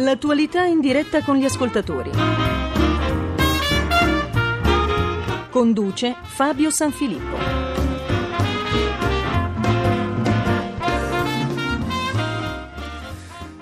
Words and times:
L'attualità 0.00 0.62
in 0.62 0.78
diretta 0.78 1.24
con 1.24 1.34
gli 1.34 1.44
ascoltatori. 1.44 2.12
Conduce 5.50 6.14
Fabio 6.22 6.70
Sanfilippo. 6.70 7.67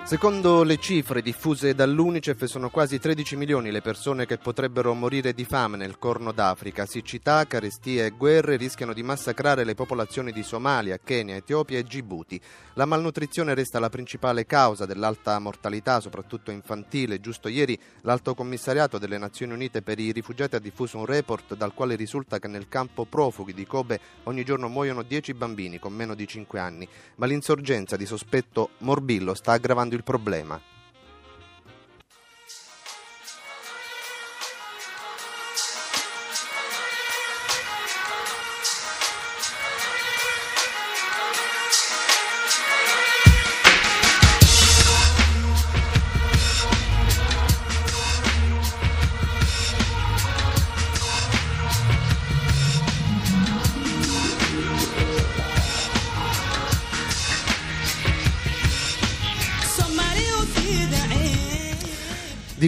Secondo 0.07 0.63
le 0.63 0.77
cifre 0.77 1.21
diffuse 1.21 1.75
dall'Unicef 1.75 2.45
sono 2.45 2.71
quasi 2.71 3.01
13 3.01 3.35
milioni 3.35 3.73
le 3.73 3.81
persone 3.81 4.25
che 4.25 4.39
potrebbero 4.39 4.95
morire 4.95 5.33
di 5.33 5.45
fame 5.45 5.77
nel 5.77 5.99
Corno 5.99 6.31
d'Africa. 6.31 6.87
Siccità, 6.87 7.45
carestie 7.45 8.07
e 8.07 8.11
guerre 8.11 8.55
rischiano 8.57 8.93
di 8.93 9.03
massacrare 9.03 9.65
le 9.65 9.75
popolazioni 9.75 10.31
di 10.31 10.45
Somalia, 10.45 11.01
Kenya, 11.03 11.35
Etiopia 11.35 11.79
e 11.79 11.83
Djibouti. 11.83 12.41
La 12.75 12.85
malnutrizione 12.85 13.53
resta 13.53 13.81
la 13.81 13.89
principale 13.89 14.47
causa 14.47 14.87
dell'alta 14.87 15.37
mortalità, 15.41 15.99
soprattutto 15.99 16.53
infantile. 16.53 17.19
Giusto 17.19 17.49
ieri 17.49 17.77
l'Alto 18.03 18.37
Commissariato 18.37 18.99
delle 18.99 19.19
Nazioni 19.19 19.55
Unite 19.55 19.83
per 19.83 19.99
i 19.99 20.13
rifugiati 20.13 20.55
ha 20.55 20.61
diffuso 20.61 20.99
un 20.99 21.07
report 21.07 21.57
dal 21.57 21.75
quale 21.75 21.97
risulta 21.97 22.39
che 22.39 22.47
nel 22.47 22.69
campo 22.69 23.07
profughi 23.07 23.53
di 23.53 23.67
Kobe 23.67 23.99
ogni 24.25 24.45
giorno 24.45 24.69
muoiono 24.69 25.03
10 25.03 25.35
bambini 25.35 25.81
con 25.81 25.93
meno 25.93 26.15
di 26.15 26.29
5 26.29 26.61
anni. 26.61 26.89
Ma 27.17 27.27
l'insorgenza 27.27 27.97
di 27.97 28.07
sospetto 28.07 28.71
morbillo 28.79 29.35
sta 29.35 29.51
aggravando 29.51 29.95
il 29.97 30.05
problema. 30.05 30.61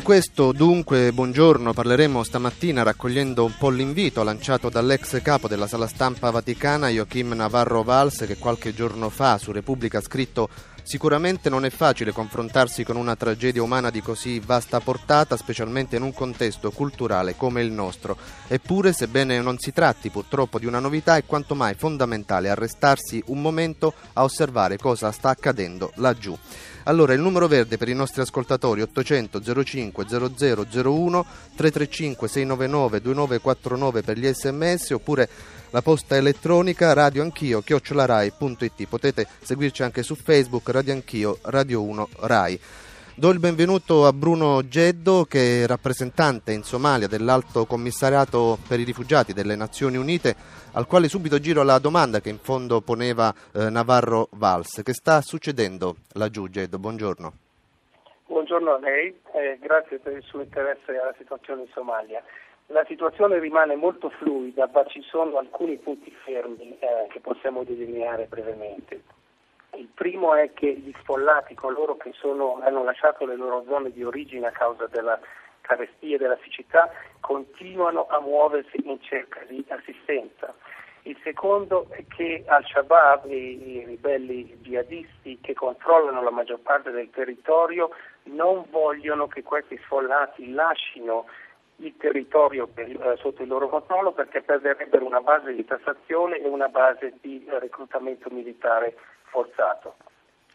Questo 0.09 0.53
dunque, 0.53 1.13
buongiorno, 1.13 1.75
parleremo 1.75 2.23
stamattina 2.23 2.83
raccogliendo 2.83 3.45
un 3.45 3.53
po' 3.59 3.69
l'invito 3.69 4.23
lanciato 4.23 4.71
dall'ex 4.71 5.21
capo 5.21 5.49
della 5.49 5.67
sala 5.67 5.87
stampa 5.87 6.31
vaticana 6.31 6.89
Joachim 6.89 7.35
Navarro 7.35 7.83
Valls 7.83 8.25
che 8.27 8.39
qualche 8.39 8.73
giorno 8.73 9.11
fa 9.11 9.37
su 9.37 9.53
Repubblica 9.53 9.99
ha 9.99 10.01
scritto 10.01 10.49
Sicuramente 10.89 11.51
non 11.51 11.67
è 11.67 11.69
facile 11.69 12.13
confrontarsi 12.13 12.83
con 12.83 12.97
una 12.97 13.15
tragedia 13.15 13.63
umana 13.63 13.91
di 13.91 14.01
così 14.01 14.41
vasta 14.41 14.81
portata, 14.81 15.37
specialmente 15.37 15.97
in 15.97 16.03
un 16.03 16.15
contesto 16.15 16.71
culturale 16.71 17.37
come 17.37 17.61
il 17.61 17.71
nostro. 17.71 18.17
Eppure, 18.47 18.95
sebbene 18.95 19.43
non 19.43 19.59
si 19.59 19.71
tratti 19.71 20.09
purtroppo 20.09 20.59
di 20.59 20.65
una 20.65 20.79
novità, 20.79 21.19
è 21.19 21.27
quanto 21.27 21.55
mai 21.55 21.75
fondamentale 21.75 22.49
arrestarsi 22.49 23.23
un 23.27 23.43
momento 23.43 23.93
a 24.15 24.23
osservare 24.23 24.79
cosa 24.79 25.13
sta 25.13 25.29
accadendo 25.29 25.93
laggiù. 25.97 26.35
Allora 26.89 27.13
il 27.13 27.21
numero 27.21 27.49
verde 27.49 27.77
per 27.77 27.91
i 27.91 27.95
nostri 27.95 28.23
ascoltatori 28.23 28.81
800 28.81 29.43
05 29.63 30.07
0001 30.07 31.27
335 31.55 32.29
699 32.29 33.01
2949 33.03 34.03
per 34.03 34.17
gli 34.17 34.27
sms 34.27 34.91
oppure 34.93 35.29
la 35.69 35.83
posta 35.83 36.17
elettronica 36.17 36.95
radioanchio 36.95 37.61
chiocciolarai.it 37.61 38.87
potete 38.87 39.29
seguirci 39.43 39.83
anche 39.83 40.03
su 40.03 40.15
Facebook 40.15 40.71
Radio 40.71 40.95
Anch'io 40.95 41.39
Radio 41.43 41.83
1 41.83 42.09
Rai 42.21 42.59
Do 43.19 43.31
il 43.31 43.41
benvenuto 43.41 44.07
a 44.07 44.13
Bruno 44.13 44.69
Geddo 44.69 45.25
che 45.25 45.65
è 45.65 45.67
rappresentante 45.67 46.53
in 46.53 46.63
Somalia 46.63 47.09
dell'Alto 47.09 47.67
Commissariato 47.67 48.59
per 48.69 48.79
i 48.79 48.85
Rifugiati 48.85 49.33
delle 49.33 49.57
Nazioni 49.57 49.97
Unite 49.97 50.37
al 50.75 50.87
quale 50.87 51.09
subito 51.09 51.41
giro 51.41 51.65
la 51.65 51.81
domanda 51.81 52.21
che 52.21 52.29
in 52.29 52.39
fondo 52.39 52.81
poneva 52.81 53.35
eh, 53.53 53.71
Navarro 53.71 54.29
Valls. 54.35 54.83
Che 54.85 54.93
sta 54.93 55.21
succedendo 55.21 55.97
laggiù 56.13 56.49
Geddo? 56.49 56.79
Buongiorno. 56.79 57.33
Buongiorno 58.27 58.75
a 58.75 58.79
lei 58.79 59.13
e 59.35 59.59
grazie 59.61 59.99
per 59.99 60.13
il 60.13 60.23
suo 60.23 60.41
interesse 60.41 60.97
alla 60.97 61.15
situazione 61.19 61.63
in 61.63 61.69
Somalia. 61.75 62.23
La 62.67 62.85
situazione 62.87 63.41
rimane 63.41 63.75
molto 63.75 64.11
fluida, 64.11 64.71
ma 64.73 64.85
ci 64.85 65.03
sono 65.03 65.39
alcuni 65.39 65.77
punti 65.79 66.15
fermi 66.25 66.79
eh, 66.79 67.09
che 67.11 67.19
possiamo 67.19 67.65
delineare 67.65 68.27
brevemente. 68.27 69.18
Il 69.77 69.89
primo 69.95 70.35
è 70.35 70.53
che 70.55 70.73
gli 70.73 70.93
sfollati, 71.01 71.55
coloro 71.55 71.97
che 71.97 72.13
sono, 72.15 72.61
hanno 72.63 72.83
lasciato 72.85 73.27
le 73.27 73.37
loro 73.37 73.65
zone 73.67 73.91
di 73.93 74.03
origine 74.03 74.47
a 74.47 74.53
causa 74.53 74.87
della 74.87 75.19
carestia 75.61 76.17
e 76.17 76.19
della 76.19 76.39
siccità, 76.43 76.91
continuano 77.21 78.07
a 78.09 78.21
muoversi 78.21 78.81
in 78.85 79.01
cerca 79.03 79.41
di 79.47 79.65
assistenza. 79.69 80.55
Il 81.03 81.19
secondo 81.23 81.87
è 81.91 82.05
che 82.09 82.45
Al-Shabaab, 82.47 83.31
i, 83.31 83.77
i 83.77 83.85
ribelli 83.85 84.59
jihadisti 84.61 85.39
che 85.41 85.55
controllano 85.55 86.23
la 86.23 86.31
maggior 86.31 86.59
parte 86.61 86.91
del 86.91 87.11
territorio, 87.11 87.91
non 88.25 88.65
vogliono 88.71 89.27
che 89.27 89.43
questi 89.43 89.79
sfollati 89.85 90.53
lasciino 90.53 91.27
il 91.77 91.97
territorio 91.97 92.67
per, 92.67 92.89
eh, 92.89 93.17
sotto 93.19 93.43
il 93.43 93.49
loro 93.49 93.69
controllo 93.69 94.13
perché 94.13 94.43
perderebbero 94.43 95.07
una 95.07 95.21
base 95.21 95.55
di 95.55 95.65
tassazione 95.65 96.39
e 96.39 96.49
una 96.49 96.69
base 96.69 97.15
di 97.21 97.45
eh, 97.47 97.59
reclutamento 97.59 98.29
militare 98.31 98.97
forzato. 99.31 99.97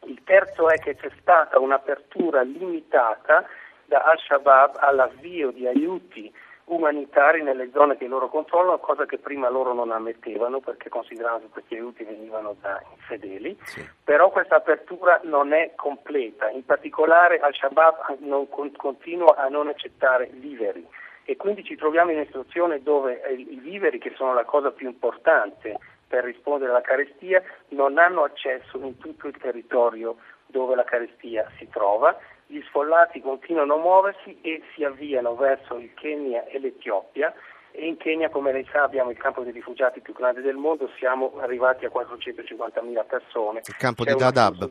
Il 0.05 0.21
terzo 0.23 0.69
è 0.69 0.77
che 0.79 0.95
c'è 0.95 1.09
stata 1.19 1.59
un'apertura 1.59 2.41
limitata 2.41 3.45
da 3.85 4.03
Al-Shabaab 4.03 4.77
all'avvio 4.79 5.51
di 5.51 5.67
aiuti 5.67 6.33
umanitari 6.65 7.43
nelle 7.43 7.69
zone 7.71 7.97
che 7.97 8.07
loro 8.07 8.29
controllano, 8.29 8.79
cosa 8.79 9.05
che 9.05 9.17
prima 9.17 9.49
loro 9.49 9.73
non 9.73 9.91
ammettevano 9.91 10.59
perché 10.59 10.89
consideravano 10.89 11.41
che 11.41 11.49
questi 11.49 11.75
aiuti 11.75 12.03
venivano 12.03 12.55
da 12.61 12.81
infedeli, 12.91 13.57
sì. 13.63 13.85
però 14.03 14.29
questa 14.29 14.55
apertura 14.55 15.19
non 15.23 15.51
è 15.51 15.73
completa, 15.75 16.49
in 16.49 16.65
particolare 16.65 17.39
Al-Shabaab 17.39 18.19
non, 18.19 18.47
continua 18.49 19.35
a 19.35 19.49
non 19.49 19.67
accettare 19.67 20.29
viveri 20.31 20.87
e 21.25 21.35
quindi 21.37 21.63
ci 21.63 21.75
troviamo 21.75 22.11
in 22.11 22.17
una 22.17 22.25
situazione 22.25 22.81
dove 22.81 23.21
i 23.35 23.59
viveri, 23.61 23.97
che 23.97 24.13
sono 24.15 24.33
la 24.33 24.43
cosa 24.43 24.71
più 24.71 24.87
importante 24.87 25.77
per 26.13 26.25
rispondere 26.25 26.69
alla 26.69 26.81
carestia, 26.81 27.41
non 27.69 27.97
hanno 27.97 28.21
accesso 28.21 28.77
in 28.77 28.99
tutto 28.99 29.27
il 29.27 29.35
territorio 29.35 30.17
dove 30.45 30.75
la 30.75 30.83
carestia 30.83 31.49
si 31.57 31.67
trova 31.69 32.15
gli 32.45 32.61
sfollati 32.67 33.19
continuano 33.19 33.73
a 33.73 33.77
muoversi 33.77 34.37
e 34.41 34.61
si 34.75 34.83
avviano 34.83 35.33
verso 35.35 35.79
il 35.79 35.91
Kenya 35.95 36.45
e 36.45 36.59
l'Etiopia 36.59 37.33
e 37.71 37.87
in 37.87 37.97
Kenya, 37.97 38.29
come 38.29 38.51
lei 38.51 38.67
sa, 38.71 38.83
abbiamo 38.83 39.09
il 39.09 39.17
campo 39.17 39.41
dei 39.41 39.51
rifugiati 39.51 40.01
più 40.01 40.13
grande 40.13 40.41
del 40.41 40.55
mondo, 40.55 40.87
siamo 40.99 41.39
arrivati 41.39 41.85
a 41.85 41.91
450.000 41.91 43.05
persone. 43.07 43.61
Il 43.65 43.75
campo 43.77 44.03
di 44.03 44.13
Dadaab. 44.13 44.69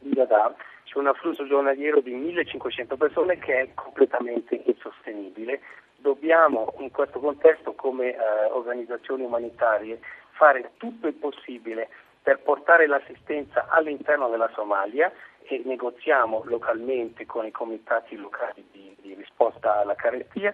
di 0.00 0.12
Dadaab. 0.12 0.56
C'è 0.82 0.98
un 0.98 1.06
afflusso 1.06 1.46
giornaliero 1.46 2.00
di 2.00 2.12
1.500 2.12 2.96
persone 2.96 3.38
che 3.38 3.60
è 3.60 3.68
completamente 3.74 4.60
insostenibile. 4.66 5.60
Dobbiamo 5.98 6.74
in 6.78 6.90
questo 6.90 7.20
contesto, 7.20 7.74
come 7.74 8.14
eh, 8.14 8.18
organizzazioni 8.50 9.22
umanitarie, 9.22 10.00
fare 10.36 10.72
tutto 10.76 11.06
il 11.06 11.14
possibile 11.14 11.88
per 12.22 12.40
portare 12.40 12.86
l'assistenza 12.86 13.66
all'interno 13.68 14.28
della 14.28 14.50
Somalia 14.54 15.12
e 15.42 15.62
negoziamo 15.64 16.42
localmente 16.46 17.24
con 17.24 17.46
i 17.46 17.50
comitati 17.50 18.16
locali 18.16 18.66
di, 18.72 18.96
di 19.00 19.14
risposta 19.14 19.80
alla 19.80 19.94
carestia. 19.94 20.52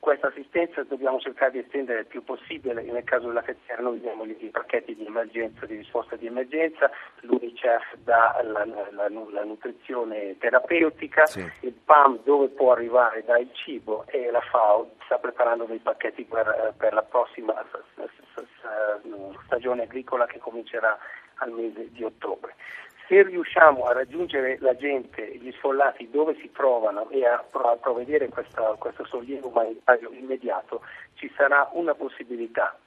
Questa 0.00 0.28
assistenza 0.28 0.82
dobbiamo 0.84 1.18
cercare 1.18 1.50
di 1.50 1.58
estendere 1.58 2.00
il 2.00 2.06
più 2.06 2.22
possibile, 2.22 2.82
nel 2.82 3.04
caso 3.04 3.26
della 3.26 3.42
carestia 3.42 3.76
noi 3.78 3.98
diamo 4.00 4.24
i 4.24 4.48
pacchetti 4.50 4.94
di 4.94 5.04
emergenza, 5.04 5.66
di 5.66 5.76
risposta 5.76 6.14
di 6.14 6.26
emergenza, 6.26 6.90
l'UNICEF 7.20 7.96
dà 8.04 8.40
la, 8.42 8.64
la, 8.64 9.08
la 9.08 9.44
nutrizione 9.44 10.38
terapeutica, 10.38 11.26
sì. 11.26 11.44
il 11.60 11.72
PAM 11.72 12.20
dove 12.22 12.48
può 12.48 12.72
arrivare 12.72 13.24
dà 13.24 13.38
il 13.38 13.50
cibo 13.52 14.04
e 14.06 14.30
la 14.30 14.40
FAO 14.40 14.92
sta 15.04 15.18
preparando 15.18 15.64
dei 15.64 15.78
pacchetti 15.78 16.24
per, 16.24 16.74
per 16.76 16.92
la 16.92 17.02
prossima 17.02 17.54
stagione 19.46 19.82
agricola 19.82 20.26
che 20.26 20.38
comincerà 20.38 20.96
al 21.40 21.50
mese 21.50 21.90
di 21.90 22.04
ottobre 22.04 22.54
se 23.08 23.22
riusciamo 23.22 23.84
a 23.84 23.94
raggiungere 23.94 24.58
la 24.60 24.76
gente, 24.76 25.26
gli 25.38 25.50
sfollati 25.52 26.10
dove 26.10 26.36
si 26.40 26.52
trovano 26.52 27.08
e 27.08 27.24
a, 27.24 27.42
provvedere 27.80 28.28
questa, 28.28 28.74
questo 28.78 29.06
sollievo 29.06 29.48
umanitario 29.48 30.10
immediato, 30.12 30.82
ci 31.14 31.32
sarà 31.34 31.70
una 31.72 31.94
possibilità 31.94 32.78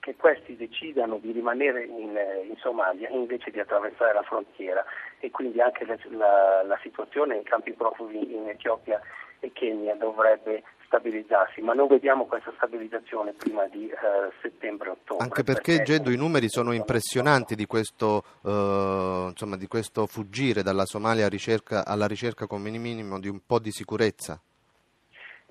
che 0.00 0.16
questi 0.16 0.56
decidano 0.56 1.18
di 1.18 1.30
rimanere 1.30 1.84
in, 1.84 2.18
in, 2.48 2.56
Somalia 2.56 3.08
invece 3.10 3.50
di 3.50 3.60
attraversare 3.60 4.14
la 4.14 4.22
frontiera. 4.22 4.84
E 5.20 5.30
quindi 5.30 5.60
anche 5.60 5.84
la, 5.84 5.96
la, 6.10 6.62
la 6.64 6.78
situazione 6.82 7.36
in 7.36 7.44
campi 7.44 7.72
profughi 7.72 8.34
in 8.34 8.48
Etiopia 8.48 9.00
e 9.38 9.52
Kenya 9.52 9.94
dovrebbe 9.94 10.64
stabilizzarsi, 10.90 11.60
ma 11.60 11.72
non 11.72 11.86
vediamo 11.86 12.26
questa 12.26 12.52
stabilizzazione 12.56 13.32
prima 13.32 13.66
di 13.68 13.88
eh, 13.88 13.94
settembre-ottobre. 14.42 15.22
Anche 15.22 15.44
perché, 15.44 15.76
perché 15.76 15.84
Geddo, 15.84 16.10
i 16.10 16.16
numeri 16.16 16.48
sono 16.48 16.72
impressionanti 16.72 17.54
di 17.54 17.66
questo, 17.66 18.24
eh, 18.44 19.26
insomma, 19.30 19.56
di 19.56 19.68
questo 19.68 20.06
fuggire 20.06 20.64
dalla 20.64 20.84
Somalia 20.84 21.28
ricerca, 21.28 21.86
alla 21.86 22.08
ricerca 22.08 22.46
come 22.46 22.70
minimo 22.70 23.20
di 23.20 23.28
un 23.28 23.40
po' 23.46 23.60
di 23.60 23.70
sicurezza. 23.70 24.40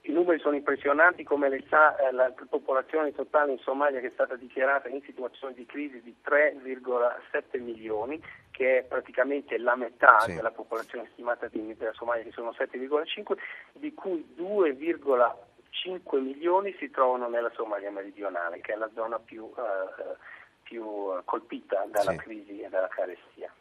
I 0.10 0.12
numeri 0.12 0.40
sono 0.40 0.56
impressionanti, 0.56 1.24
come 1.24 1.50
lei 1.50 1.64
sa 1.70 1.96
eh, 1.96 2.12
la 2.12 2.34
popolazione 2.50 3.14
totale 3.14 3.52
in 3.52 3.60
Somalia 3.60 4.00
che 4.00 4.08
è 4.08 4.12
stata 4.12 4.36
dichiarata 4.36 4.88
in 4.88 5.04
situazione 5.04 5.54
di 5.54 5.68
crisi 5.68 6.02
di 6.02 6.16
3,7 6.26 7.62
milioni, 7.62 8.20
che 8.50 8.80
è 8.80 8.84
praticamente 8.86 9.60
la 9.60 9.76
metà 9.76 10.18
sì. 10.22 10.34
della 10.34 10.50
popolazione 10.50 11.10
stimata 11.12 11.48
della 11.52 11.94
Somalia 11.94 12.24
che 12.24 12.32
sono 12.32 12.56
7,5, 12.58 13.38
di 13.74 13.94
cui 13.94 14.34
2,5 14.36 16.20
milioni 16.20 16.76
si 16.80 16.90
trovano 16.90 17.30
nella 17.30 17.52
Somalia 17.54 17.92
meridionale, 17.92 18.62
che 18.62 18.74
è 18.74 18.78
la 18.78 18.90
zona 18.96 19.20
più, 19.20 19.44
uh, 19.44 20.16
più 20.64 21.22
colpita 21.24 21.86
dalla 21.88 22.14
sì. 22.14 22.18
crisi 22.18 22.62
e 22.62 22.70
dalla 22.70 22.88
carestia. 22.88 23.54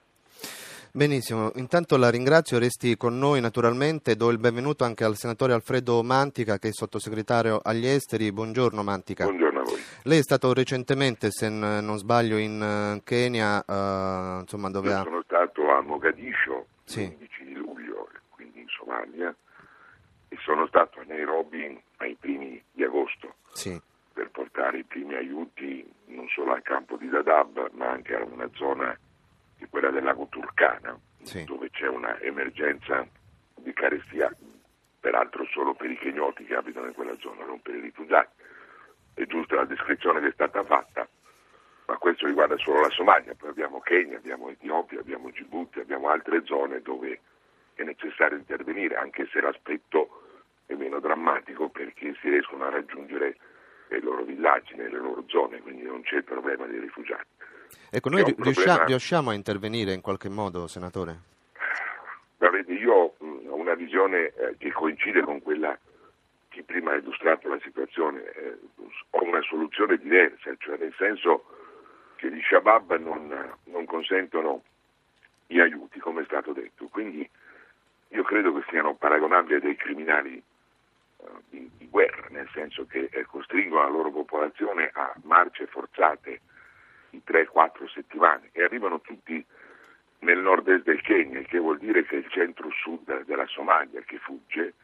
Benissimo, 0.92 1.52
intanto 1.56 1.98
la 1.98 2.10
ringrazio, 2.10 2.58
resti 2.58 2.96
con 2.96 3.18
noi 3.18 3.42
naturalmente, 3.42 4.16
do 4.16 4.30
il 4.30 4.38
benvenuto 4.38 4.84
anche 4.84 5.04
al 5.04 5.16
senatore 5.16 5.52
Alfredo 5.52 6.02
Mantica 6.02 6.58
che 6.58 6.68
è 6.68 6.72
sottosegretario 6.72 7.60
agli 7.62 7.86
esteri, 7.86 8.32
buongiorno 8.32 8.82
Mantica. 8.82 9.24
Buongiorno 9.24 9.60
a 9.60 9.62
voi. 9.64 9.78
Lei 10.04 10.18
è 10.18 10.22
stato 10.22 10.52
recentemente, 10.54 11.30
se 11.30 11.50
non 11.50 11.98
sbaglio, 11.98 12.38
in 12.38 12.62
eh, 12.62 13.02
Kenya, 13.04 13.62
uh, 13.66 14.40
insomma 14.40 14.70
dove 14.70 14.88
Io 14.88 14.98
ha... 14.98 15.02
sono 15.02 15.22
stato 15.24 15.70
a 15.70 15.82
Mogadiscio 15.82 16.66
sì. 16.84 17.02
il 17.02 17.16
15 17.16 17.44
di 17.44 17.54
luglio, 17.54 18.08
quindi 18.30 18.60
in 18.60 18.68
Somalia, 18.68 19.34
e 20.28 20.36
sono 20.40 20.66
stato 20.68 21.00
a 21.00 21.04
Nairobi 21.06 21.80
ai 21.98 22.16
primi 22.18 22.62
di 22.72 22.82
agosto 22.82 23.34
sì. 23.52 23.78
per 24.14 24.30
portare 24.30 24.78
i 24.78 24.84
primi 24.84 25.14
aiuti 25.14 25.86
non 26.06 26.26
solo 26.28 26.52
al 26.52 26.62
campo 26.62 26.96
di 26.96 27.08
Dadaab 27.08 27.72
ma 27.72 27.90
anche 27.90 28.14
a 28.14 28.24
una 28.24 28.48
zona 28.54 28.98
di 29.58 29.66
quella 29.68 29.90
del 29.90 30.04
lago 30.04 30.26
Turcana, 30.28 30.98
sì. 31.22 31.44
dove 31.44 31.68
c'è 31.70 31.88
una 31.88 32.18
emergenza 32.20 33.06
di 33.56 33.72
carestia, 33.72 34.34
peraltro 35.00 35.44
solo 35.46 35.74
per 35.74 35.90
i 35.90 35.98
kenyoti 35.98 36.44
che 36.44 36.54
abitano 36.54 36.86
in 36.86 36.94
quella 36.94 37.16
zona, 37.18 37.44
non 37.44 37.60
per 37.60 37.74
i 37.74 37.80
rifugiati. 37.80 38.42
È 39.14 39.26
giusta 39.26 39.56
la 39.56 39.64
descrizione 39.64 40.20
che 40.20 40.28
è 40.28 40.32
stata 40.32 40.62
fatta, 40.64 41.06
ma 41.86 41.96
questo 41.96 42.26
riguarda 42.26 42.56
solo 42.58 42.80
la 42.80 42.90
Somalia, 42.90 43.34
poi 43.34 43.50
abbiamo 43.50 43.80
Kenya, 43.80 44.16
abbiamo 44.18 44.48
Etiopia, 44.48 45.00
abbiamo 45.00 45.30
Djibouti, 45.30 45.80
abbiamo 45.80 46.08
altre 46.08 46.44
zone 46.44 46.80
dove 46.80 47.20
è 47.74 47.82
necessario 47.82 48.38
intervenire, 48.38 48.96
anche 48.96 49.26
se 49.32 49.40
l'aspetto 49.40 50.22
è 50.66 50.74
meno 50.74 51.00
drammatico 51.00 51.68
perché 51.68 52.14
si 52.20 52.28
riescono 52.28 52.64
a 52.64 52.70
raggiungere 52.70 53.36
le 53.88 54.00
loro 54.00 54.22
villaggi, 54.22 54.74
nelle 54.74 54.98
loro 54.98 55.24
zone, 55.26 55.60
quindi 55.60 55.82
non 55.82 56.02
c'è 56.02 56.16
il 56.16 56.24
problema 56.24 56.66
dei 56.66 56.78
rifugiati. 56.78 57.37
Ecco, 57.90 58.08
noi 58.10 58.22
riusciamo, 58.36 58.84
riusciamo, 58.84 59.30
a 59.30 59.34
intervenire 59.34 59.92
in 59.92 60.00
qualche 60.00 60.28
modo, 60.28 60.66
senatore? 60.66 61.20
Guardate, 62.36 62.72
io 62.72 62.92
ho 62.92 63.14
una 63.54 63.74
visione 63.74 64.32
eh, 64.34 64.56
che 64.58 64.70
coincide 64.72 65.22
con 65.22 65.40
quella 65.42 65.76
che 66.48 66.62
prima 66.64 66.92
ha 66.92 66.96
illustrato 66.96 67.48
la 67.48 67.58
situazione, 67.62 68.22
eh, 68.32 68.58
ho 69.10 69.22
una 69.22 69.42
soluzione 69.42 69.96
diversa, 69.96 70.54
cioè 70.58 70.76
nel 70.78 70.94
senso 70.96 71.44
che 72.16 72.30
gli 72.32 72.40
Shabab 72.42 72.96
non, 72.98 73.56
non 73.64 73.84
consentono 73.84 74.62
gli 75.46 75.60
aiuti, 75.60 75.98
come 75.98 76.22
è 76.22 76.24
stato 76.24 76.52
detto, 76.52 76.86
quindi 76.86 77.28
io 78.08 78.22
credo 78.22 78.52
che 78.54 78.64
siano 78.68 78.94
paragonabili 78.94 79.54
a 79.54 79.60
dei 79.60 79.76
criminali 79.76 80.36
eh, 80.36 81.24
di, 81.48 81.70
di, 81.76 81.88
guerra, 81.88 82.26
nel 82.30 82.48
senso 82.52 82.86
che 82.86 83.08
eh, 83.10 83.24
costringono 83.24 83.82
la 83.82 83.88
loro 83.88 84.10
popolazione 84.10 84.90
a 84.92 85.12
marce 85.22 85.66
forzate 85.66 86.40
di 87.10 87.22
3-4 87.26 87.88
settimane 87.92 88.50
e 88.52 88.62
arrivano 88.62 89.00
tutti 89.00 89.44
nel 90.20 90.38
nord-est 90.38 90.84
del 90.84 91.00
Kenya, 91.00 91.40
che 91.42 91.58
vuol 91.58 91.78
dire 91.78 92.04
che 92.04 92.16
è 92.16 92.18
il 92.18 92.28
centro-sud 92.28 93.24
della 93.24 93.46
Somalia 93.46 94.00
che 94.00 94.18
fugge, 94.18 94.74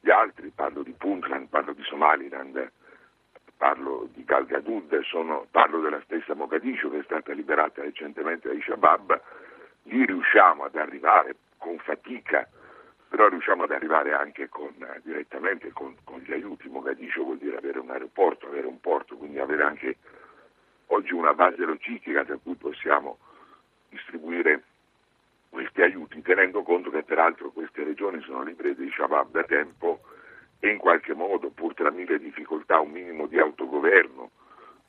gli 0.00 0.10
altri, 0.10 0.52
parlo 0.54 0.82
di 0.82 0.92
Puntland, 0.92 1.48
parlo 1.48 1.72
di 1.72 1.82
Somaliland, 1.82 2.70
parlo 3.56 4.08
di 4.12 4.24
Galgadud, 4.24 5.00
sono, 5.00 5.46
parlo 5.50 5.80
della 5.80 6.02
stessa 6.02 6.34
Mogadiscio 6.34 6.90
che 6.90 6.98
è 6.98 7.02
stata 7.04 7.32
liberata 7.32 7.82
recentemente 7.82 8.48
dai 8.48 8.60
Shabab, 8.60 9.20
lì 9.84 10.04
riusciamo 10.04 10.64
ad 10.64 10.76
arrivare 10.76 11.36
con 11.56 11.78
fatica, 11.78 12.46
però 13.08 13.28
riusciamo 13.28 13.62
ad 13.62 13.70
arrivare 13.70 14.12
anche 14.12 14.48
con, 14.48 14.74
direttamente 15.02 15.70
con, 15.72 15.96
con 16.04 16.18
gli 16.20 16.32
aiuti. 16.32 16.68
Mogadiscio 16.68 17.22
vuol 17.22 17.38
dire 17.38 17.56
avere 17.56 17.78
un 17.78 17.90
aeroporto, 17.90 18.46
avere 18.46 18.66
un 18.66 18.80
porto, 18.80 19.16
quindi 19.16 19.38
avere 19.38 19.62
anche 19.62 19.96
oggi 20.86 21.12
una 21.12 21.34
base 21.34 21.64
logistica 21.64 22.22
da 22.22 22.36
cui 22.36 22.54
possiamo 22.54 23.18
distribuire 23.88 24.62
questi 25.48 25.82
aiuti, 25.82 26.20
tenendo 26.22 26.62
conto 26.62 26.90
che 26.90 27.04
peraltro 27.04 27.50
queste 27.50 27.84
regioni 27.84 28.20
sono 28.22 28.42
libere 28.42 28.74
di 28.74 28.90
Shabab 28.90 29.30
da 29.30 29.44
tempo 29.44 30.00
e 30.58 30.68
in 30.68 30.78
qualche 30.78 31.14
modo, 31.14 31.50
pur 31.50 31.74
tra 31.74 31.90
mille 31.90 32.18
difficoltà, 32.18 32.80
un 32.80 32.90
minimo 32.90 33.26
di 33.26 33.38
autogoverno, 33.38 34.30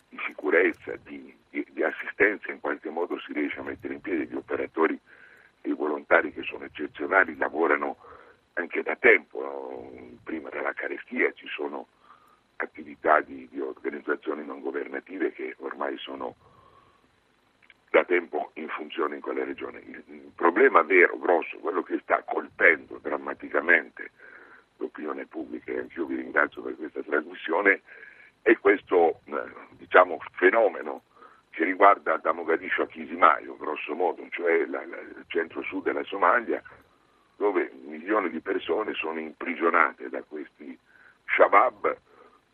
di 0.10 0.18
sicurezza, 0.26 0.96
di, 1.04 1.36
di, 1.50 1.66
di 1.70 1.84
assistenza, 1.84 2.52
in 2.52 2.60
qualche 2.62 2.90
modo 2.90 3.20
si 3.20 3.34
riesce 3.34 3.60
a 3.60 3.64
mettere 3.64 3.94
in 3.94 4.02
piedi. 4.02 4.26
Gli 4.26 4.36
operatori 4.36 4.98
e 5.62 5.70
i 5.70 5.74
volontari 5.74 6.34
che 6.34 6.44
sono 6.44 6.64
eccezionali, 6.64 7.36
lavorano 7.38 7.98
anche 8.54 8.82
da 8.82 8.96
tempo, 8.96 9.92
prima 10.24 10.50
della 10.50 10.74
carestia 10.74 11.32
ci 11.34 11.48
sono 11.48 11.88
attività 12.58 13.22
di, 13.22 13.48
di 13.50 13.60
organizzazioni 13.60 14.46
non 14.46 14.62
governative 14.62 15.32
che 15.32 15.56
ormai 15.60 15.98
sono 15.98 16.36
da 17.90 18.04
tempo 18.04 18.52
in 18.56 18.68
funzione 18.70 19.16
in 19.16 19.22
quelle 19.22 19.46
regioni. 19.46 19.78
Il, 19.88 20.04
il 20.08 20.32
problema 20.36 20.82
vero, 20.82 21.18
grosso, 21.18 21.58
quello 21.60 21.82
che 21.82 22.00
sta 22.04 22.24
colpendo 22.24 23.00
drammaticamente 23.02 24.12
l'opinione 24.78 25.26
pubblica, 25.26 25.72
e 25.72 25.80
anch'io 25.80 26.06
vi 26.06 26.16
ringrazio 26.16 26.62
per 26.62 26.76
questa 26.76 27.02
trasmissione, 27.02 27.82
è 28.42 28.58
questo 28.58 29.22
eh, 29.26 29.44
diciamo, 29.78 30.20
fenomeno 30.34 31.04
che 31.52 31.64
riguarda 31.64 32.18
da 32.18 32.34
Mogadiscio 32.34 32.82
a 32.82 32.88
Chisimaio, 32.88 33.56
grosso 33.56 33.96
modo, 33.96 34.28
cioè 34.30 34.66
la, 34.66 34.86
la, 34.86 35.00
il 35.00 35.24
centro-sud 35.28 35.84
della 35.84 36.04
Somalia, 36.04 36.62
dove 37.38 37.72
milioni 37.86 38.30
di 38.30 38.42
persone 38.42 38.94
sono 38.94 39.20
imprigionate 39.20 40.10
da 40.10 40.22
questi 40.24 40.78
Shabab 41.28 41.98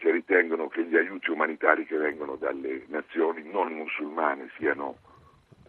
che 0.01 0.09
ritengono 0.09 0.67
che 0.67 0.83
gli 0.83 0.97
aiuti 0.97 1.29
umanitari 1.29 1.85
che 1.85 1.95
vengono 1.95 2.35
dalle 2.35 2.85
nazioni 2.87 3.47
non 3.51 3.71
musulmane 3.71 4.49
siano, 4.57 4.97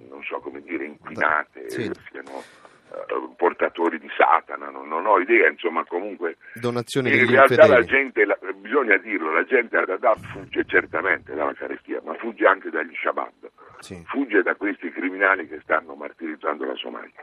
non 0.09 0.23
so 0.23 0.39
come 0.41 0.63
dire, 0.63 0.87
inquinate, 0.87 1.69
sì. 1.69 1.93
siano 2.11 2.39
uh, 2.39 3.37
portatori 3.37 3.99
di 3.99 4.09
Satana, 4.17 4.71
non, 4.71 4.89
non, 4.89 5.05
ho 5.05 5.21
idea, 5.21 5.51
insomma 5.51 5.85
comunque 5.85 6.39
Donazioni 6.55 7.11
in 7.11 7.29
realtà 7.29 7.53
infedeli. 7.53 7.75
la 7.75 7.85
gente, 7.85 8.25
la, 8.25 8.39
bisogna 8.55 8.97
dirlo, 8.97 9.35
la 9.35 9.45
gente 9.45 9.77
ad 9.77 9.91
Adab 9.91 10.19
fugge 10.33 10.65
certamente 10.65 11.35
dalla 11.35 11.53
carestia, 11.53 12.01
ma 12.03 12.15
fugge 12.15 12.47
anche 12.47 12.71
dagli 12.71 12.95
Shabab, 12.95 13.51
sì. 13.81 14.03
fugge 14.07 14.41
da 14.41 14.55
questi 14.55 14.91
criminali 14.91 15.47
che 15.47 15.61
stanno 15.61 15.95
martirizzando 15.95 16.65
la 16.65 16.75
Somalia. 16.77 17.23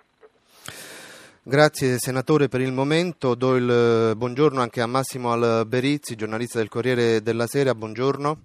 Grazie 1.41 2.00
senatore 2.00 2.50
per 2.50 2.60
il 2.60 2.74
momento, 2.74 3.34
do 3.34 3.55
il 3.55 3.69
eh, 4.12 4.15
buongiorno 4.15 4.60
anche 4.60 4.81
a 4.81 4.88
Massimo 4.88 5.31
Alberizzi, 5.31 6.15
giornalista 6.15 6.60
del 6.60 6.67
Corriere 6.67 7.22
della 7.22 7.48
Sera, 7.48 7.74
buongiorno. 7.74 8.41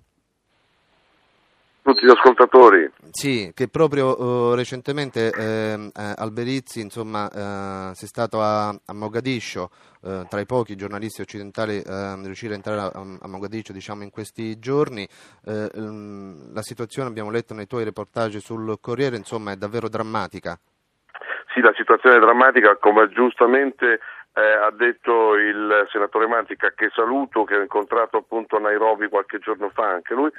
Tutti 1.83 2.07
gli 2.07 2.11
ascoltatori. 2.11 2.89
Sì, 3.11 3.51
che 3.53 3.67
proprio 3.67 4.19
uh, 4.19 4.55
recentemente 4.55 5.31
eh, 5.31 5.91
Alberizzi 5.93 6.81
insomma, 6.81 7.91
eh, 7.91 7.95
si 7.97 8.05
è 8.05 8.09
stato 8.09 8.41
a, 8.41 8.69
a 8.69 8.93
Mogadiscio, 8.95 9.71
eh, 10.03 10.25
tra 10.29 10.41
i 10.41 10.47
pochi 10.47 10.77
giornalisti 10.77 11.21
occidentali 11.21 11.83
a 11.85 12.15
riuscire 12.23 12.53
a 12.53 12.57
entrare 12.57 12.81
a, 12.81 13.19
a 13.21 13.27
Mogadiscio 13.27 13.73
diciamo, 13.73 14.05
in 14.05 14.11
questi 14.11 14.59
giorni. 14.61 15.07
la 15.43 16.63
situazione, 16.63 17.09
abbiamo 17.09 17.31
letto 17.31 17.55
nei 17.55 17.67
tuoi 17.67 17.83
reportage 17.85 18.39
sul 18.39 18.79
Corriere, 18.81 19.17
insomma, 19.17 19.51
è 19.51 19.57
davvero 19.57 19.89
drammatica. 19.89 20.59
Sì, 21.55 21.61
la 21.61 21.73
situazione 21.77 22.17
è 22.17 22.19
drammatica, 22.19 22.77
come 22.77 23.09
giustamente 23.11 24.01
eh, 24.35 24.43
ha 24.43 24.71
detto 24.73 25.37
il 25.37 25.87
senatore 25.91 26.27
Mantica, 26.27 26.73
che 26.75 26.91
saluto, 26.93 27.45
che 27.45 27.57
ho 27.57 27.61
incontrato 27.61 28.17
appunto 28.17 28.57
a 28.57 28.61
Nairobi 28.61 29.09
qualche 29.09 29.39
giorno 29.39 29.71
fa 29.71 29.89
anche 29.89 30.15
lui, 30.15 30.31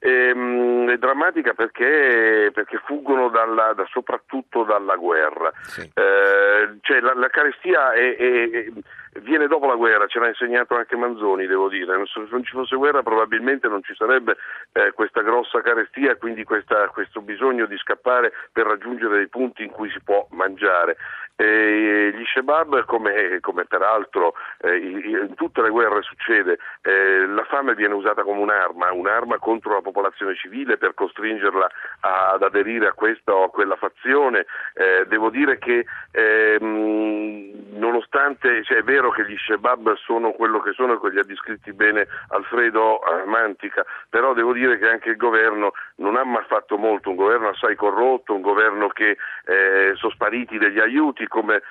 ehm, 0.00 0.90
è 0.90 0.98
drammatica 0.98 1.54
perché, 1.54 2.50
perché 2.52 2.80
fuggono 2.84 3.28
dalla, 3.28 3.72
da, 3.72 3.86
soprattutto 3.90 4.64
dalla 4.64 4.96
guerra. 4.96 5.52
Sì. 5.62 5.82
Eh, 5.82 6.78
cioè, 6.80 7.00
la, 7.00 7.14
la, 7.14 7.28
carestia 7.28 7.92
è, 7.92 8.16
è, 8.16 8.50
è 8.50 8.72
viene 9.20 9.46
dopo 9.46 9.66
la 9.66 9.76
guerra, 9.76 10.06
ce 10.06 10.18
l'ha 10.18 10.28
insegnato 10.28 10.74
anche 10.74 10.96
Manzoni, 10.96 11.46
devo 11.46 11.68
dire. 11.68 11.92
Se 12.06 12.26
non 12.30 12.42
ci 12.42 12.52
fosse 12.52 12.76
guerra 12.76 13.02
probabilmente 13.02 13.68
non 13.68 13.82
ci 13.82 13.94
sarebbe 13.94 14.36
eh, 14.72 14.92
questa 14.92 15.22
grossa 15.22 15.60
carestia 15.60 16.12
e 16.12 16.16
quindi 16.16 16.44
questa, 16.44 16.88
questo 16.88 17.20
bisogno 17.20 17.66
di 17.66 17.76
scappare 17.78 18.32
per 18.52 18.66
raggiungere 18.66 19.16
dei 19.16 19.28
punti 19.28 19.62
in 19.62 19.70
cui 19.70 19.90
si 19.90 20.00
può 20.02 20.26
mangiare. 20.30 20.96
E 21.36 22.12
gli 22.14 22.24
Shebab, 22.26 22.84
come, 22.84 23.38
come 23.40 23.64
peraltro 23.64 24.34
eh, 24.60 24.76
in 24.76 25.34
tutte 25.34 25.62
le 25.62 25.70
guerre 25.70 26.02
succede, 26.02 26.58
eh, 26.82 27.26
la 27.26 27.44
fame 27.44 27.74
viene 27.74 27.94
usata 27.94 28.22
come 28.22 28.40
un'arma, 28.40 28.92
un'arma 28.92 29.38
contro 29.38 29.74
la 29.74 29.80
popolazione 29.80 30.36
civile 30.36 30.78
per 30.78 30.94
costringerla 30.94 31.68
ad 32.00 32.42
aderire 32.42 32.86
a 32.86 32.92
questa 32.92 33.34
o 33.34 33.44
a 33.44 33.50
quella 33.50 33.76
fazione. 33.76 34.46
Eh, 34.74 35.06
devo 35.06 35.30
dire 35.30 35.58
che 35.58 35.84
ehm, 36.12 37.78
nonostante 37.78 38.62
cioè, 38.62 38.78
è 38.78 38.82
vero 38.82 39.10
che 39.10 39.26
gli 39.26 39.36
Shebab 39.36 39.94
sono 39.96 40.32
quello 40.32 40.60
che 40.60 40.72
sono 40.72 40.94
e 40.94 40.98
quelli 40.98 41.18
ha 41.18 41.24
descritti 41.24 41.72
bene 41.72 42.06
Alfredo 42.28 43.00
Mantica, 43.26 43.84
però 44.08 44.34
devo 44.34 44.52
dire 44.52 44.78
che 44.78 44.88
anche 44.88 45.10
il 45.10 45.16
governo 45.16 45.72
non 45.96 46.16
ha 46.16 46.24
mai 46.24 46.44
fatto 46.48 46.76
molto, 46.76 47.10
un 47.10 47.16
governo 47.16 47.48
assai 47.48 47.76
corrotto, 47.76 48.34
un 48.34 48.40
governo 48.40 48.88
che 48.88 49.16
eh, 49.44 49.92
sono 49.94 50.12
spariti 50.12 50.58
degli 50.58 50.80
aiuti 50.80 51.26
come 51.28 51.62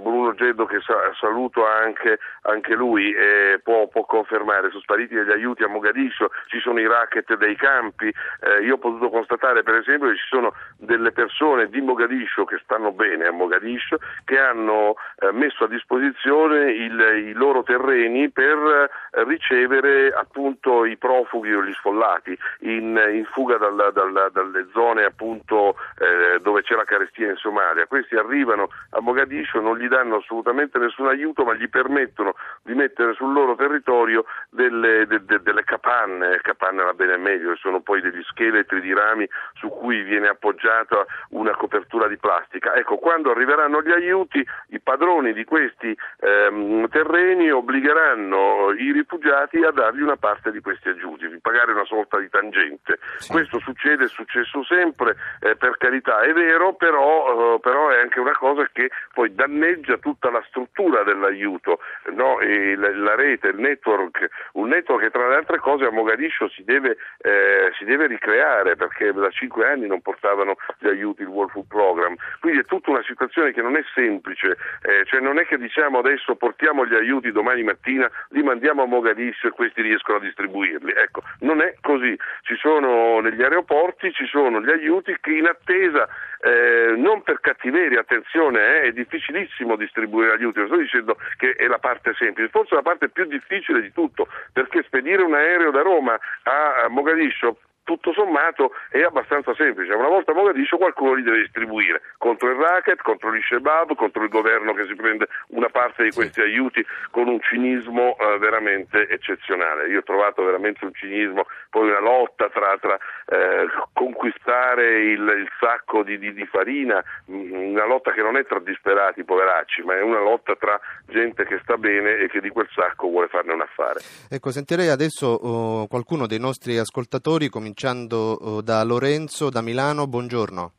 Bruno 0.00 0.34
Geddo 0.34 0.64
che 0.64 0.80
sa- 0.80 1.12
saluto 1.18 1.66
anche, 1.66 2.18
anche 2.42 2.74
lui 2.74 3.12
eh, 3.12 3.60
può, 3.62 3.88
può, 3.88 4.04
confermare, 4.04 4.68
sono 4.68 4.80
spariti 4.80 5.14
degli 5.14 5.30
aiuti 5.30 5.62
a 5.62 5.68
Mogadiscio, 5.68 6.30
ci 6.46 6.60
sono 6.60 6.80
i 6.80 6.86
racket 6.86 7.36
dei 7.36 7.56
campi, 7.56 8.08
eh, 8.08 8.62
io 8.64 8.74
ho 8.74 8.78
potuto 8.78 9.10
constatare 9.10 9.62
per 9.62 9.74
esempio 9.74 10.08
che 10.08 10.16
ci 10.16 10.26
sono 10.28 10.54
delle 10.78 11.12
persone 11.12 11.68
di 11.68 11.80
Mogadiscio 11.80 12.44
che 12.44 12.58
stanno 12.62 12.92
bene 12.92 13.26
a 13.26 13.32
Mogadiscio 13.32 13.98
che 14.24 14.38
hanno 14.38 14.94
eh, 15.18 15.30
messo 15.32 15.64
a 15.64 15.68
disposizione 15.68 16.72
il, 16.72 16.98
i 17.28 17.32
loro 17.32 17.62
terreni 17.62 18.30
per 18.30 18.56
eh, 18.56 19.24
ricevere 19.24 20.10
appunto 20.12 20.84
i 20.84 20.96
profughi 20.96 21.52
o 21.52 21.62
gli 21.62 21.72
sfollati 21.74 22.36
in, 22.60 22.98
in 23.12 23.24
fuga 23.26 23.58
dalla, 23.58 23.90
dalla, 23.90 24.28
dalle 24.30 24.68
zone 24.72 25.04
appunto 25.04 25.76
eh, 25.98 26.40
dove 26.40 26.62
c'è 26.62 26.74
la 26.74 26.84
carestia 26.84 27.28
in 27.28 27.36
Somalia. 27.36 27.86
Questi 27.86 28.16
arrivano 28.16 28.70
a 28.90 29.00
Mogadiscio 29.00 29.49
non 29.58 29.78
gli 29.78 29.88
danno 29.88 30.16
assolutamente 30.16 30.78
nessun 30.78 31.08
aiuto 31.08 31.44
ma 31.44 31.54
gli 31.54 31.68
permettono 31.68 32.34
di 32.62 32.74
mettere 32.74 33.14
sul 33.14 33.32
loro 33.32 33.56
territorio 33.56 34.24
delle, 34.50 35.06
de, 35.06 35.24
de, 35.24 35.40
delle 35.42 35.64
capanne, 35.64 36.38
capanne 36.42 36.82
va 36.84 36.92
bene 36.92 37.16
meglio, 37.16 37.56
sono 37.56 37.80
poi 37.80 38.00
degli 38.00 38.22
scheletri 38.22 38.80
di 38.80 38.92
rami 38.92 39.28
su 39.54 39.68
cui 39.68 40.02
viene 40.02 40.28
appoggiata 40.28 41.04
una 41.30 41.54
copertura 41.56 42.06
di 42.06 42.16
plastica. 42.16 42.74
Ecco, 42.74 42.96
quando 42.98 43.30
arriveranno 43.30 43.82
gli 43.82 43.90
aiuti 43.90 44.46
i 44.68 44.80
padroni 44.80 45.32
di 45.32 45.44
questi 45.44 45.96
ehm, 46.20 46.88
terreni 46.88 47.50
obbligheranno 47.50 48.72
i 48.76 48.92
rifugiati 48.92 49.62
a 49.62 49.70
dargli 49.70 50.02
una 50.02 50.16
parte 50.16 50.50
di 50.50 50.60
questi 50.60 50.88
aiuti, 50.88 51.28
di 51.28 51.38
pagare 51.40 51.72
una 51.72 51.84
sorta 51.84 52.18
di 52.18 52.28
tangente. 52.28 52.98
Sì. 53.16 53.32
Questo 53.32 53.58
succede, 53.60 54.04
è 54.04 54.08
successo 54.08 54.62
sempre, 54.64 55.16
eh, 55.40 55.56
per 55.56 55.76
carità 55.78 56.20
è 56.20 56.32
vero, 56.32 56.74
però, 56.74 57.54
eh, 57.54 57.60
però 57.60 57.88
è 57.90 58.00
anche 58.00 58.20
una 58.20 58.36
cosa 58.36 58.68
che 58.72 58.90
poi 59.12 59.34
danneggia 59.40 59.96
tutta 59.96 60.30
la 60.30 60.42
struttura 60.48 61.02
dell'aiuto, 61.02 61.80
no? 62.12 62.38
la, 62.40 62.94
la, 62.94 63.14
rete, 63.14 63.48
il 63.48 63.58
network, 63.58 64.28
un 64.52 64.68
network 64.68 65.04
che 65.04 65.10
tra 65.10 65.26
le 65.28 65.36
altre 65.36 65.58
cose 65.58 65.86
a 65.86 65.90
Mogadiscio 65.90 66.50
si 66.50 66.62
deve, 66.62 66.98
eh, 67.22 67.72
si 67.78 67.84
deve 67.84 68.06
ricreare 68.06 68.76
perché 68.76 69.12
da 69.12 69.30
cinque 69.30 69.66
anni 69.66 69.86
non 69.86 70.02
portavano 70.02 70.56
gli 70.78 70.88
aiuti, 70.88 71.22
il 71.22 71.28
World 71.28 71.52
Food 71.52 71.68
Program, 71.68 72.14
quindi 72.40 72.60
è 72.60 72.64
tutta 72.64 72.90
una 72.90 73.02
situazione 73.02 73.52
che 73.52 73.62
non 73.62 73.76
è 73.76 73.82
semplice, 73.94 74.58
eh, 74.82 75.04
cioè 75.06 75.20
non 75.20 75.38
è 75.38 75.46
che 75.46 75.56
diciamo 75.56 76.00
adesso 76.00 76.34
portiamo 76.36 76.84
gli 76.84 76.94
aiuti 76.94 77.32
domani 77.32 77.62
mattina, 77.62 78.10
li 78.30 78.42
mandiamo 78.42 78.82
a 78.82 78.86
Mogadiscio 78.86 79.46
e 79.46 79.52
questi 79.52 79.80
riescono 79.80 80.18
a 80.18 80.20
distribuirli, 80.20 80.92
ecco, 80.92 81.22
non 81.40 81.62
è 81.62 81.76
così, 81.80 82.14
ci 82.42 82.56
sono 82.56 83.20
negli 83.20 83.42
aeroporti, 83.42 84.12
ci 84.12 84.26
sono 84.26 84.60
gli 84.60 84.70
aiuti 84.70 85.16
che 85.18 85.32
in 85.32 85.46
attesa 85.46 86.06
eh, 86.42 86.94
non 86.96 87.22
per 87.22 87.40
cattiveria, 87.40 88.00
attenzione, 88.00 88.60
eh, 88.60 88.80
è 88.82 88.92
difficilissimo 88.92 89.76
distribuire 89.76 90.32
aiuti, 90.32 90.58
non 90.58 90.68
sto 90.68 90.76
dicendo 90.76 91.16
che 91.36 91.52
è 91.52 91.66
la 91.66 91.78
parte 91.78 92.14
semplice, 92.14 92.48
forse 92.48 92.74
la 92.74 92.82
parte 92.82 93.08
più 93.08 93.24
difficile 93.24 93.80
di 93.80 93.92
tutto, 93.92 94.28
perché 94.52 94.82
spedire 94.84 95.22
un 95.22 95.34
aereo 95.34 95.70
da 95.70 95.82
Roma 95.82 96.18
a 96.44 96.88
Mogadiscio 96.88 97.58
tutto 97.84 98.12
sommato 98.12 98.72
è 98.90 99.02
abbastanza 99.02 99.54
semplice. 99.54 99.92
Una 99.92 100.08
volta 100.08 100.32
Mogadiscio 100.32 100.76
qualcuno 100.76 101.14
li 101.14 101.22
deve 101.22 101.40
distribuire 101.40 102.02
contro 102.18 102.50
il 102.50 102.56
racket, 102.56 103.02
contro 103.02 103.34
gli 103.34 103.40
Shebab, 103.42 103.94
contro 103.94 104.22
il 104.22 104.28
governo 104.28 104.72
che 104.74 104.86
si 104.86 104.94
prende 104.94 105.26
una 105.48 105.68
parte 105.68 106.04
di 106.04 106.10
questi 106.10 106.40
aiuti 106.40 106.84
con 107.10 107.28
un 107.28 107.40
cinismo 107.40 108.16
eh, 108.16 108.38
veramente 108.38 109.08
eccezionale. 109.08 109.88
Io 109.88 110.00
ho 110.00 110.02
trovato 110.02 110.44
veramente 110.44 110.84
un 110.84 110.92
cinismo, 110.94 111.46
poi 111.70 111.88
una 111.88 112.00
lotta 112.00 112.48
tra, 112.50 112.76
tra 112.78 112.94
eh, 113.26 113.66
conquistare 113.92 115.00
il, 115.00 115.20
il 115.20 115.48
sacco 115.58 116.02
di, 116.02 116.18
di, 116.18 116.32
di, 116.32 116.46
farina, 116.46 117.02
mm, 117.30 117.70
una 117.72 117.86
lotta 117.86 118.12
che 118.12 118.22
non 118.22 118.36
è 118.36 118.46
tra 118.46 118.60
disperati, 118.60 119.24
poveracci, 119.24 119.82
ma 119.82 119.96
è 119.96 120.02
una 120.02 120.20
lotta 120.20 120.54
tra 120.56 120.78
gente 121.06 121.44
che 121.44 121.58
sta 121.62 121.76
bene 121.76 122.18
e 122.18 122.28
che 122.28 122.40
di 122.40 122.50
quel 122.50 122.68
sacco 122.72 123.08
vuole 123.08 123.28
farne 123.28 123.52
un 123.52 123.62
affare. 123.62 124.00
Ecco, 124.28 124.50
sentirei 124.50 124.88
adesso 124.88 125.26
oh, 125.26 125.86
qualcuno 125.88 126.26
dei 126.26 126.38
nostri 126.38 126.78
ascoltatori 126.78 127.48
cominciare 127.48 127.69
cominciando 127.70 128.16
oh, 128.16 128.62
da 128.62 128.82
Lorenzo 128.82 129.48
da 129.48 129.62
Milano, 129.62 130.08
buongiorno. 130.08 130.72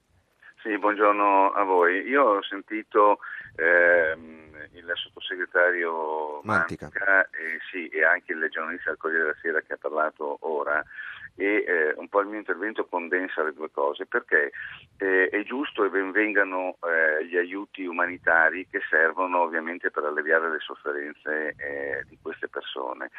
Sì, 0.62 0.78
buongiorno 0.78 1.54
a 1.54 1.64
voi. 1.64 2.06
Io 2.08 2.24
ho 2.24 2.44
sentito 2.44 3.20
eh, 3.56 4.12
il 4.74 4.92
sottosegretario 4.96 6.42
Mantica, 6.44 6.86
Mantica 6.92 7.30
e, 7.30 7.60
sì, 7.72 7.88
e 7.88 8.04
anche 8.04 8.34
il 8.34 8.46
giornalista 8.52 8.90
del 8.90 9.00
Corriere 9.00 9.24
della 9.24 9.38
Sera 9.42 9.62
che 9.62 9.74
ha 9.74 9.78
parlato 9.78 10.38
ora 10.42 10.84
e 11.36 11.64
eh, 11.68 11.94
un 11.98 12.08
po' 12.10 12.22
il 12.22 12.28
mio 12.28 12.38
intervento 12.38 12.86
condensa 12.86 13.44
le 13.44 13.54
due 13.54 13.72
cose 13.72 14.06
perché 14.06 14.52
eh, 14.98 15.30
è 15.30 15.44
giusto 15.44 15.84
e 15.84 15.90
benvengano 15.90 16.78
eh, 16.84 17.26
gli 17.26 17.38
aiuti 17.38 17.86
umanitari 17.86 18.68
che 18.68 18.82
servono 18.90 19.42
ovviamente 19.42 19.92
per 19.92 20.04
alleviare 20.04 20.52
le 20.52 20.60
sofferenze 20.60 21.56
eh, 21.58 22.04
di 22.08 22.18
queste 22.22 22.48
persone, 22.48 23.10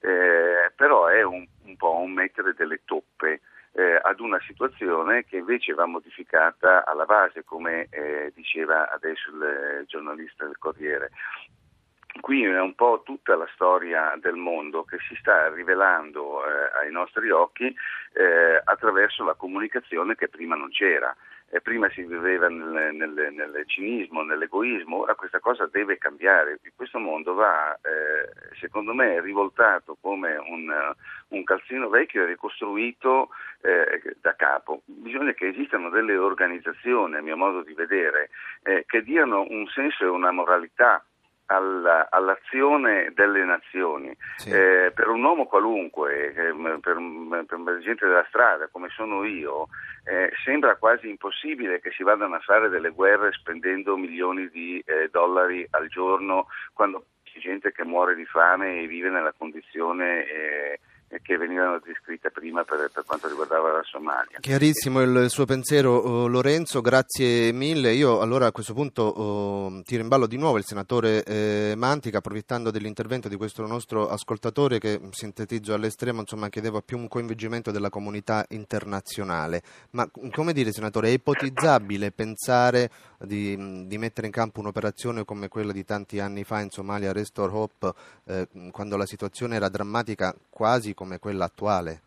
eh, 0.00 0.70
però 0.74 1.06
è 1.06 1.22
un, 1.22 1.46
un 1.64 1.76
po' 1.76 1.96
un 1.96 2.12
mettere 2.12 2.54
delle 2.54 2.80
toppe 2.84 3.40
eh, 3.74 3.98
ad 4.02 4.20
una 4.20 4.38
situazione 4.46 5.24
che 5.24 5.38
invece 5.38 5.72
va 5.72 5.86
modificata 5.86 6.84
alla 6.84 7.06
base, 7.06 7.42
come 7.42 7.88
diceva 8.34 8.90
adesso 8.90 9.30
il 9.30 9.84
giornalista 9.86 10.44
del 10.44 10.58
Corriere. 10.58 11.10
Qui 12.20 12.44
è 12.44 12.60
un 12.60 12.74
po' 12.74 13.02
tutta 13.04 13.36
la 13.36 13.48
storia 13.54 14.14
del 14.20 14.36
mondo 14.36 14.84
che 14.84 14.98
si 15.08 15.16
sta 15.16 15.48
rivelando 15.48 16.44
eh, 16.44 16.84
ai 16.84 16.92
nostri 16.92 17.30
occhi 17.30 17.74
eh, 18.12 18.60
attraverso 18.62 19.24
la 19.24 19.34
comunicazione 19.34 20.14
che 20.14 20.28
prima 20.28 20.54
non 20.54 20.68
c'era. 20.70 21.14
Eh, 21.48 21.60
prima 21.60 21.88
si 21.90 22.02
viveva 22.02 22.48
nel, 22.48 22.94
nel, 22.94 23.28
nel, 23.32 23.62
cinismo, 23.66 24.22
nell'egoismo, 24.22 25.00
ora 25.00 25.14
questa 25.14 25.40
cosa 25.40 25.66
deve 25.66 25.98
cambiare. 25.98 26.58
Questo 26.74 26.98
mondo 26.98 27.34
va, 27.34 27.74
eh, 27.74 28.56
secondo 28.58 28.94
me, 28.94 29.20
rivoltato 29.20 29.96
come 30.00 30.36
un, 30.36 30.94
un 31.28 31.44
calzino 31.44 31.88
vecchio 31.88 32.22
e 32.22 32.26
ricostruito 32.26 33.30
eh, 33.62 34.16
da 34.20 34.34
capo. 34.34 34.82
Bisogna 34.84 35.32
che 35.32 35.48
esistano 35.48 35.90
delle 35.90 36.16
organizzazioni, 36.16 37.16
a 37.16 37.22
mio 37.22 37.36
modo 37.36 37.62
di 37.62 37.74
vedere, 37.74 38.30
eh, 38.62 38.84
che 38.86 39.02
diano 39.02 39.46
un 39.48 39.66
senso 39.66 40.04
e 40.04 40.08
una 40.08 40.30
moralità 40.30 41.04
alla, 41.54 42.08
all'azione 42.10 43.12
delle 43.14 43.44
nazioni. 43.44 44.14
Sì. 44.36 44.50
Eh, 44.50 44.92
per 44.94 45.08
un 45.08 45.22
uomo 45.22 45.46
qualunque, 45.46 46.32
eh, 46.34 46.54
per, 46.80 46.96
per, 47.46 47.62
per 47.62 47.78
gente 47.78 48.06
della 48.06 48.24
strada 48.28 48.68
come 48.70 48.88
sono 48.90 49.24
io, 49.24 49.68
eh, 50.04 50.32
sembra 50.44 50.76
quasi 50.76 51.08
impossibile 51.08 51.80
che 51.80 51.90
si 51.92 52.02
vadano 52.02 52.34
a 52.34 52.40
fare 52.40 52.68
delle 52.68 52.90
guerre 52.90 53.32
spendendo 53.32 53.96
milioni 53.96 54.48
di 54.48 54.82
eh, 54.84 55.08
dollari 55.10 55.66
al 55.70 55.88
giorno 55.88 56.46
quando 56.72 57.06
c'è 57.22 57.38
gente 57.38 57.72
che 57.72 57.84
muore 57.84 58.14
di 58.14 58.26
fame 58.26 58.80
e 58.80 58.86
vive 58.86 59.08
nella 59.10 59.32
condizione 59.36 60.26
eh, 60.26 60.80
che 61.20 61.36
venivano 61.36 61.80
descritte 61.84 62.30
prima 62.30 62.64
per, 62.64 62.90
per, 62.92 63.04
quanto 63.04 63.28
riguardava 63.28 63.72
la 63.72 63.82
Somalia. 63.82 64.38
Chiarissimo 64.40 65.02
il 65.02 65.28
suo 65.28 65.44
pensiero 65.44 66.22
uh, 66.22 66.26
Lorenzo, 66.28 66.80
grazie 66.80 67.52
mille. 67.52 67.92
Io 67.92 68.20
allora 68.20 68.46
a 68.46 68.52
questo 68.52 68.72
punto 68.72 69.20
uh, 69.20 69.82
tiro 69.82 70.02
in 70.02 70.08
ballo 70.08 70.26
di 70.26 70.36
nuovo 70.36 70.58
il 70.58 70.64
senatore 70.64 71.22
eh, 71.24 71.74
Mantica, 71.76 72.18
approfittando 72.18 72.70
dell'intervento 72.70 73.28
di 73.28 73.36
questo 73.36 73.66
nostro 73.66 74.08
ascoltatore 74.08 74.78
che 74.78 75.00
sintetizzo 75.10 75.74
all'estremo, 75.74 76.20
insomma 76.20 76.48
chiedevo 76.48 76.80
più 76.80 76.98
un 76.98 77.08
coinvolgimento 77.08 77.70
della 77.70 77.90
comunità 77.90 78.44
internazionale. 78.48 79.62
Ma 79.90 80.08
come 80.30 80.52
dire 80.52 80.72
senatore, 80.72 81.08
è 81.08 81.12
ipotizzabile 81.12 82.12
pensare 82.12 82.90
di, 83.24 83.86
di 83.86 83.98
mettere 83.98 84.26
in 84.26 84.32
campo 84.32 84.60
un'operazione 84.60 85.24
come 85.24 85.48
quella 85.48 85.72
di 85.72 85.84
tanti 85.84 86.18
anni 86.20 86.44
fa 86.44 86.60
in 86.60 86.70
Somalia, 86.70 87.12
Restore 87.12 87.52
Hope, 87.52 87.92
eh, 88.24 88.48
quando 88.70 88.96
la 88.96 89.06
situazione 89.06 89.56
era 89.56 89.68
drammatica 89.68 90.34
quasi 90.50 90.94
come 90.94 91.18
quella 91.18 91.44
attuale? 91.44 92.00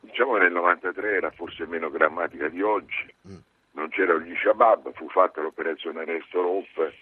Diciamo 0.00 0.34
che 0.34 0.40
nel 0.40 0.52
93 0.52 1.16
era 1.16 1.30
forse 1.30 1.66
meno 1.66 1.90
grammatica 1.90 2.48
di 2.48 2.62
oggi, 2.62 3.12
mm. 3.28 3.36
non 3.72 3.88
c'era 3.88 4.16
gli 4.18 4.34
Shabab, 4.36 4.92
fu 4.94 5.08
fatta 5.08 5.40
l'operazione 5.40 6.04
Restore 6.04 6.46
Hope 6.46 6.94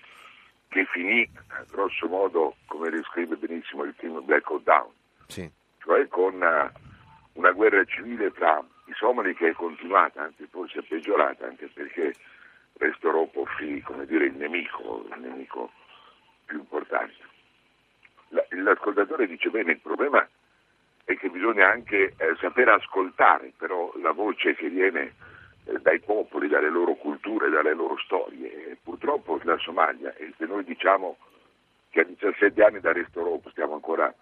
che 0.69 0.85
finì 0.87 1.29
grosso 1.71 2.09
modo, 2.09 2.57
come 2.67 2.91
descrive 2.91 3.37
benissimo 3.37 3.85
il 3.85 3.95
film 3.97 4.25
Black 4.25 4.51
Hawk 4.51 4.63
Down, 4.65 4.91
sì. 5.29 5.49
cioè 5.79 6.09
con 6.09 6.35
una, 6.35 6.73
una 7.35 7.53
guerra 7.53 7.85
civile 7.85 8.33
tra 8.33 8.61
i 8.87 8.93
somali 8.95 9.35
che 9.35 9.51
è 9.51 9.53
continuata, 9.53 10.23
anzi 10.23 10.47
forse 10.51 10.81
è 10.81 10.83
peggiorata, 10.83 11.47
anche 11.47 11.69
perché 11.73 12.13
Restoropo 12.85 13.41
offrì, 13.43 13.81
come 13.81 14.05
dire, 14.05 14.27
il 14.27 14.35
nemico, 14.35 15.07
il 15.11 15.21
nemico 15.21 15.73
più 16.45 16.59
importante. 16.59 17.15
La, 18.29 18.45
l'ascoltatore 18.51 19.27
dice 19.27 19.49
bene, 19.49 19.73
il 19.73 19.81
problema 19.81 20.27
è 21.05 21.17
che 21.17 21.29
bisogna 21.31 21.71
anche 21.71 22.15
eh, 22.17 22.37
saper 22.41 22.69
ascoltare 22.69 23.53
però 23.57 23.93
la 24.01 24.13
voce 24.13 24.55
che 24.55 24.69
viene 24.69 25.15
eh, 25.65 25.79
dai 25.81 26.01
popoli, 26.01 26.49
dalle 26.49 26.71
loro 26.71 26.95
culture, 26.95 27.49
dalle 27.49 27.75
loro 27.75 27.97
storie. 27.99 28.77
Purtroppo 28.83 29.41
la 29.45 29.57
Somalia, 29.59 30.15
e 30.17 30.33
se 30.37 30.45
noi 30.45 30.65
diciamo 30.65 31.17
che 31.91 32.01
a 32.01 32.05
17 32.05 32.63
anni 32.63 32.81
da 32.81 32.93
Restoropo 32.93 33.49
stiamo 33.51 33.75
ancora 33.75 34.13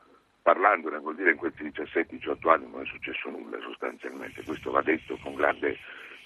parlandone, 0.42 0.98
vuol 0.98 1.16
dire 1.16 1.30
in 1.30 1.36
questi 1.36 1.64
17-18 1.64 2.48
anni 2.48 2.70
non 2.70 2.82
è 2.82 2.86
successo 2.86 3.28
nulla 3.30 3.58
sostanzialmente, 3.60 4.44
questo 4.44 4.70
va 4.70 4.82
detto 4.82 5.16
con 5.22 5.34
grande 5.34 5.78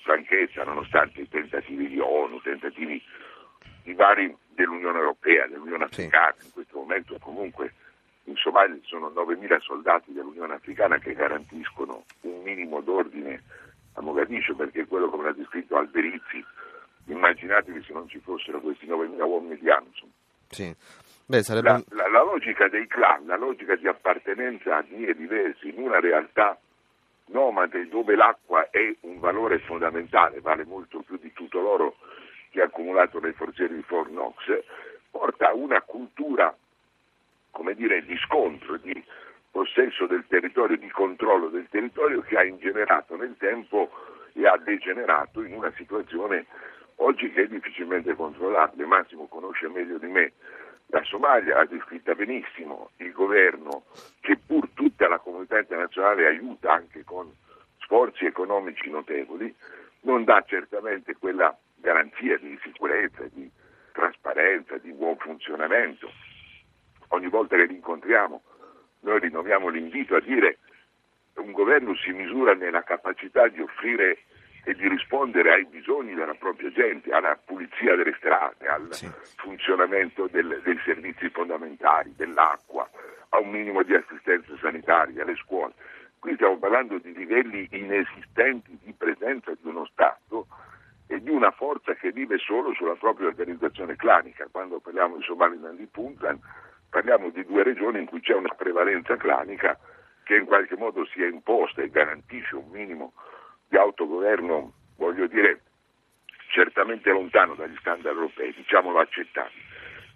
franchezza, 0.07 0.63
nonostante 0.63 1.23
i 1.23 1.29
tentativi 1.29 1.89
di 1.89 1.99
ONU, 1.99 2.41
tentativi 2.41 3.03
di 3.83 3.93
vari 3.93 4.35
dell'Unione 4.55 4.99
Europea, 4.99 5.49
dell'Unione 5.49 5.85
Africana, 5.85 6.37
in 6.43 6.53
questo 6.53 6.79
momento 6.79 7.19
comunque 7.19 7.75
in 8.25 8.37
Somalia 8.37 8.77
ci 8.77 8.87
sono 8.87 9.09
9.000 9.09 9.61
soldati 9.61 10.13
dell'Unione 10.13 10.55
Africana 10.55 10.99
che 10.99 11.13
garantiscono 11.13 12.05
un 12.23 12.43
minimo 12.43 12.81
d'ordine 12.81 13.43
a 13.95 14.01
Mogadiscio, 14.01 14.55
perché 14.55 14.87
quello 14.87 15.09
come 15.11 15.25
l'ha 15.25 15.33
descritto 15.33 15.77
Alberizzi, 15.77 16.45
immaginatevi 17.07 17.83
se 17.83 17.93
non 17.93 18.09
ci 18.09 18.21
fossero 18.21 18.61
questi 18.61 18.87
9.000 18.87 19.21
uomini 19.23 19.59
di 19.59 19.71
Amazon. 19.71 20.11
Sì. 20.49 20.75
Beh, 21.27 21.43
sarebbe... 21.43 21.69
la, 21.69 21.83
la, 21.89 22.09
la, 22.09 22.23
logica 22.23 22.69
dei 22.69 22.87
clan, 22.87 23.27
la 23.27 23.37
logica 23.37 23.75
di 23.75 23.89
appartenenza 23.89 24.77
a 24.77 24.83
vie 24.83 25.15
diverse 25.15 25.67
in 25.67 25.79
una 25.79 25.99
realtà 25.99 26.57
nomade 27.27 27.89
dove 27.89 28.15
l'acqua 28.15 28.71
è 28.71 28.95
un 29.01 29.19
valore 29.19 29.59
fondamentale, 29.61 30.41
vale 30.41 30.65
molto 30.65 31.01
più 31.01 31.19
di 31.19 31.33
tutto 31.33 31.61
l'oro 31.61 31.97
che 32.51 32.61
ha 32.61 32.65
accumulato 32.65 33.21
nei 33.21 33.33
forzieri 33.33 33.75
di 33.75 33.83
Fort 33.83 34.09
Knox, 34.11 34.63
porta 35.11 35.51
a 35.51 35.55
una 35.55 35.81
cultura 35.83 36.55
come 37.57 37.75
dire, 37.75 38.05
di 38.05 38.17
scontro, 38.19 38.77
di 38.77 39.03
possesso 39.51 40.07
del 40.07 40.27
territorio, 40.29 40.77
di 40.77 40.91
controllo 40.91 41.49
del 41.49 41.67
territorio 41.71 42.21
che 42.21 42.37
ha 42.37 42.45
ingenerato 42.45 43.17
nel 43.17 43.35
tempo 43.39 43.91
e 44.35 44.47
ha 44.47 44.59
degenerato 44.59 45.43
in 45.43 45.55
una 45.55 45.73
situazione 45.75 46.45
oggi 46.97 47.33
che 47.33 47.45
è 47.45 47.47
difficilmente 47.47 48.15
controllabile. 48.15 48.85
Massimo 48.85 49.27
conosce 49.27 49.69
meglio 49.69 49.97
di 49.97 50.07
me 50.07 50.33
la 50.87 51.03
Somalia, 51.05 51.59
ha 51.59 51.65
descritta 51.67 52.15
benissimo 52.15 52.91
il 52.99 53.13
governo 53.13 53.85
che 54.21 54.37
pur 54.37 54.69
tutta 54.75 55.09
la 55.09 55.19
comunità 55.19 55.59
internazionale 55.59 56.27
aiuta 56.27 56.73
anche 56.73 57.05
con 57.05 57.33
sforzi 57.81 58.25
economici 58.25 58.89
notevoli, 58.91 59.55
non 60.03 60.25
dà 60.25 60.43
certamente 60.47 61.17
quella 61.17 61.57
garanzia 61.77 62.39
di 62.39 62.59
sicurezza, 62.63 63.25
di 63.33 63.51
trasparenza, 63.93 64.77
di 64.79 64.93
buon 64.93 65.17
funzionamento. 65.17 66.11
Ogni 67.09 67.29
volta 67.29 67.57
che 67.57 67.67
li 67.67 67.75
incontriamo 67.75 68.43
noi 69.01 69.21
rinnoviamo 69.21 69.69
l'invito 69.69 70.17
a 70.17 70.21
dire 70.21 70.59
che 71.33 71.41
un 71.41 71.53
governo 71.53 71.95
si 71.97 72.11
misura 72.11 72.55
nella 72.55 72.83
capacità 72.83 73.47
di 73.47 73.61
offrire 73.61 74.19
e 74.67 74.75
di 74.75 74.89
rispondere 74.89 75.53
ai 75.53 75.65
bisogni 75.67 76.13
della 76.13 76.35
propria 76.35 76.73
gente, 76.73 77.13
alla 77.13 77.39
pulizia 77.43 77.95
delle 77.95 78.13
strade, 78.19 78.67
al 78.67 78.93
sì. 78.93 79.09
funzionamento 79.37 80.27
del, 80.27 80.61
dei 80.65 80.77
servizi 80.85 81.31
fondamentali, 81.31 82.13
dell'acqua, 82.17 82.91
a 83.29 83.39
un 83.39 83.51
minimo 83.51 83.85
di 83.85 83.95
assistenza 83.95 84.53
sanitaria, 84.61 85.23
alle 85.23 85.37
scuole. 85.37 85.73
Qui 86.19 86.35
stiamo 86.35 86.59
parlando 86.59 86.99
di 86.99 87.15
livelli 87.15 87.69
inesistenti 87.71 88.77
di 88.83 88.93
presenza 88.93 89.53
di 89.53 89.69
uno 89.69 89.87
Stato 89.87 90.49
e 91.07 91.23
di 91.23 91.31
una 91.31 91.53
forza 91.53 91.95
che 91.95 92.11
vive 92.11 92.37
solo 92.39 92.75
sulla 92.75 92.97
propria 92.97 93.29
organizzazione 93.29 93.95
clanica. 93.95 94.49
Quando 94.51 94.81
parliamo 94.81 95.19
di 95.19 95.23
Somaliland 95.23 95.79
di 95.79 95.87
Puntland 95.87 96.41
parliamo 96.91 97.31
di 97.31 97.45
due 97.45 97.63
regioni 97.63 98.01
in 98.01 98.07
cui 98.07 98.21
c'è 98.21 98.35
una 98.35 98.53
prevalenza 98.57 99.15
clanica 99.15 99.79
che 100.25 100.35
in 100.35 100.45
qualche 100.45 100.75
modo 100.77 101.07
si 101.07 101.23
è 101.23 101.29
imposta 101.29 101.83
e 101.83 101.89
garantisce 101.89 102.57
un 102.57 102.69
minimo 102.73 103.13
di 103.69 103.77
autogoverno, 103.77 104.73
voglio 104.97 105.27
dire, 105.27 105.61
certamente 106.49 107.11
lontano 107.11 107.55
dagli 107.55 107.77
standard 107.79 108.17
europei, 108.17 108.53
diciamolo 108.55 108.99
accettabile. 108.99 109.65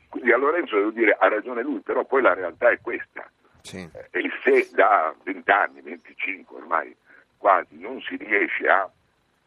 Quindi 0.08 0.32
a 0.32 0.36
Lorenzo 0.36 0.76
devo 0.76 0.90
dire 0.90 1.16
ha 1.18 1.28
ragione 1.28 1.62
lui, 1.62 1.80
però 1.80 2.04
poi 2.04 2.22
la 2.22 2.34
realtà 2.34 2.70
è 2.70 2.80
questa. 2.80 3.30
Sì. 3.62 3.88
E 4.10 4.30
se 4.42 4.68
da 4.72 5.14
20 5.22 5.50
anni, 5.50 5.80
25 5.82 6.56
ormai 6.56 6.96
quasi, 7.36 7.78
non 7.78 8.00
si 8.00 8.16
riesce 8.16 8.68
a 8.68 8.90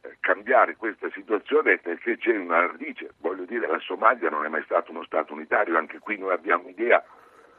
eh, 0.02 0.18
cambiare 0.20 0.76
questa 0.76 1.10
situazione 1.12 1.74
è 1.74 1.80
perché 1.80 2.18
c'è 2.18 2.38
una 2.38 2.68
radice, 2.68 3.14
voglio 3.18 3.46
dire 3.46 3.68
la 3.68 3.80
Somalia 3.80 4.30
non 4.30 4.46
è 4.46 4.50
mai 4.50 4.64
stato 4.64 4.92
uno 4.92 5.04
Stato 5.04 5.34
unitario, 5.34 5.78
anche 5.78 6.00
qui 6.00 6.18
noi 6.18 6.32
abbiamo 6.32 6.70
idea 6.70 7.04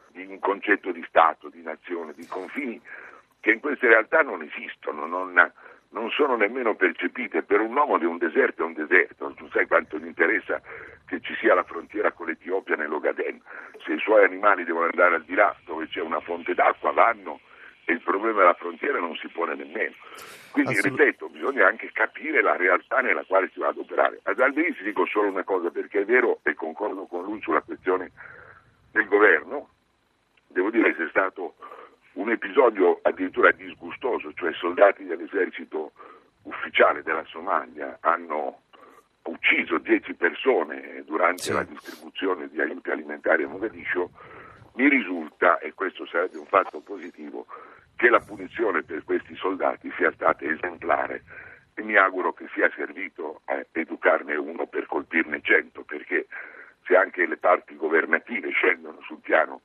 di 0.09 0.25
un 0.25 0.39
concetto 0.39 0.93
di 0.93 1.05
Stato, 1.09 1.49
di 1.49 1.63
nazione, 1.63 2.15
di 2.15 2.27
confini 2.27 2.81
che 3.41 3.51
in 3.51 3.61
queste 3.61 3.89
realtà 3.89 4.23
non 4.23 4.43
esistono, 4.43 5.07
non, 5.07 5.53
non 5.95 6.11
sono 6.11 6.37
nemmeno 6.37 6.75
percepite. 6.75 7.43
Per 7.43 7.61
un 7.61 7.75
uomo 7.75 7.99
di 7.99 8.05
un 8.05 8.19
deserto 8.19 8.63
è 8.63 8.67
un 8.67 8.75
deserto, 8.75 9.33
tu 9.35 9.49
sai 9.51 9.67
quanto 9.67 9.97
gli 9.97 10.07
interessa 10.07 10.61
che 11.07 11.21
ci 11.21 11.35
sia 11.37 11.55
la 11.55 11.63
frontiera 11.63 12.13
con 12.13 12.27
l'Etiopia 12.27 12.77
nell'Ogaden. 12.77 13.41
Se 13.85 13.93
i 13.93 13.99
suoi 14.01 14.25
animali 14.25 14.65
devono 14.65 14.87
andare 14.87 15.15
al 15.15 15.25
di 15.25 15.35
là 15.35 15.55
dove 15.65 15.87
c'è 15.89 16.01
una 16.01 16.21
fonte 16.21 16.55
d'acqua 16.55 16.93
vanno 16.93 17.41
e 17.87 17.93
il 17.93 18.01
problema 18.01 18.41
della 18.41 18.55
frontiera 18.55 18.99
non 18.99 19.15
si 19.17 19.29
pone 19.29 19.55
nemmeno. 19.55 19.95
Quindi 20.51 20.81
ripeto, 20.81 21.29
bisogna 21.29 21.67
anche 21.67 21.91
capire 21.93 22.43
la 22.43 22.57
realtà 22.57 23.01
nella 23.01 23.25
quale 23.25 23.51
si 23.53 23.61
va 23.61 23.69
ad 23.69 23.79
operare. 23.79 24.21
Ad 24.25 24.41
Alberizzi 24.41 24.83
dico 24.83 25.07
solo 25.07 25.29
una 25.29 25.45
cosa 25.45 25.71
perché 25.71 26.01
è 26.01 26.05
vero 26.05 26.41
e 26.43 26.55
concordo 26.55 27.07
con 27.07 27.25
lui 27.25 27.41
sulla 27.41 27.61
questione 27.61 28.11
del 28.91 29.07
governo, 29.07 29.69
devo 30.49 30.71
dire 30.71 30.95
che 30.95 31.05
è 31.05 31.09
stato 31.09 31.55
un 32.15 32.31
episodio 32.31 33.01
addirittura 33.03 33.51
disgustoso, 33.53 34.33
cioè 34.35 34.53
soldati 34.55 35.05
dell'esercito 35.05 35.93
ufficiale 36.43 37.03
della 37.03 37.25
Somalia 37.25 37.99
hanno 38.01 38.63
ucciso 39.25 39.79
10 39.79 40.15
persone 40.15 41.03
durante 41.05 41.43
sì. 41.43 41.53
la 41.53 41.63
distribuzione 41.63 42.49
di 42.49 42.61
aiuti 42.61 42.91
alimentari 42.91 43.45
a 43.45 43.49
Mogadiscio, 43.49 44.11
mi 44.75 44.89
risulta, 44.89 45.59
e 45.59 45.73
questo 45.73 46.07
sarebbe 46.07 46.39
un 46.39 46.47
fatto 46.47 46.81
positivo, 46.81 47.47
che 47.97 48.09
la 48.09 48.21
punizione 48.21 48.83
per 48.83 49.05
questi 49.05 49.35
soldati 49.37 49.91
sia 49.97 50.13
stata 50.13 50.45
esemplare 50.45 51.23
e 51.75 51.83
mi 51.83 51.97
auguro 51.97 52.33
che 52.33 52.47
sia 52.53 52.71
servito 52.75 53.41
a 53.47 53.65
educarne 53.73 54.35
uno 54.37 54.67
per 54.67 54.87
colpirne 54.87 55.41
cento, 55.43 55.83
perché 55.83 56.27
se 56.87 56.97
anche 56.97 57.27
le 57.27 57.37
parti 57.37 57.77
governative 57.77 58.51
scendono 58.51 59.01
sul 59.03 59.21
piano 59.21 59.63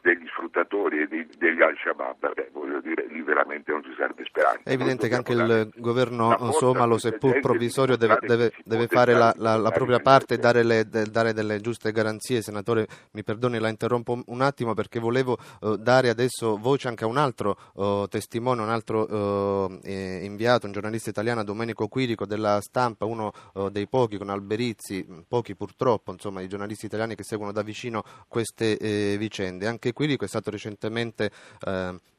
degli 0.00 0.26
sfruttatori 0.28 1.00
e 1.00 1.08
di, 1.08 1.26
degli 1.36 1.60
al-Shabaab, 1.60 2.32
beh, 2.32 2.50
voglio 2.52 2.80
dire, 2.80 3.06
lì 3.08 3.20
veramente 3.22 3.72
non 3.72 3.82
ci 3.82 3.92
sarebbe 3.96 4.24
speranza. 4.24 4.65
È 4.65 4.65
evidente 4.76 5.08
che 5.08 5.14
anche 5.14 5.32
il 5.32 5.70
governo 5.76 6.52
somalo, 6.52 6.98
seppur 6.98 7.40
provvisorio, 7.40 7.96
deve, 7.96 8.18
deve, 8.20 8.52
deve 8.64 8.86
fare 8.86 9.12
la, 9.14 9.34
la, 9.36 9.56
la, 9.56 9.70
propria 9.70 9.98
parte 9.98 10.34
e 10.34 10.38
dare, 10.38 10.62
le, 10.62 10.88
de, 10.88 11.04
dare, 11.06 11.32
delle 11.32 11.60
giuste 11.60 11.92
garanzie. 11.92 12.42
Senatore, 12.42 12.86
mi 13.12 13.22
perdoni, 13.22 13.58
la 13.58 13.68
interrompo 13.68 14.22
un 14.26 14.40
attimo 14.40 14.74
perché 14.74 15.00
volevo 15.00 15.36
uh, 15.60 15.76
dare 15.76 16.08
adesso 16.08 16.56
voce 16.56 16.88
anche 16.88 17.04
a 17.04 17.06
un 17.06 17.16
altro 17.16 17.56
uh, 17.74 18.06
testimone, 18.06 18.62
un 18.62 18.70
altro 18.70 19.02
uh, 19.02 19.78
eh, 19.82 20.20
inviato, 20.22 20.66
un 20.66 20.72
giornalista 20.72 21.10
italiano, 21.10 21.44
Domenico 21.44 21.88
Quirico 21.88 22.26
della 22.26 22.60
stampa, 22.60 23.04
uno 23.04 23.32
dei 23.70 23.88
pochi 23.88 24.18
con 24.18 24.28
Alberizzi, 24.28 25.06
pochi 25.26 25.54
purtroppo, 25.54 26.12
insomma, 26.12 26.40
i 26.40 26.48
giornalisti 26.48 26.86
italiani 26.86 27.14
che 27.14 27.24
seguono 27.24 27.52
da 27.52 27.62
vicino 27.62 28.04
queste 28.28 28.76
eh, 28.78 29.16
vicende. 29.18 29.66
Anche 29.66 29.92
Quirico 29.92 30.24
è 30.24 30.28
stato 30.28 30.50
recentemente 30.50 31.30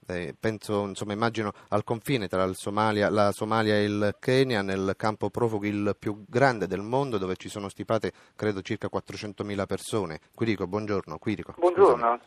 eh, 0.08 0.34
penso, 0.40 0.86
insomma, 0.86 1.14
immagino 1.14 1.52
al 1.70 1.84
confine 1.84 2.28
tra 2.28 2.46
Somalia, 2.54 3.10
la 3.10 3.32
Somalia 3.32 3.76
e 3.76 3.84
il 3.84 4.16
Kenya, 4.20 4.62
nel 4.62 4.94
campo 4.98 5.30
profughi 5.30 5.68
il 5.68 5.96
più 6.00 6.24
grande 6.28 6.68
del 6.68 6.82
mondo, 6.82 7.18
dove 7.18 7.36
ci 7.36 7.50
sono 7.50 7.70
stipate, 7.70 8.12
credo, 8.36 8.62
circa 8.62 8.90
400.000 8.92 9.66
persone. 9.66 10.20
Quirico, 10.34 10.68
buongiorno. 10.68 11.18
Quirico, 11.18 11.54
buongiorno. 11.58 12.20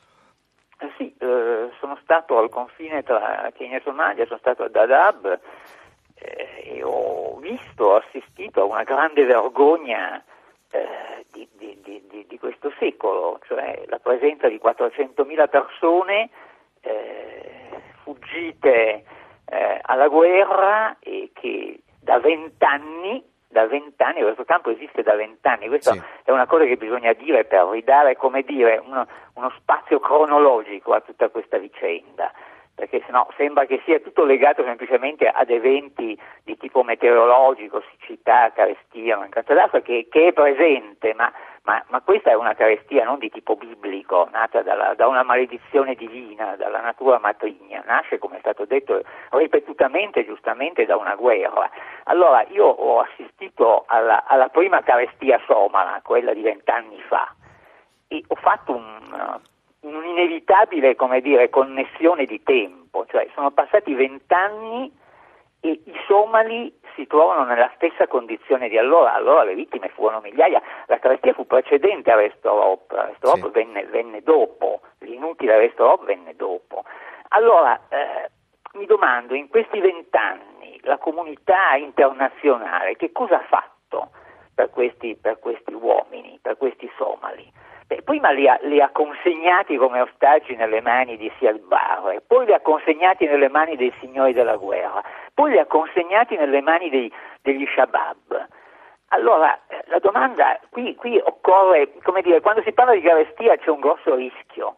Eh 0.82 0.90
sì, 0.96 1.14
eh, 1.18 1.70
sono 1.78 1.98
stato 2.02 2.38
al 2.38 2.48
confine 2.48 3.02
tra 3.02 3.50
Kenya 3.54 3.78
e 3.78 3.82
Somalia, 3.82 4.24
sono 4.26 4.38
stato 4.38 4.62
a 4.62 4.68
Dadaab 4.68 5.40
eh, 6.14 6.76
e 6.76 6.82
ho 6.82 7.36
visto, 7.36 7.84
ho 7.84 7.96
assistito 7.96 8.62
a 8.62 8.64
una 8.64 8.82
grande 8.82 9.24
vergogna 9.24 10.22
eh, 10.70 11.26
di, 11.32 11.46
di, 11.56 11.78
di, 11.82 12.26
di, 12.26 12.38
questo 12.38 12.72
secolo, 12.78 13.40
cioè 13.46 13.84
la 13.88 13.98
presenza 13.98 14.48
di 14.48 14.58
400.000 14.62 15.48
persone 15.50 16.30
eh, 16.80 17.59
fuggite 18.02 19.04
eh, 19.44 19.78
alla 19.82 20.08
guerra 20.08 20.96
e 21.00 21.30
che 21.32 21.80
da 22.00 22.18
vent'anni, 22.18 23.22
da 23.48 23.66
vent'anni, 23.66 24.22
questo 24.22 24.44
campo 24.44 24.70
esiste 24.70 25.02
da 25.02 25.14
vent'anni, 25.14 25.68
questa 25.68 25.92
sì. 25.92 26.02
è 26.24 26.30
una 26.30 26.46
cosa 26.46 26.64
che 26.64 26.76
bisogna 26.76 27.12
dire 27.12 27.44
per 27.44 27.66
ridare, 27.68 28.16
come 28.16 28.42
dire, 28.42 28.80
uno, 28.84 29.06
uno 29.34 29.52
spazio 29.58 30.00
cronologico 30.00 30.92
a 30.92 31.00
tutta 31.00 31.28
questa 31.28 31.58
vicenda 31.58 32.32
perché 32.80 33.02
sennò 33.04 33.28
sembra 33.36 33.66
che 33.66 33.82
sia 33.84 34.00
tutto 34.00 34.24
legato 34.24 34.64
semplicemente 34.64 35.28
ad 35.28 35.50
eventi 35.50 36.18
di 36.44 36.56
tipo 36.56 36.82
meteorologico, 36.82 37.82
siccità, 37.90 38.50
carestia, 38.54 39.18
mancanza 39.18 39.52
d'acqua, 39.52 39.82
che, 39.82 40.08
che 40.10 40.28
è 40.28 40.32
presente, 40.32 41.12
ma, 41.12 41.30
ma, 41.64 41.84
ma, 41.88 42.00
questa 42.00 42.30
è 42.30 42.34
una 42.34 42.54
carestia 42.54 43.04
non 43.04 43.18
di 43.18 43.28
tipo 43.28 43.56
biblico, 43.56 44.26
nata 44.32 44.62
dalla, 44.62 44.94
da 44.94 45.06
una 45.08 45.22
maledizione 45.22 45.94
divina, 45.94 46.56
dalla 46.56 46.80
natura 46.80 47.18
matrigna, 47.18 47.82
nasce, 47.84 48.18
come 48.18 48.36
è 48.36 48.40
stato 48.40 48.64
detto 48.64 49.02
ripetutamente, 49.32 50.24
giustamente, 50.24 50.86
da 50.86 50.96
una 50.96 51.16
guerra. 51.16 51.70
Allora, 52.04 52.46
io 52.48 52.64
ho 52.64 53.00
assistito 53.00 53.84
alla, 53.88 54.24
alla 54.24 54.48
prima 54.48 54.80
carestia 54.80 55.38
somala, 55.46 56.00
quella 56.02 56.32
di 56.32 56.40
vent'anni 56.40 56.98
fa, 57.08 57.30
e 58.08 58.24
ho 58.26 58.36
fatto 58.36 58.72
un 58.72 59.38
un'inevitabile 59.80 60.94
come 60.96 61.20
dire, 61.20 61.48
connessione 61.48 62.24
di 62.24 62.42
tempo, 62.42 63.06
cioè 63.06 63.28
sono 63.34 63.50
passati 63.50 63.94
vent'anni 63.94 64.92
e 65.60 65.70
i 65.84 66.00
somali 66.06 66.74
si 66.94 67.06
trovano 67.06 67.44
nella 67.44 67.70
stessa 67.74 68.06
condizione 68.06 68.68
di 68.68 68.78
allora, 68.78 69.14
allora 69.14 69.44
le 69.44 69.54
vittime 69.54 69.88
furono 69.88 70.20
migliaia, 70.20 70.60
la 70.86 70.98
carestia 70.98 71.34
fu 71.34 71.46
precedente 71.46 72.10
a 72.10 72.16
Restorop, 72.16 72.90
Restorop 72.90 73.46
sì. 73.46 73.50
venne, 73.50 73.84
venne, 73.84 74.22
dopo, 74.22 74.80
l'inutile 75.00 75.58
Restorop 75.58 76.04
venne 76.04 76.34
dopo. 76.34 76.84
Allora, 77.28 77.78
eh, 77.88 78.30
mi 78.72 78.86
domando, 78.86 79.34
in 79.34 79.48
questi 79.48 79.80
vent'anni 79.80 80.80
la 80.82 80.98
comunità 80.98 81.74
internazionale 81.76 82.96
che 82.96 83.12
cosa 83.12 83.36
ha 83.36 83.46
fatto 83.48 84.10
per 84.54 84.70
questi, 84.70 85.16
per 85.16 85.38
questi 85.38 85.72
uomini, 85.72 86.38
per 86.40 86.56
questi 86.56 86.90
somali? 86.96 87.50
Prima 88.04 88.30
li 88.30 88.46
ha, 88.46 88.56
li 88.62 88.80
ha, 88.80 88.88
consegnati 88.90 89.76
come 89.76 90.00
ostaggi 90.00 90.54
nelle 90.54 90.80
mani 90.80 91.16
di 91.16 91.30
Siad 91.38 91.58
Barre, 91.58 92.22
poi 92.24 92.46
li 92.46 92.52
ha 92.52 92.60
consegnati 92.60 93.26
nelle 93.26 93.48
mani 93.48 93.74
dei 93.74 93.92
signori 93.98 94.32
della 94.32 94.56
guerra, 94.56 95.02
poi 95.34 95.50
li 95.50 95.58
ha 95.58 95.66
consegnati 95.66 96.36
nelle 96.36 96.60
mani 96.60 96.88
dei, 96.88 97.12
degli 97.42 97.66
Shabab. 97.74 98.46
Allora, 99.08 99.58
eh, 99.66 99.82
la 99.86 99.98
domanda, 99.98 100.60
qui, 100.70 100.94
qui 100.94 101.18
occorre, 101.18 101.94
come 102.04 102.22
dire, 102.22 102.40
quando 102.40 102.62
si 102.62 102.70
parla 102.72 102.92
di 102.92 103.00
carestia 103.00 103.56
c'è 103.56 103.70
un 103.70 103.80
grosso 103.80 104.14
rischio, 104.14 104.76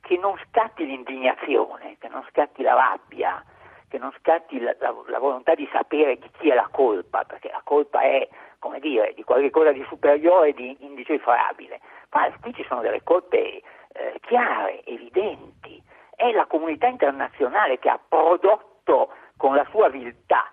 che 0.00 0.16
non 0.16 0.38
scatti 0.46 0.86
l'indignazione, 0.86 1.96
che 1.98 2.06
non 2.06 2.24
scatti 2.30 2.62
la 2.62 2.74
rabbia, 2.74 3.44
che 3.88 3.98
non 3.98 4.12
scatti 4.20 4.60
la, 4.60 4.72
la, 4.78 4.94
la 5.06 5.18
volontà 5.18 5.56
di 5.56 5.68
sapere 5.72 6.16
di 6.16 6.30
chi 6.38 6.50
è 6.50 6.54
la 6.54 6.68
colpa, 6.70 7.24
perché 7.24 7.50
la 7.50 7.62
colpa 7.64 8.02
è, 8.02 8.28
come 8.60 8.78
dire, 8.78 9.14
di 9.16 9.24
qualcosa 9.24 9.72
di 9.72 9.84
superiore 9.88 10.50
e 10.50 10.52
di 10.54 10.76
indecifrabile 10.80 11.80
ma 12.12 12.30
qui 12.40 12.52
ci 12.54 12.64
sono 12.68 12.80
delle 12.80 13.02
colpe 13.02 13.62
eh, 13.92 14.20
chiare, 14.20 14.84
evidenti. 14.84 15.82
È 16.14 16.30
la 16.32 16.46
comunità 16.46 16.86
internazionale 16.86 17.78
che 17.78 17.88
ha 17.88 17.98
prodotto 18.06 19.10
con 19.36 19.54
la 19.54 19.66
sua 19.70 19.88
viltà 19.88 20.50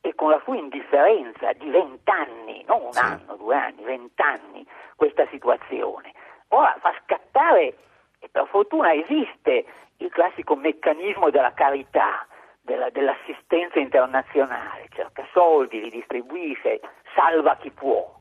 e 0.00 0.14
con 0.14 0.30
la 0.30 0.40
sua 0.44 0.56
indifferenza 0.56 1.52
di 1.54 1.68
vent'anni, 1.70 2.64
non 2.66 2.82
un 2.82 2.92
sì. 2.92 3.00
anno, 3.00 3.36
due 3.36 3.56
anni, 3.56 3.82
vent'anni, 3.82 4.66
questa 4.94 5.26
situazione. 5.28 6.12
Ora 6.48 6.76
fa 6.80 6.94
scattare, 7.04 7.76
e 8.18 8.28
per 8.30 8.46
fortuna 8.48 8.92
esiste, 8.92 9.64
il 9.98 10.10
classico 10.10 10.54
meccanismo 10.54 11.30
della 11.30 11.52
carità, 11.54 12.26
della, 12.60 12.90
dell'assistenza 12.90 13.78
internazionale, 13.78 14.88
cerca 14.94 15.26
soldi, 15.32 15.80
li 15.80 15.90
distribuisce, 15.90 16.80
salva 17.14 17.56
chi 17.56 17.70
può. 17.70 18.15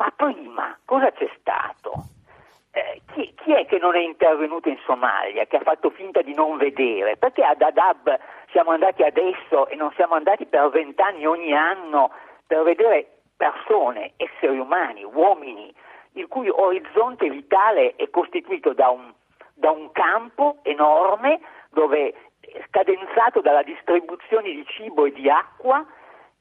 Ma 0.00 0.10
prima 0.16 0.78
cosa 0.86 1.12
c'è 1.12 1.30
stato? 1.38 1.92
Eh, 2.72 3.02
chi, 3.12 3.34
chi, 3.36 3.52
è 3.52 3.66
che 3.66 3.78
non 3.78 3.94
è 3.94 4.00
intervenuto 4.00 4.70
in 4.70 4.78
Somalia, 4.86 5.44
che 5.44 5.58
ha 5.58 5.60
fatto 5.60 5.90
finta 5.90 6.22
di 6.22 6.32
non 6.32 6.56
vedere? 6.56 7.18
Perché 7.18 7.44
ad 7.44 7.60
Adab 7.60 8.18
siamo 8.50 8.70
andati 8.70 9.02
adesso 9.02 9.68
e 9.68 9.76
non 9.76 9.92
siamo 9.96 10.14
andati 10.14 10.46
per 10.46 10.70
vent'anni 10.70 11.26
ogni 11.26 11.52
anno 11.52 12.12
per 12.46 12.62
vedere 12.62 13.18
persone, 13.36 14.12
esseri 14.16 14.58
umani, 14.58 15.04
uomini, 15.04 15.70
il 16.12 16.26
cui 16.28 16.48
orizzonte 16.48 17.28
vitale 17.28 17.94
è 17.96 18.08
costituito 18.08 18.72
da 18.72 18.88
un, 18.88 19.12
da 19.52 19.70
un 19.70 19.92
campo 19.92 20.60
enorme 20.62 21.40
dove 21.72 22.14
scadenzato 22.68 23.42
dalla 23.42 23.62
distribuzione 23.62 24.50
di 24.50 24.64
cibo 24.66 25.04
e 25.04 25.12
di 25.12 25.28
acqua 25.28 25.84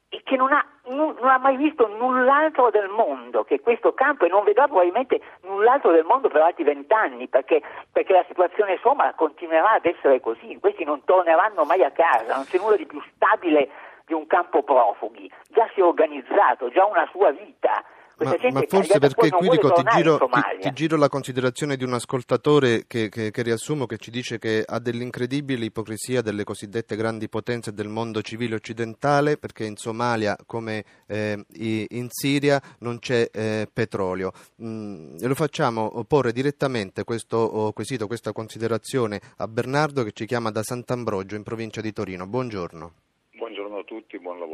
e 0.10 0.22
che 0.24 0.36
non 0.36 0.52
ha, 0.52 0.66
non, 0.88 1.16
non 1.20 1.30
ha, 1.30 1.38
mai 1.38 1.56
visto 1.56 1.88
null'altro 1.88 2.72
del 2.72 2.90
mondo 2.90 3.44
che 3.44 3.60
questo 3.62 3.94
campo 3.94 4.26
e 4.26 4.30
non 4.30 4.44
vedrà 4.44 4.66
probabilmente 4.66 5.22
null'altro 5.44 5.92
del 5.92 6.04
mondo 6.04 6.30
per 6.30 6.42
altri 6.42 6.64
vent'anni 6.64 7.28
perché, 7.28 7.62
perché, 7.92 8.14
la 8.14 8.26
situazione 8.28 8.80
somala 8.82 9.14
continuerà 9.14 9.74
ad 9.74 9.86
essere 9.86 10.20
così, 10.20 10.58
questi 10.60 10.84
non 10.84 11.04
torneranno 11.04 11.64
mai 11.64 11.84
a 11.84 11.92
casa, 11.92 12.36
non 12.36 12.46
c'è 12.46 12.58
nulla 12.58 12.76
di 12.76 12.88
più 12.88 13.02
stabile 13.16 13.70
di 14.06 14.14
un 14.14 14.26
campo 14.26 14.64
profughi, 14.64 15.32
già 15.50 15.70
si 15.74 15.80
è 15.80 15.84
organizzato, 15.84 16.70
già 16.70 16.86
una 16.86 17.08
sua 17.12 17.30
vita 17.30 17.84
ma, 18.20 18.36
ma, 18.52 18.64
forse 18.68 19.00
perché 19.00 19.30
qui 19.30 19.50
dico, 19.50 19.72
ti, 19.72 19.84
giro, 19.96 20.18
ti, 20.18 20.60
ti, 20.60 20.72
giro, 20.74 20.98
la 20.98 21.10
considerazione 21.10 21.76
di 21.78 21.84
un 21.84 21.94
ascoltatore 21.94 22.86
che, 22.88 23.10
che, 23.10 23.32
che, 23.32 23.42
riassumo, 23.42 23.86
che 23.86 23.98
ci 23.98 24.12
dice 24.12 24.38
che 24.40 24.64
ha 24.66 24.80
dell'incredibile 24.80 25.66
ipocrisia 25.66 26.22
delle 26.22 26.44
cosiddette 26.44 26.96
grandi 26.96 27.30
potenze 27.30 27.74
del 27.74 27.88
mondo 27.88 28.22
civile 28.22 28.56
occidentale, 28.56 29.38
perché 29.38 29.66
in 29.66 29.76
Somalia 29.76 30.38
come 30.46 30.84
eh, 31.08 31.44
in 31.54 32.08
Siria 32.10 32.62
non 32.80 33.00
c'è 33.00 33.30
eh, 33.32 33.68
petrolio. 33.72 34.32
Mm, 34.62 35.18
e 35.20 35.28
lo 35.28 35.36
facciamo 35.36 36.04
porre 36.08 36.32
direttamente 36.32 37.04
questo 37.04 37.38
oh, 37.38 37.72
quesito, 37.72 38.08
questa 38.08 38.32
considerazione 38.32 39.20
a 39.38 39.48
Bernardo 39.48 40.04
che 40.04 40.12
ci 40.12 40.26
chiama 40.26 40.52
da 40.52 40.64
Sant'Ambrogio 40.64 41.36
in 41.36 41.44
provincia 41.44 41.82
di 41.82 41.94
Torino. 41.94 42.28
Buongiorno. 42.28 42.92
Buongiorno 43.38 43.78
a 43.78 43.84
tutti, 43.84 44.20
buon 44.20 44.40
lavoro. 44.40 44.49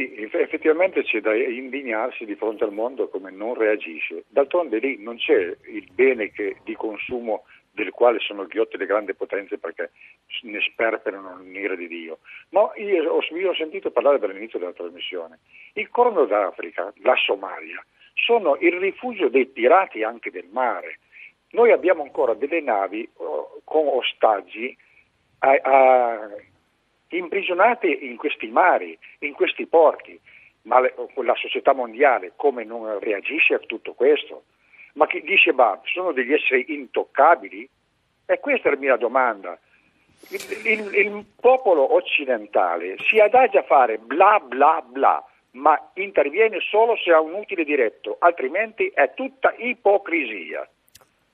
Sì, 0.00 0.30
effettivamente 0.32 1.02
c'è 1.02 1.20
da 1.20 1.34
indignarsi 1.34 2.24
di 2.24 2.34
fronte 2.34 2.64
al 2.64 2.72
mondo 2.72 3.08
come 3.08 3.30
non 3.30 3.52
reagisce. 3.52 4.24
D'altronde 4.28 4.78
lì 4.78 4.96
non 4.98 5.18
c'è 5.18 5.54
il 5.66 5.92
bene 5.92 6.30
che, 6.30 6.56
di 6.64 6.74
consumo 6.74 7.44
del 7.72 7.90
quale 7.90 8.18
sono 8.20 8.46
ghiotte 8.46 8.78
le 8.78 8.86
grandi 8.86 9.12
potenze 9.12 9.58
perché 9.58 9.90
ne 10.44 10.58
sperperano 10.62 11.36
l'unire 11.36 11.76
di 11.76 11.86
Dio. 11.86 12.20
Ma 12.48 12.70
io 12.76 13.12
ho, 13.12 13.20
io 13.36 13.50
ho 13.50 13.54
sentito 13.54 13.90
parlare 13.90 14.18
dall'inizio 14.18 14.58
della 14.58 14.72
trasmissione. 14.72 15.40
Il 15.74 15.90
Corno 15.90 16.24
d'Africa, 16.24 16.90
la 17.02 17.16
Somalia, 17.16 17.84
sono 18.14 18.56
il 18.58 18.72
rifugio 18.78 19.28
dei 19.28 19.44
pirati 19.44 20.02
anche 20.02 20.30
del 20.30 20.48
mare. 20.50 21.00
Noi 21.50 21.72
abbiamo 21.72 22.02
ancora 22.02 22.32
delle 22.32 22.62
navi 22.62 23.06
oh, 23.16 23.60
con 23.64 23.86
ostaggi 23.86 24.74
a, 25.40 25.50
a, 25.62 26.28
imprigionati 27.10 28.06
in 28.06 28.16
questi 28.16 28.48
mari, 28.48 28.96
in 29.20 29.32
questi 29.32 29.66
porti. 29.66 30.18
Ma 30.62 30.80
la 30.80 31.34
società 31.36 31.72
mondiale 31.72 32.32
come 32.36 32.64
non 32.64 32.98
reagisce 32.98 33.54
a 33.54 33.58
tutto 33.58 33.94
questo? 33.94 34.44
Ma 34.94 35.06
chi 35.06 35.22
dice 35.22 35.52
ma 35.52 35.80
sono 35.84 36.12
degli 36.12 36.32
esseri 36.32 36.74
intoccabili? 36.74 37.68
E 38.26 38.40
questa 38.40 38.68
è 38.68 38.72
la 38.72 38.78
mia 38.78 38.96
domanda. 38.96 39.58
Il, 40.28 40.66
il, 40.66 40.94
il 40.94 41.24
popolo 41.40 41.94
occidentale 41.94 42.96
si 42.98 43.18
adagia 43.18 43.60
a 43.60 43.64
fare 43.64 43.98
bla 43.98 44.38
bla 44.38 44.82
bla, 44.84 45.24
ma 45.52 45.90
interviene 45.94 46.60
solo 46.60 46.96
se 46.96 47.10
ha 47.10 47.20
un 47.20 47.34
utile 47.34 47.64
diretto, 47.64 48.16
altrimenti 48.20 48.88
è 48.92 49.12
tutta 49.14 49.54
ipocrisia. 49.56 50.68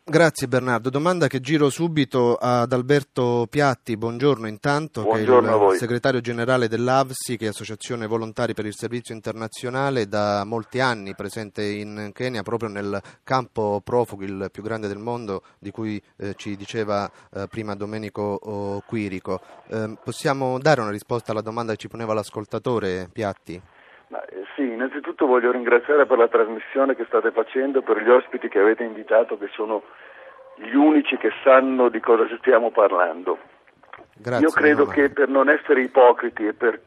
Grazie 0.09 0.47
Bernardo. 0.47 0.89
Domanda 0.89 1.27
che 1.27 1.41
giro 1.41 1.69
subito 1.69 2.37
ad 2.37 2.73
Alberto 2.73 3.49
Piatti, 3.51 3.97
buongiorno 3.97 4.47
intanto, 4.47 5.03
buongiorno 5.03 5.59
che 5.59 5.65
è 5.65 5.73
il 5.73 5.79
segretario 5.79 6.21
generale 6.21 6.69
dell'AVSI, 6.69 7.37
che 7.37 7.47
è 7.47 7.49
Associazione 7.49 8.07
Volontari 8.07 8.55
per 8.55 8.67
il 8.67 8.75
Servizio 8.77 9.17
Internazionale, 9.17 10.07
da 10.07 10.45
molti 10.45 10.79
anni 10.79 11.17
presente 11.17 11.65
in 11.65 12.13
Kenya, 12.15 12.45
proprio 12.45 12.69
nel 12.69 13.03
campo 13.25 13.81
profughi, 13.83 14.27
il 14.27 14.49
più 14.53 14.63
grande 14.63 14.87
del 14.87 14.99
mondo, 14.99 15.43
di 15.59 15.73
cui 15.73 16.01
eh, 16.19 16.35
ci 16.37 16.55
diceva 16.55 17.11
eh, 17.35 17.49
prima 17.49 17.75
Domenico 17.75 18.39
oh, 18.41 18.83
Quirico. 18.87 19.41
Eh, 19.67 19.99
possiamo 20.05 20.61
dare 20.61 20.83
una 20.83 20.91
risposta 20.91 21.33
alla 21.33 21.41
domanda 21.41 21.73
che 21.73 21.79
ci 21.79 21.89
poneva 21.89 22.15
l'ascoltatore 22.15 23.09
Piatti? 23.13 23.61
Ma, 24.09 24.25
eh, 24.25 24.45
sì, 24.55 24.63
innanzitutto 24.63 25.27
voglio 25.27 25.51
ringraziare 25.51 26.07
per 26.07 26.19
la 26.19 26.29
trasmissione 26.29 26.95
che 26.95 27.05
state 27.07 27.33
facendo, 27.33 27.83
per 27.83 28.03
gli 28.03 28.09
ospiti 28.09 28.49
che 28.49 28.61
avete 28.61 28.85
invitato, 28.85 29.37
che 29.37 29.49
sono 29.53 29.83
gli 30.57 30.75
unici 30.75 31.17
che 31.17 31.33
sanno 31.43 31.89
di 31.89 32.01
cosa 32.01 32.27
stiamo 32.39 32.71
parlando. 32.71 33.39
Grazie, 34.15 34.47
Io 34.47 34.53
credo 34.53 34.87
che 34.87 35.11
per 35.11 35.29
non 35.29 35.49
essere 35.49 35.83
ipocriti 35.83 36.47
e 36.47 36.53
per, 36.55 36.81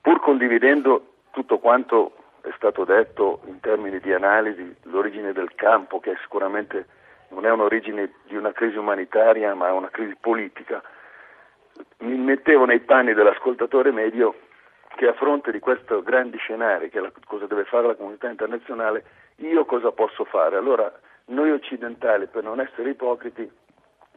pur 0.00 0.20
condividendo 0.20 1.14
tutto 1.30 1.58
quanto 1.58 2.12
è 2.42 2.52
stato 2.56 2.84
detto 2.84 3.40
in 3.46 3.58
termini 3.60 3.98
di 3.98 4.12
analisi, 4.12 4.76
l'origine 4.82 5.32
del 5.32 5.54
campo, 5.54 5.98
che 5.98 6.14
sicuramente 6.20 6.86
non 7.30 7.46
è 7.46 7.50
un'origine 7.50 8.12
di 8.26 8.36
una 8.36 8.52
crisi 8.52 8.76
umanitaria, 8.76 9.54
ma 9.54 9.68
è 9.68 9.72
una 9.72 9.88
crisi 9.88 10.14
politica, 10.20 10.82
mi 11.98 12.16
mettevo 12.16 12.66
nei 12.66 12.80
panni 12.80 13.14
dell'ascoltatore 13.14 13.90
medio 13.90 14.34
che 14.94 15.06
a 15.06 15.12
fronte 15.14 15.50
di 15.50 15.58
questo 15.58 16.02
grandi 16.02 16.38
scenari, 16.38 16.88
che 16.90 16.98
è 16.98 17.00
la, 17.00 17.12
cosa 17.26 17.46
deve 17.46 17.64
fare 17.64 17.86
la 17.86 17.94
comunità 17.94 18.28
internazionale, 18.28 19.04
io 19.36 19.64
cosa 19.64 19.92
posso 19.92 20.24
fare? 20.24 20.56
Allora 20.56 20.92
noi 21.26 21.50
occidentali, 21.50 22.26
per 22.26 22.42
non 22.42 22.60
essere 22.60 22.90
ipocriti, 22.90 23.50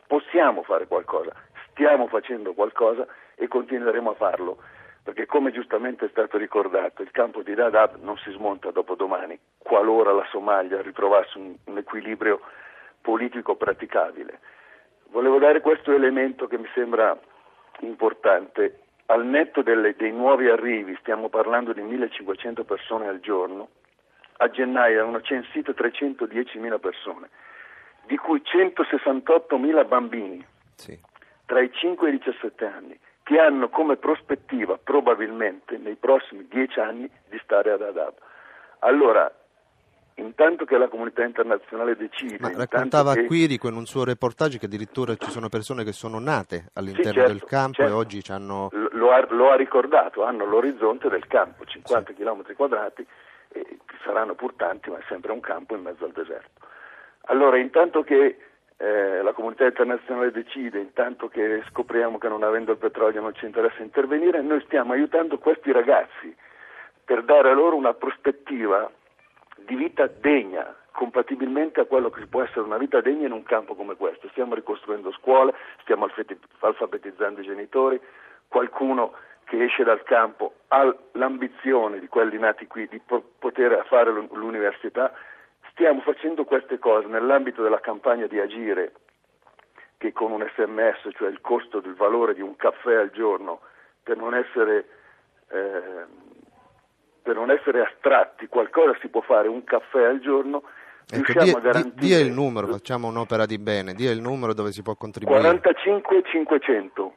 possiamo 0.08 0.64
fare 0.64 0.88
qualcosa, 0.88 1.32
stiamo 1.72 2.08
facendo 2.08 2.54
qualcosa 2.54 3.06
e 3.36 3.48
continueremo 3.48 4.12
a 4.12 4.16
farlo, 4.16 4.58
perché 5.04 5.26
come 5.26 5.52
giustamente 5.52 6.06
è 6.06 6.10
stato 6.10 6.38
ricordato, 6.38 7.02
il 7.02 7.12
campo 7.12 7.42
di 7.42 7.54
Dadaab 7.54 7.98
non 8.02 8.18
si 8.18 8.32
smonta 8.32 8.72
dopo 8.72 8.96
domani, 8.96 9.40
qualora 9.58 10.12
la 10.12 10.26
Somalia 10.30 10.82
ritrovasse 10.82 11.38
un, 11.38 11.56
un 11.66 11.78
equilibrio 11.78 12.42
politico 13.02 13.56
praticabile. 13.56 14.40
Volevo 15.10 15.40
dare 15.40 15.62
questo 15.62 15.94
elemento 15.94 16.48
che 16.48 16.58
mi 16.58 16.68
sembra 16.74 17.18
importante. 17.80 18.82
Al 19.10 19.26
netto 19.26 19.62
delle, 19.62 19.96
dei 19.96 20.12
nuovi 20.12 20.50
arrivi, 20.50 20.98
stiamo 21.00 21.30
parlando 21.30 21.72
di 21.72 21.82
1500 21.82 22.66
persone 22.66 23.08
al 23.08 23.22
giorno, 23.22 23.70
a 24.38 24.50
gennaio 24.50 25.00
erano 25.00 25.22
censite 25.22 25.72
310.000 25.72 26.80
persone, 26.80 27.30
di 28.06 28.18
cui 28.18 28.42
168.000 28.44 29.88
bambini 29.88 30.46
sì. 30.76 31.00
tra 31.46 31.62
i 31.62 31.72
5 31.72 32.10
e 32.10 32.14
i 32.14 32.18
17 32.18 32.66
anni, 32.66 33.00
che 33.24 33.40
hanno 33.40 33.70
come 33.70 33.96
prospettiva 33.96 34.78
probabilmente 34.78 35.78
nei 35.78 35.96
prossimi 35.96 36.46
10 36.48 36.80
anni 36.80 37.10
di 37.30 37.40
stare 37.44 37.72
ad 37.72 37.82
Adab. 37.82 38.14
Allora, 38.80 39.34
intanto 40.18 40.66
che 40.66 40.78
la 40.78 40.88
comunità 40.88 41.24
internazionale 41.24 41.96
decide. 41.96 42.38
Ma 42.40 42.52
raccontava 42.54 43.14
che... 43.14 43.26
Quirico 43.26 43.68
in 43.68 43.76
un 43.76 43.86
suo 43.86 44.04
reportage 44.04 44.58
che 44.58 44.66
addirittura 44.66 45.16
ci 45.16 45.30
sono 45.30 45.50
persone 45.50 45.84
che 45.84 45.92
sono 45.92 46.20
nate 46.20 46.70
all'interno 46.74 47.12
sì, 47.12 47.18
certo, 47.18 47.32
del 47.32 47.44
campo 47.44 47.74
certo. 47.78 47.92
e 47.92 47.96
oggi 47.96 48.24
hanno. 48.30 48.70
Lo 48.72 49.12
ha, 49.12 49.26
lo 49.30 49.52
ha, 49.52 49.56
ricordato, 49.56 50.24
hanno 50.24 50.46
l'orizzonte 50.46 51.10
del 51.10 51.28
campo, 51.28 51.66
50 51.66 52.14
sì. 52.14 52.22
km 52.22 52.56
quadrati, 52.56 53.06
saranno 54.04 54.36
pur 54.36 54.54
tanti, 54.54 54.90
ma 54.90 54.98
è 54.98 55.04
sempre 55.08 55.32
un 55.32 55.40
campo 55.40 55.76
in 55.76 55.82
mezzo 55.82 56.06
al 56.06 56.12
deserto. 56.12 56.66
Allora, 57.30 57.58
intanto 57.58 58.04
che 58.04 58.38
eh, 58.78 59.22
la 59.22 59.34
comunità 59.34 59.66
internazionale 59.66 60.32
decide, 60.32 60.80
intanto 60.80 61.28
che 61.28 61.64
scopriamo 61.70 62.18
che 62.18 62.28
non 62.28 62.44
avendo 62.44 62.72
il 62.72 62.78
petrolio 62.78 63.22
non 63.22 63.36
ci 63.36 63.46
interessa 63.46 63.82
intervenire, 63.82 64.42
noi 64.42 64.62
stiamo 64.62 64.94
aiutando 64.94 65.38
questi 65.38 65.72
ragazzi 65.72 66.34
per 67.04 67.24
dare 67.24 67.54
loro 67.54 67.76
una 67.76 67.94
prospettiva 67.94 68.90
di 69.68 69.76
vita 69.76 70.08
degna, 70.08 70.74
compatibilmente 70.92 71.82
a 71.82 71.86
quello 71.86 72.10
che 72.10 72.26
può 72.26 72.42
essere 72.42 72.62
una 72.62 72.78
vita 72.78 73.02
degna 73.02 73.28
in 73.28 73.34
un 73.34 73.44
campo 73.44 73.76
come 73.76 73.96
questo. 73.96 74.30
Stiamo 74.30 74.56
ricostruendo 74.56 75.12
scuole, 75.12 75.54
stiamo 75.82 76.10
alfabetizzando 76.60 77.42
i 77.42 77.46
genitori, 77.46 78.00
qualcuno 78.48 79.14
che 79.44 79.62
esce 79.64 79.84
dal 79.84 80.04
campo 80.04 80.54
ha 80.70 80.94
l'ambizione 81.14 82.00
di 82.00 82.08
quelli 82.08 82.40
nati 82.40 82.66
qui 82.68 82.88
di 82.88 83.00
poter 83.00 83.86
fare 83.88 84.10
l'università. 84.32 85.14
Stiamo 85.72 86.00
facendo 86.02 86.46
queste 86.46 86.80
cose 86.80 87.08
nell'ambito 87.08 87.62
della 87.62 87.82
campagna 87.82 88.26
di 88.26 88.40
agire 88.40 88.94
che 89.98 90.14
con 90.14 90.32
un 90.32 90.48
sms, 90.56 91.10
cioè 91.16 91.30
il 91.30 91.42
costo 91.42 91.82
del 91.82 91.96
valore 91.96 92.34
di 92.34 92.42
un 92.42 92.56
caffè 92.56 92.96
al 92.96 93.12
giorno, 93.12 93.60
per 94.04 94.16
non 94.16 94.34
essere 94.34 94.88
eh, 95.50 96.06
per 97.28 97.36
non 97.36 97.52
essere 97.52 97.82
astratti, 97.82 98.48
qualcosa 98.48 98.98
si 99.02 99.10
può 99.10 99.20
fare, 99.20 99.50
un 99.50 99.66
caffè 99.66 100.02
al 100.02 100.22
giorno, 100.22 100.64
ecco, 101.12 101.44
dia, 101.44 101.60
garantire... 101.60 102.06
Dia 102.06 102.20
il 102.20 102.32
numero, 102.32 102.68
facciamo 102.68 103.10
un'opera 103.10 103.46
di 103.46 103.58
bene, 103.58 103.94
dia 103.94 104.12
il 104.12 104.22
numero 104.22 104.54
dove 104.54 104.72
si 104.72 104.82
può 104.82 104.96
contribuire. 104.96 105.42
45 105.42 106.24
500, 106.24 107.16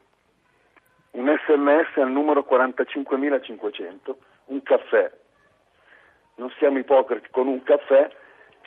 un 1.11 1.39
sms 1.45 1.97
al 2.01 2.11
numero 2.11 2.43
45500, 2.43 4.17
un 4.47 4.61
caffè. 4.63 5.09
Non 6.35 6.51
siamo 6.57 6.77
ipocriti, 6.79 7.29
con 7.31 7.47
un 7.47 7.63
caffè 7.63 8.09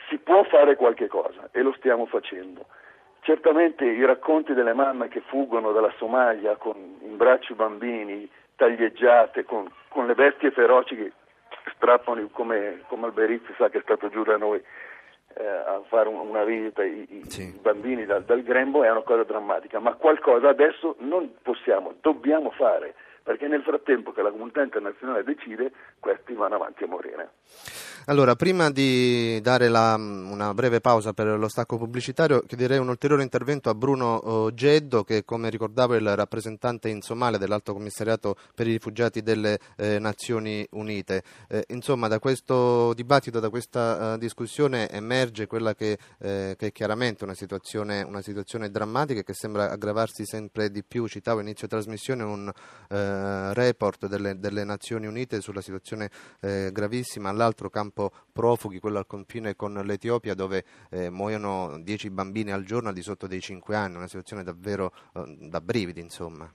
si 0.09 0.17
può 0.17 0.43
fare 0.45 0.75
qualche 0.75 1.05
cosa 1.07 1.47
e 1.51 1.61
lo 1.61 1.75
stiamo 1.77 2.07
facendo. 2.07 2.65
Certamente 3.21 3.85
i 3.85 4.03
racconti 4.03 4.53
delle 4.53 4.73
mamme 4.73 5.09
che 5.09 5.21
fuggono 5.27 5.71
dalla 5.73 5.93
Somalia 5.97 6.55
con 6.55 6.75
in 7.01 7.17
braccio 7.17 7.53
i 7.53 7.55
bambini 7.55 8.27
taglieggiate, 8.55 9.43
con, 9.43 9.69
con 9.89 10.07
le 10.07 10.15
bestie 10.15 10.49
feroci 10.49 10.95
che 10.95 11.11
strappano 11.73 12.27
come, 12.31 12.83
come 12.87 13.05
Alberizzi 13.05 13.53
sa 13.57 13.69
che 13.69 13.79
è 13.79 13.81
stato 13.81 14.09
giù 14.09 14.23
da 14.23 14.37
noi 14.37 14.61
eh, 15.37 15.45
a 15.45 15.81
fare 15.87 16.07
un, 16.07 16.27
una 16.27 16.43
visita 16.43 16.83
i, 16.83 17.05
i 17.09 17.29
sì. 17.29 17.57
bambini 17.61 18.05
dal, 18.05 18.23
dal 18.23 18.43
grembo 18.43 18.83
è 18.83 18.89
una 18.89 19.01
cosa 19.01 19.23
drammatica, 19.23 19.79
ma 19.79 19.93
qualcosa 19.93 20.49
adesso 20.49 20.95
non 20.99 21.33
possiamo, 21.41 21.95
dobbiamo 22.01 22.51
fare 22.51 22.95
perché 23.25 23.47
nel 23.47 23.63
frattempo 23.63 24.11
che 24.11 24.21
la 24.21 24.29
comunità 24.29 24.61
internazionale 24.61 25.23
decide, 25.23 25.71
questi 25.99 26.35
vanno 26.35 26.55
avanti 26.55 26.83
a 26.83 26.87
morire. 26.87 27.29
Allora, 28.05 28.35
prima 28.35 28.69
di 28.69 29.41
dare 29.41 29.67
la, 29.67 29.95
una 29.95 30.53
breve 30.53 30.79
pausa 30.79 31.11
per 31.11 31.39
lo 31.39 31.47
stacco 31.47 31.79
pubblicitario, 31.79 32.41
chiederei 32.41 32.77
un 32.77 32.89
ulteriore 32.89 33.23
intervento 33.23 33.71
a 33.71 33.73
Bruno 33.73 34.13
oh, 34.13 34.53
Geddo, 34.53 35.03
che 35.03 35.25
come 35.25 35.49
ricordavo 35.49 35.95
è 35.95 35.97
il 35.97 36.15
rappresentante 36.15 36.87
in 36.87 37.01
Somalia 37.01 37.39
dell'Alto 37.39 37.73
Commissariato 37.73 38.35
per 38.53 38.67
i 38.67 38.73
rifugiati 38.73 39.23
delle 39.23 39.57
eh, 39.75 39.97
Nazioni 39.97 40.63
Unite. 40.73 41.23
Eh, 41.49 41.63
insomma, 41.69 42.07
da 42.07 42.19
questo 42.19 42.93
dibattito, 42.93 43.39
da 43.39 43.49
questa 43.49 44.13
uh, 44.13 44.17
discussione 44.19 44.87
emerge 44.89 45.47
quella 45.47 45.73
che, 45.73 45.97
eh, 46.19 46.53
che 46.59 46.67
è 46.67 46.71
chiaramente 46.71 47.23
una 47.23 47.33
situazione, 47.33 48.03
una 48.03 48.21
situazione, 48.21 48.69
drammatica 48.69 49.23
che 49.23 49.33
sembra 49.33 49.71
aggravarsi 49.71 50.25
sempre 50.27 50.69
di 50.69 50.83
più. 50.83 51.07
Citavo 51.07 51.39
inizio 51.39 51.67
trasmissione 51.67 52.21
un 52.21 52.51
eh, 53.15 53.53
report 53.53 54.07
delle, 54.07 54.37
delle, 54.39 54.63
Nazioni 54.63 55.07
Unite 55.07 55.41
sulla 55.41 55.61
situazione 55.61 56.09
eh, 56.41 56.69
gravissima 56.71 57.29
all'altro 57.29 57.69
campo 57.69 58.11
profughi, 58.31 58.79
quello 58.79 58.97
al 58.97 59.07
confine 59.07 59.55
con 59.55 59.73
l'Etiopia, 59.73 60.33
dove 60.33 60.65
eh, 60.89 61.09
muoiono 61.09 61.79
10 61.81 62.09
bambini 62.09 62.51
al 62.51 62.63
giorno 62.63 62.89
al 62.89 62.95
di 62.95 63.01
sotto 63.01 63.27
dei 63.27 63.41
5 63.41 63.75
anni, 63.75 63.95
una 63.95 64.07
situazione 64.07 64.43
davvero 64.43 64.93
eh, 65.13 65.37
da 65.39 65.61
brividi, 65.61 66.01
insomma. 66.01 66.51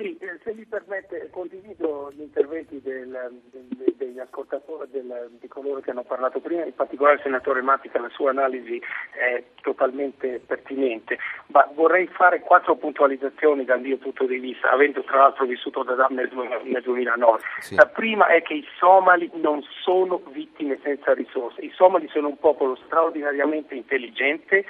Sì, 0.00 0.16
eh, 0.18 0.38
se 0.42 0.54
mi 0.54 0.64
permette, 0.64 1.28
condivido 1.30 2.10
gli 2.14 2.22
interventi 2.22 2.80
del, 2.80 3.42
del, 3.50 3.94
degli 3.96 4.18
ascoltatori, 4.18 4.88
del, 4.90 5.28
di 5.38 5.46
coloro 5.46 5.80
che 5.80 5.90
hanno 5.90 6.04
parlato 6.04 6.40
prima, 6.40 6.64
in 6.64 6.74
particolare 6.74 7.16
il 7.16 7.22
senatore 7.22 7.60
Matica, 7.60 8.00
la 8.00 8.08
sua 8.08 8.30
analisi 8.30 8.80
è 9.12 9.44
totalmente 9.60 10.40
pertinente, 10.46 11.18
ma 11.48 11.68
vorrei 11.74 12.06
fare 12.06 12.40
quattro 12.40 12.76
puntualizzazioni 12.76 13.66
dal 13.66 13.82
mio 13.82 13.98
punto 13.98 14.24
di 14.24 14.38
vista, 14.38 14.70
avendo 14.70 15.02
tra 15.04 15.18
l'altro 15.18 15.44
vissuto 15.44 15.82
da 15.82 15.94
Dam 15.94 16.14
nel, 16.14 16.30
nel 16.64 16.82
2009. 16.82 17.40
Sì. 17.58 17.74
La 17.74 17.86
prima 17.86 18.28
è 18.28 18.40
che 18.40 18.54
i 18.54 18.66
somali 18.78 19.30
non 19.34 19.62
sono 19.82 20.22
vittime 20.32 20.78
senza 20.82 21.12
risorse, 21.12 21.60
i 21.60 21.72
somali 21.74 22.08
sono 22.08 22.28
un 22.28 22.38
popolo 22.38 22.74
straordinariamente 22.86 23.74
intelligente 23.74 24.64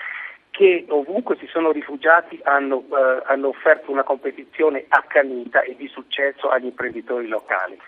che 0.61 0.85
ovunque 0.91 1.39
si 1.39 1.47
sono 1.47 1.73
rifugiati 1.73 2.39
hanno, 2.43 2.85
eh, 2.91 3.23
hanno 3.25 3.49
offerto 3.49 3.91
una 3.91 4.03
competizione 4.03 4.85
accanita 4.89 5.63
e 5.63 5.75
di 5.75 5.89
successo 5.89 6.51
agli 6.51 6.67
imprenditori 6.67 7.29
locali. 7.29 7.79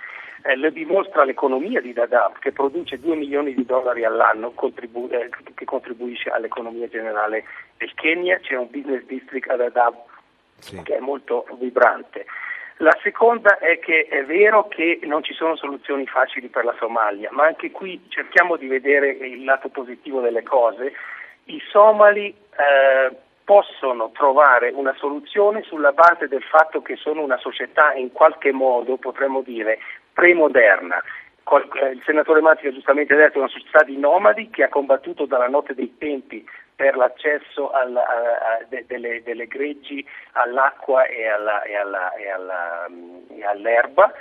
Eh, 0.44 0.56
lo 0.56 0.70
dimostra 0.70 1.24
l'economia 1.24 1.82
di 1.82 1.92
Dadaab 1.92 2.38
che 2.38 2.50
produce 2.52 2.98
2 2.98 3.14
milioni 3.14 3.52
di 3.52 3.66
dollari 3.66 4.06
all'anno 4.06 4.52
contribu- 4.52 5.12
eh, 5.12 5.28
che 5.54 5.66
contribuisce 5.66 6.30
all'economia 6.30 6.88
generale 6.88 7.44
del 7.76 7.92
Kenya, 7.92 8.38
c'è 8.38 8.56
un 8.56 8.68
business 8.70 9.04
district 9.04 9.50
a 9.50 9.56
Dadaab 9.56 9.94
sì. 10.56 10.80
che 10.82 10.96
è 10.96 11.00
molto 11.00 11.46
vibrante. 11.60 12.24
La 12.78 12.96
seconda 13.02 13.58
è 13.58 13.78
che 13.80 14.06
è 14.06 14.24
vero 14.24 14.66
che 14.68 14.98
non 15.02 15.22
ci 15.22 15.34
sono 15.34 15.56
soluzioni 15.56 16.06
facili 16.06 16.48
per 16.48 16.64
la 16.64 16.74
Somalia, 16.78 17.28
ma 17.32 17.44
anche 17.44 17.70
qui 17.70 18.02
cerchiamo 18.08 18.56
di 18.56 18.66
vedere 18.66 19.10
il 19.10 19.44
lato 19.44 19.68
positivo 19.68 20.22
delle 20.22 20.42
cose 20.42 20.94
i 21.44 21.60
somali 21.70 22.28
eh, 22.28 23.16
possono 23.44 24.10
trovare 24.12 24.70
una 24.70 24.94
soluzione 24.98 25.62
sulla 25.62 25.92
base 25.92 26.28
del 26.28 26.42
fatto 26.42 26.82
che 26.82 26.96
sono 26.96 27.22
una 27.22 27.38
società 27.38 27.92
in 27.94 28.12
qualche 28.12 28.52
modo, 28.52 28.96
potremmo 28.96 29.42
dire, 29.42 29.78
premoderna. 30.12 31.02
Eh, 31.02 31.88
il 31.90 32.02
senatore 32.04 32.40
Matti 32.40 32.66
ha 32.66 32.72
giustamente 32.72 33.14
detto 33.14 33.38
una 33.38 33.48
società 33.48 33.82
di 33.82 33.96
nomadi 33.98 34.48
che 34.48 34.62
ha 34.62 34.68
combattuto 34.68 35.26
dalla 35.26 35.48
notte 35.48 35.74
dei 35.74 35.96
tempi 35.98 36.46
per 36.74 36.96
l'accesso 36.96 37.70
alla, 37.70 38.02
a, 38.02 38.64
de, 38.68 38.84
delle, 38.86 39.22
delle, 39.22 39.46
greggi 39.46 40.06
all'acqua 40.32 41.04
e, 41.04 41.26
alla, 41.26 41.62
e, 41.62 41.76
alla, 41.76 42.14
e, 42.14 42.26
e 43.36 43.44
all'erba 43.44 44.12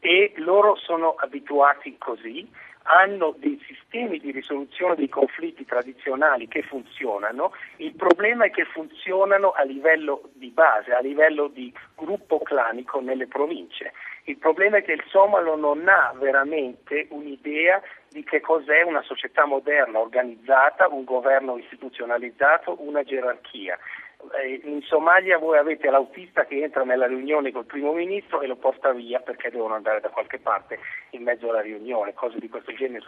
e 0.00 0.32
loro 0.36 0.76
sono 0.76 1.14
abituati 1.16 1.96
così 1.96 2.46
hanno 2.84 3.34
dei 3.38 3.60
sistemi 3.66 4.18
di 4.18 4.30
risoluzione 4.30 4.94
dei 4.94 5.08
conflitti 5.08 5.64
tradizionali 5.64 6.48
che 6.48 6.62
funzionano, 6.62 7.52
il 7.76 7.94
problema 7.94 8.44
è 8.46 8.50
che 8.50 8.64
funzionano 8.64 9.50
a 9.50 9.62
livello 9.62 10.30
di 10.34 10.50
base, 10.50 10.92
a 10.92 11.00
livello 11.00 11.48
di 11.48 11.72
gruppo 11.94 12.38
clanico 12.40 13.00
nelle 13.00 13.26
province. 13.26 13.92
Il 14.24 14.38
problema 14.38 14.78
è 14.78 14.82
che 14.82 14.92
il 14.92 15.04
somalo 15.08 15.54
non 15.56 15.86
ha 15.88 16.12
veramente 16.16 17.06
un'idea 17.10 17.80
di 18.08 18.22
che 18.22 18.40
cos'è 18.40 18.82
una 18.82 19.02
società 19.02 19.44
moderna, 19.44 19.98
organizzata, 19.98 20.88
un 20.88 21.04
governo 21.04 21.58
istituzionalizzato, 21.58 22.76
una 22.78 23.02
gerarchia. 23.02 23.78
Eh, 24.32 24.60
in 24.64 24.82
Somalia 24.82 25.38
voi 25.38 25.58
avete 25.58 25.90
l'autista 25.90 26.44
che 26.44 26.62
entra 26.62 26.84
nella 26.84 27.06
riunione 27.06 27.52
col 27.52 27.64
primo 27.64 27.92
ministro 27.92 28.40
e 28.40 28.46
lo 28.46 28.56
porta 28.56 28.92
via 28.92 29.20
perché 29.20 29.50
devono 29.50 29.74
andare 29.74 30.00
da 30.00 30.08
qualche 30.08 30.38
parte 30.38 30.78
in 31.10 31.22
mezzo 31.22 31.48
alla 31.48 31.60
riunione, 31.60 32.14
cose 32.14 32.38
di 32.38 32.48
questo 32.48 32.72
genere 32.72 33.02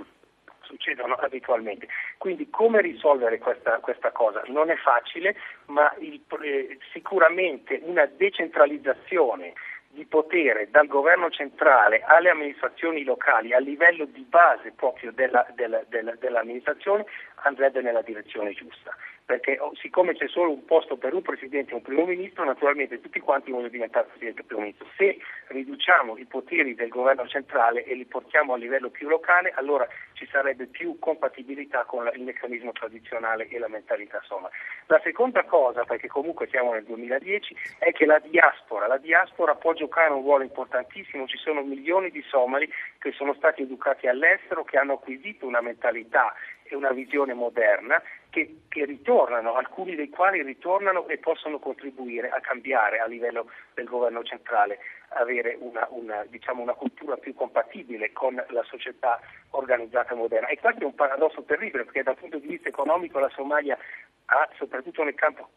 succedono 0.67 1.15
abitualmente. 1.15 1.89
Quindi 2.19 2.51
come 2.51 2.81
risolvere 2.81 3.39
questa, 3.39 3.79
questa 3.79 4.11
cosa? 4.11 4.43
Non 4.47 4.71
è 4.71 4.77
facile, 4.77 5.37
ma 5.67 5.93
il, 5.99 6.21
eh, 6.43 6.79
sicuramente 6.93 7.81
una 7.85 8.07
decentralizzazione 8.07 9.55
di 9.89 10.05
potere 10.05 10.69
dal 10.71 10.87
governo 10.87 11.31
centrale 11.31 12.03
alle 12.05 12.29
amministrazioni 12.29 13.03
locali 13.03 13.55
a 13.55 13.59
livello 13.59 14.05
di 14.05 14.27
base 14.29 14.73
proprio 14.73 15.11
della, 15.13 15.47
della, 15.55 15.83
della, 15.89 16.15
dell'amministrazione 16.17 17.07
andrebbe 17.45 17.81
nella 17.81 18.03
direzione 18.03 18.53
giusta 18.53 18.95
perché 19.27 19.59
oh, 19.59 19.75
siccome 19.75 20.15
c'è 20.15 20.29
solo 20.29 20.53
un 20.53 20.65
posto 20.65 20.97
per 20.97 21.13
un 21.13 21.21
Presidente 21.21 21.73
e 21.73 21.75
un 21.75 21.83
Primo 21.83 22.07
Ministro, 22.07 22.45
naturalmente 22.45 23.01
tutti 23.01 23.19
quanti 23.19 23.51
vogliono 23.51 23.69
diventare 23.69 24.07
Presidente 24.07 24.43
e 24.43 24.45
Primo 24.45 24.63
Ministro. 24.63 24.87
Se 24.97 25.19
riduciamo 25.49 26.17
i 26.17 26.25
poteri 26.27 26.77
del 26.77 26.89
governo 26.89 27.27
centrale 27.27 27.85
e 27.85 27.95
li 27.95 28.05
portiamo 28.05 28.55
a 28.55 28.57
livello 28.57 28.89
più 28.89 29.09
locale, 29.09 29.53
allora 29.57 29.87
ci 30.13 30.29
sarebbe 30.31 30.67
più 30.67 31.01
compatibilità 31.01 31.85
con 31.85 32.09
il 32.15 32.23
meccanismo 32.23 32.71
tradizionale 32.71 33.49
e 33.49 33.59
la 33.59 33.69
mentalità 33.69 34.23
somala. 34.25 34.51
La 34.87 35.01
seconda 35.03 35.43
cosa, 35.43 35.83
perché 35.83 36.07
comunque 36.07 36.47
siamo 36.47 36.73
nel 36.73 36.85
2010, 36.85 37.57
è 37.79 37.91
che 37.91 38.07
la 38.07 38.21
diaspora, 38.21 38.87
la 38.87 38.99
diaspora 38.99 39.57
può 39.57 39.73
giocare 39.73 40.13
un 40.13 40.23
ruolo 40.23 40.45
importantissimo, 40.45 41.27
ci 41.27 41.37
sono 41.37 41.63
milioni 41.63 42.11
di 42.11 42.23
somali 42.29 42.71
che 42.99 43.11
sono 43.11 43.35
stati 43.35 43.63
educati 43.63 44.07
all'estero, 44.07 44.63
che 44.63 44.79
hanno 44.79 44.95
acquisito 44.95 45.47
una 45.47 45.61
mentalità 45.61 46.33
e 46.69 46.77
una 46.77 46.93
visione 46.93 47.35
moderna 47.35 48.03
che, 48.31 48.63
che, 48.69 48.85
ritornano, 48.85 49.55
alcuni 49.55 49.95
dei 49.95 50.09
quali 50.09 50.43
ritornano 50.43 51.09
e 51.09 51.19
possono 51.19 51.59
contribuire 51.59 52.29
a 52.29 52.41
cambiare 52.41 52.99
a 52.99 53.07
livello 53.07 53.51
del 53.75 53.87
governo 53.87 54.23
centrale, 54.23 54.79
avere 55.09 55.57
una, 55.59 55.87
una, 55.91 56.25
diciamo 56.29 56.63
una 56.63 56.75
cultura 56.75 57.17
più 57.17 57.35
compatibile 57.35 58.13
con 58.13 58.35
la 58.35 58.63
società 58.65 59.21
organizzata 59.51 60.15
moderna. 60.15 60.49
E 60.49 60.59
questo 60.59 60.83
è 60.83 60.87
un 60.87 60.95
paradosso 60.95 61.43
terribile 61.45 61.85
perché 61.85 62.03
dal 62.03 62.17
punto 62.17 62.39
di 62.39 62.47
vista 62.47 62.69
economico 62.69 63.19
la 63.19 63.31
Somalia 63.31 63.79
ha, 64.27 64.49
soprattutto 64.57 65.03
nel 65.03 65.15
campo 65.15 65.49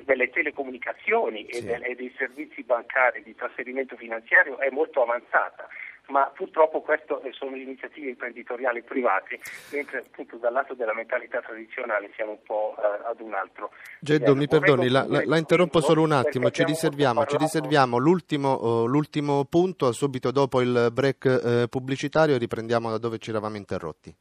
delle 0.00 0.30
telecomunicazioni 0.30 1.46
sì. 1.50 1.66
e 1.68 1.94
dei 1.96 2.14
servizi 2.16 2.62
bancari 2.62 3.22
di 3.22 3.34
trasferimento 3.34 3.96
finanziario, 3.96 4.58
è 4.58 4.70
molto 4.70 5.02
avanzata 5.02 5.66
ma 6.08 6.30
purtroppo 6.34 6.80
queste 6.80 7.14
sono 7.32 7.56
iniziative 7.56 8.08
imprenditoriali 8.08 8.82
private, 8.82 9.40
mentre 9.72 9.98
appunto 9.98 10.36
dal 10.36 10.52
lato 10.52 10.74
della 10.74 10.94
mentalità 10.94 11.40
tradizionale 11.40 12.10
siamo 12.14 12.32
un 12.32 12.42
po' 12.42 12.74
uh, 12.76 13.08
ad 13.08 13.20
un 13.20 13.34
altro. 13.34 13.70
Geddo, 14.00 14.34
mi 14.34 14.46
perdoni, 14.46 14.88
la, 14.88 15.04
la, 15.06 15.22
la, 15.24 15.36
interrompo 15.36 15.80
solo 15.80 16.02
un 16.02 16.12
attimo, 16.12 16.50
ci 16.50 16.64
riserviamo, 16.64 17.24
ci 17.26 17.36
riserviamo 17.36 17.98
l'ultimo, 17.98 18.82
uh, 18.82 18.86
l'ultimo, 18.86 19.44
punto, 19.44 19.92
subito 19.92 20.30
dopo 20.30 20.60
il 20.60 20.88
break 20.92 21.40
uh, 21.42 21.68
pubblicitario 21.68 22.34
e 22.34 22.38
riprendiamo 22.38 22.90
da 22.90 22.98
dove 22.98 23.18
ci 23.18 23.30
eravamo 23.30 23.56
interrotti. 23.56 24.14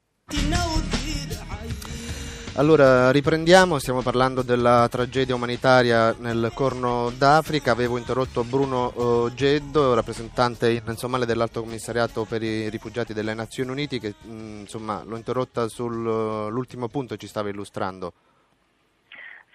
Allora, 2.57 3.11
riprendiamo, 3.11 3.77
stiamo 3.77 4.01
parlando 4.01 4.41
della 4.41 4.87
tragedia 4.89 5.35
umanitaria 5.35 6.15
nel 6.17 6.49
Corno 6.55 7.11
d'Africa. 7.15 7.71
Avevo 7.71 7.99
interrotto 7.99 8.43
Bruno 8.43 8.91
uh, 8.95 9.31
Geddo, 9.31 9.93
rappresentante 9.93 10.71
in 10.71 10.95
Somale 10.95 11.27
dell'Alto 11.27 11.61
Commissariato 11.61 12.25
per 12.25 12.41
i 12.41 12.67
rifugiati 12.69 13.13
delle 13.13 13.35
Nazioni 13.35 13.69
Unite, 13.69 13.99
che 13.99 14.15
mh, 14.19 14.31
mm, 14.31 14.59
insomma 14.61 15.03
l'ho 15.05 15.17
interrotta 15.17 15.67
sull'ultimo 15.67 16.85
uh, 16.85 16.89
punto 16.89 17.13
che 17.13 17.19
ci 17.19 17.27
stava 17.27 17.49
illustrando. 17.49 18.11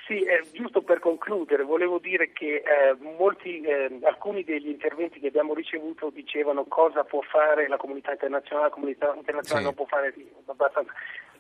Sì, 0.07 0.21
eh, 0.23 0.45
giusto 0.53 0.83
per 0.83 1.01
concludere, 1.01 1.65
volevo 1.65 1.99
dire 1.99 2.33
che 2.33 2.63
eh, 2.65 2.97
molti, 3.19 3.63
eh, 3.63 3.99
alcuni 4.03 4.45
degli 4.45 4.69
interventi 4.69 5.19
che 5.19 5.27
abbiamo 5.27 5.55
ricevuto 5.55 6.11
dicevano 6.11 6.65
cosa 6.65 7.03
può 7.03 7.21
fare 7.23 7.67
la 7.67 7.77
comunità 7.77 8.13
internazionale, 8.13 8.69
la 8.69 8.75
comunità 8.75 9.13
internazionale 9.17 9.67
sì. 9.67 9.75
non 9.75 9.75
può 9.75 9.87
fare 9.87 10.15
abbastanza 10.47 10.93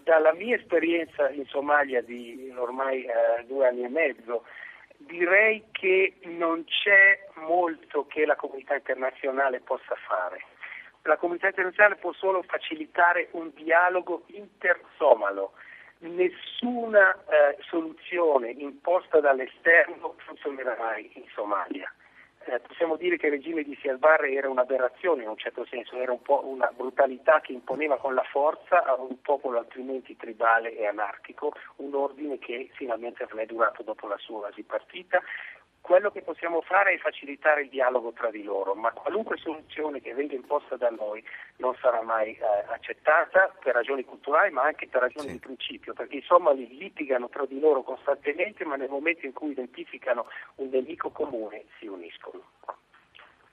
dalla 0.03 0.33
mia 0.33 0.57
esperienza 0.57 1.31
in 1.31 1.47
Somalia 1.47 2.03
di 2.03 2.53
ormai 2.57 3.05
eh, 3.05 3.45
due 3.47 3.69
anni 3.69 3.85
e 3.85 3.89
mezzo, 3.89 4.45
direi 4.97 5.65
che 5.73 6.15
non 6.23 6.65
c'è 6.65 7.27
molto 7.35 8.07
che 8.07 8.25
la 8.25 8.37
comunità 8.37 8.75
internazionale 8.75 9.61
possa 9.61 9.95
fare. 10.07 10.45
La 11.03 11.17
comunità 11.17 11.49
internazionale 11.49 11.97
può 11.97 12.13
solo 12.13 12.43
facilitare 12.43 13.29
un 13.33 13.51
dialogo 13.55 14.23
intersomalo. 14.27 15.53
Nessuna 15.99 17.15
eh, 17.15 17.57
soluzione 17.61 18.51
imposta 18.51 19.21
dall'esterno 19.21 20.15
funzionerà 20.19 20.77
mai 20.79 21.11
in 21.15 21.25
Somalia 21.35 21.93
eh, 22.47 22.61
possiamo 22.61 22.97
dire 22.97 23.17
che 23.17 23.27
il 23.27 23.33
regime 23.33 23.63
di 23.63 23.77
Siad 23.81 24.01
era 24.31 24.49
un'aberrazione 24.49 25.23
in 25.23 25.29
un 25.29 25.37
certo 25.37 25.65
senso, 25.67 25.97
era 25.97 26.13
un 26.13 26.23
po' 26.23 26.47
una 26.47 26.71
brutalità 26.75 27.41
che 27.41 27.53
imponeva 27.53 27.97
con 27.99 28.15
la 28.15 28.25
forza 28.31 28.85
a 28.85 28.95
un 28.95 29.21
popolo 29.21 29.59
altrimenti 29.59 30.17
tribale 30.17 30.77
e 30.77 30.87
anarchico 30.87 31.53
un 31.77 31.95
ordine 31.95 32.39
che 32.39 32.71
finalmente 32.75 33.27
non 33.31 33.41
è 33.41 33.47
durato 33.47 33.83
dopo 33.83 34.07
la 34.07 34.19
sua 34.19 34.41
quasi 34.41 34.63
partita 34.63 35.23
quello 35.83 36.11
che 36.11 36.23
possiamo 36.23 36.63
fare 36.63 36.95
è 36.95 36.99
facilitare 36.99 37.63
il 37.63 37.69
dialogo 37.69 38.13
tra 38.13 38.31
di 38.31 38.43
loro, 38.45 38.75
ma 38.75 38.93
qualunque 38.93 39.37
soluzione 39.37 40.01
che 40.01 40.15
venga 40.15 40.35
imposta 40.35 40.77
da 40.77 40.89
noi 40.89 41.23
non 41.57 41.75
sarà 41.83 42.01
mai 42.03 42.35
eh, 42.35 42.41
accettata 42.69 43.55
per 43.61 43.75
ragioni 43.75 44.05
culturali, 44.05 44.53
ma 44.53 44.63
anche 44.63 44.87
per 44.87 45.03
ragioni 45.03 45.27
sì. 45.27 45.33
di 45.33 45.39
principio, 45.41 45.93
perché 45.93 46.17
i 46.17 46.23
somali 46.23 46.67
litigano 46.79 47.29
tra 47.29 47.45
di 47.45 47.59
loro 47.59 47.83
costantemente, 47.83 48.65
ma 48.65 48.77
nel 48.77 48.89
momento 48.89 49.27
in 49.27 49.33
cui 49.33 49.51
identificano 49.51 50.27
un 50.57 50.69
nemico 50.71 51.11
comune 51.11 51.65
si 51.79 51.87
uniscono 51.87 52.43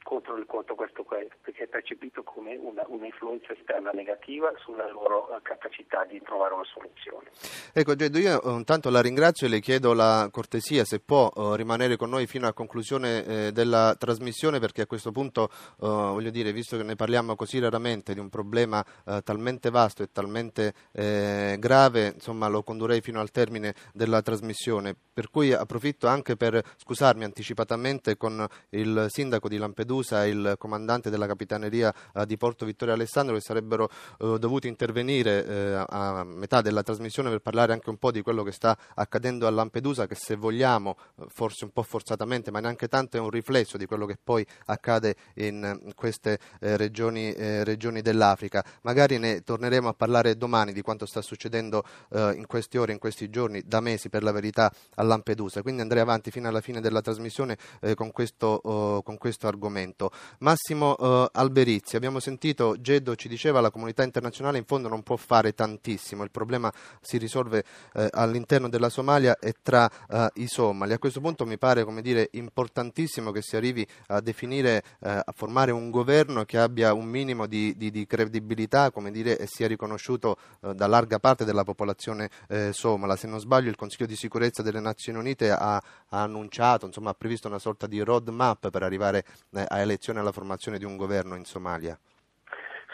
contro, 0.04 0.44
contro 0.46 0.76
questo 0.76 1.04
perché 1.04 1.64
è 1.64 1.68
percepito 1.68 2.24
come 2.24 2.56
una, 2.56 2.84
un'influenza 2.88 3.54
esterna 3.54 3.92
negativa 3.92 4.52
sulla 4.58 4.90
loro 4.90 5.36
eh, 5.36 5.42
capacità 5.42 6.06
di 6.06 6.22
trovare 6.22 6.54
una 6.54 6.64
soluzione. 6.66 7.30
Ecco 7.74 7.96
Geddo, 7.96 8.18
io 8.18 8.42
eh, 8.42 8.52
intanto 8.52 8.90
la 8.90 9.02
ringrazio 9.02 9.48
e 9.48 9.50
le 9.50 9.60
chiedo 9.60 9.94
la 9.94 10.30
cortesia 10.32 10.84
se 10.86 11.00
può 11.00 11.32
uh, 11.34 11.54
rimanere 11.54 11.96
con 11.98 12.10
noi 12.10 12.28
fino 12.28 12.48
a 12.48 12.54
conclusione 12.54 13.26
eh, 13.26 13.52
della 13.52 13.96
trasmissione 13.98 14.60
perché 14.60 14.82
a 14.82 14.86
questo 14.88 15.12
punto 15.12 15.50
uh, 15.80 15.88
voglio 15.88 16.30
dire, 16.30 16.52
visto 16.54 16.78
che 16.78 16.84
ne 16.84 16.96
parliamo 16.96 17.36
così 17.36 17.60
raramente 17.60 18.14
di 18.14 18.20
un 18.20 18.30
problema 18.30 18.84
uh, 19.06 19.20
talmente 19.22 19.70
vasto 19.70 20.04
e 20.04 20.12
talmente 20.12 20.74
eh, 20.92 21.56
grave, 21.60 22.14
insomma 22.16 22.48
lo 22.48 22.64
condurrei 22.64 23.02
fino 23.02 23.20
al 23.20 23.32
termine 23.32 23.74
della 23.94 24.22
trasmissione, 24.22 24.96
per 25.14 25.30
cui 25.30 25.54
approfitto 25.54 26.08
anche 26.08 26.36
per 26.36 26.62
scusarmi 26.78 27.24
anticipatamente 27.24 28.18
con 28.18 28.46
il 28.70 29.06
sindaco 29.10 29.48
di 29.48 29.58
Lampedusa 29.58 29.89
Lampedusa 29.90 30.26
il 30.28 30.56
comandante 30.60 31.10
della 31.10 31.26
capitaneria 31.26 31.94
eh, 32.14 32.26
di 32.28 32.38
Porto 32.38 32.66
Vittorio 32.66 32.94
Alessandro 32.94 33.34
che 33.34 33.42
sarebbero 33.42 33.90
eh, 34.20 34.38
dovuti 34.38 34.68
intervenire 34.68 35.46
eh, 35.46 35.86
a 35.88 36.24
metà 36.24 36.62
della 36.62 36.84
trasmissione 36.84 37.30
per 37.30 37.40
parlare 37.40 37.74
anche 37.74 37.90
un 37.90 37.98
po' 37.98 38.12
di 38.12 38.22
quello 38.22 38.44
che 38.44 38.52
sta 38.52 38.78
accadendo 38.94 39.48
a 39.48 39.50
Lampedusa 39.50 40.06
che 40.06 40.16
se 40.16 40.36
vogliamo, 40.36 40.96
forse 41.28 41.66
un 41.66 41.72
po' 41.72 41.82
forzatamente, 41.82 42.52
ma 42.52 42.60
neanche 42.60 42.88
tanto 42.88 43.18
è 43.18 43.20
un 43.20 43.32
riflesso 43.32 43.78
di 43.78 43.88
quello 43.88 44.06
che 44.06 44.18
poi 44.22 44.46
accade 44.66 45.16
in 45.36 45.92
queste 45.96 46.40
regioni, 46.60 47.34
regioni 47.64 48.02
dell'Africa. 48.02 48.64
Magari 48.82 49.18
ne 49.18 49.42
torneremo 49.42 49.88
a 49.88 49.94
parlare 49.94 50.38
domani 50.38 50.72
di 50.72 50.82
quanto 50.82 51.06
sta 51.06 51.22
succedendo 51.22 51.84
in 52.12 52.44
queste 52.48 52.78
ore, 52.78 52.92
in 52.92 53.00
questi 53.00 53.30
giorni, 53.30 53.64
da 53.66 53.80
mesi 53.80 54.10
per 54.10 54.24
la 54.24 54.32
verità 54.32 54.72
a 54.96 55.04
Lampedusa. 55.04 55.62
Quindi 55.62 55.82
andrei 55.82 56.02
avanti 56.02 56.32
fino 56.32 56.48
alla 56.48 56.62
fine 56.62 56.82
della 56.82 57.02
trasmissione 57.02 57.58
con 57.96 58.12
questo, 58.12 59.02
con 59.04 59.18
questo 59.18 59.48
argomento 59.48 59.79
momento. 59.80 60.12
Massimo 60.40 60.98
eh, 60.98 61.30
Alberizzi, 61.32 61.96
abbiamo 61.96 62.20
sentito, 62.20 62.76
Geddo 62.80 63.16
ci 63.16 63.30
diceva 63.30 63.62
la 63.62 63.72
comunità 63.72 64.04
internazionale 64.04 64.58
in 64.58 64.66
fondo 64.66 64.88
non 64.90 65.04
può 65.04 65.16
fare 65.16 65.54
tantissimo, 65.54 66.24
il 66.24 66.32
problema 66.32 66.72
si 67.02 67.18
risolve 67.18 67.64
eh, 67.94 68.08
all'interno 68.12 68.68
della 68.68 68.90
Somalia 68.90 69.38
e 69.40 69.56
tra 69.62 69.90
eh, 70.10 70.30
i 70.36 70.48
somali. 70.48 70.94
A 70.94 71.00
questo 71.00 71.22
punto 71.22 71.46
mi 71.46 71.58
pare 71.58 71.86
dire, 72.02 72.30
importantissimo 72.34 73.32
che 73.32 73.42
si 73.42 73.56
arrivi 73.56 73.88
a 74.08 74.20
definire, 74.20 74.84
eh, 75.00 75.10
a 75.10 75.34
formare 75.34 75.72
un 75.72 75.90
governo 75.90 76.44
che 76.44 76.58
abbia 76.58 76.94
un 76.94 77.06
minimo 77.06 77.48
di, 77.48 77.76
di, 77.78 77.90
di 77.92 78.06
credibilità 78.06 78.92
come 78.92 79.12
dire, 79.12 79.38
e 79.38 79.46
sia 79.48 79.68
riconosciuto 79.68 80.38
eh, 80.62 80.74
da 80.74 80.88
larga 80.88 81.20
parte 81.20 81.46
della 81.46 81.64
popolazione 81.64 82.30
eh, 82.48 82.72
somala. 82.74 83.16
Se 83.16 83.28
non 83.28 83.40
sbaglio 83.40 83.70
il 83.70 83.76
Consiglio 83.76 84.06
di 84.06 84.16
sicurezza 84.16 84.62
delle 84.62 84.80
Nazioni 84.80 85.20
Unite 85.20 85.52
ha, 85.52 85.76
ha 85.76 85.82
annunciato, 86.22 86.86
insomma, 86.86 87.12
ha 87.12 87.14
previsto 87.14 87.48
una 87.48 87.60
sorta 87.60 87.88
di 87.88 88.00
roadmap 88.02 88.70
per 88.70 88.84
arrivare 88.84 89.24
a 89.70 89.80
elezione 89.80 90.20
alla 90.20 90.32
formazione 90.32 90.78
di 90.78 90.86
un 90.86 90.98
governo 90.98 91.36
in 91.36 91.46
Somalia? 91.46 91.98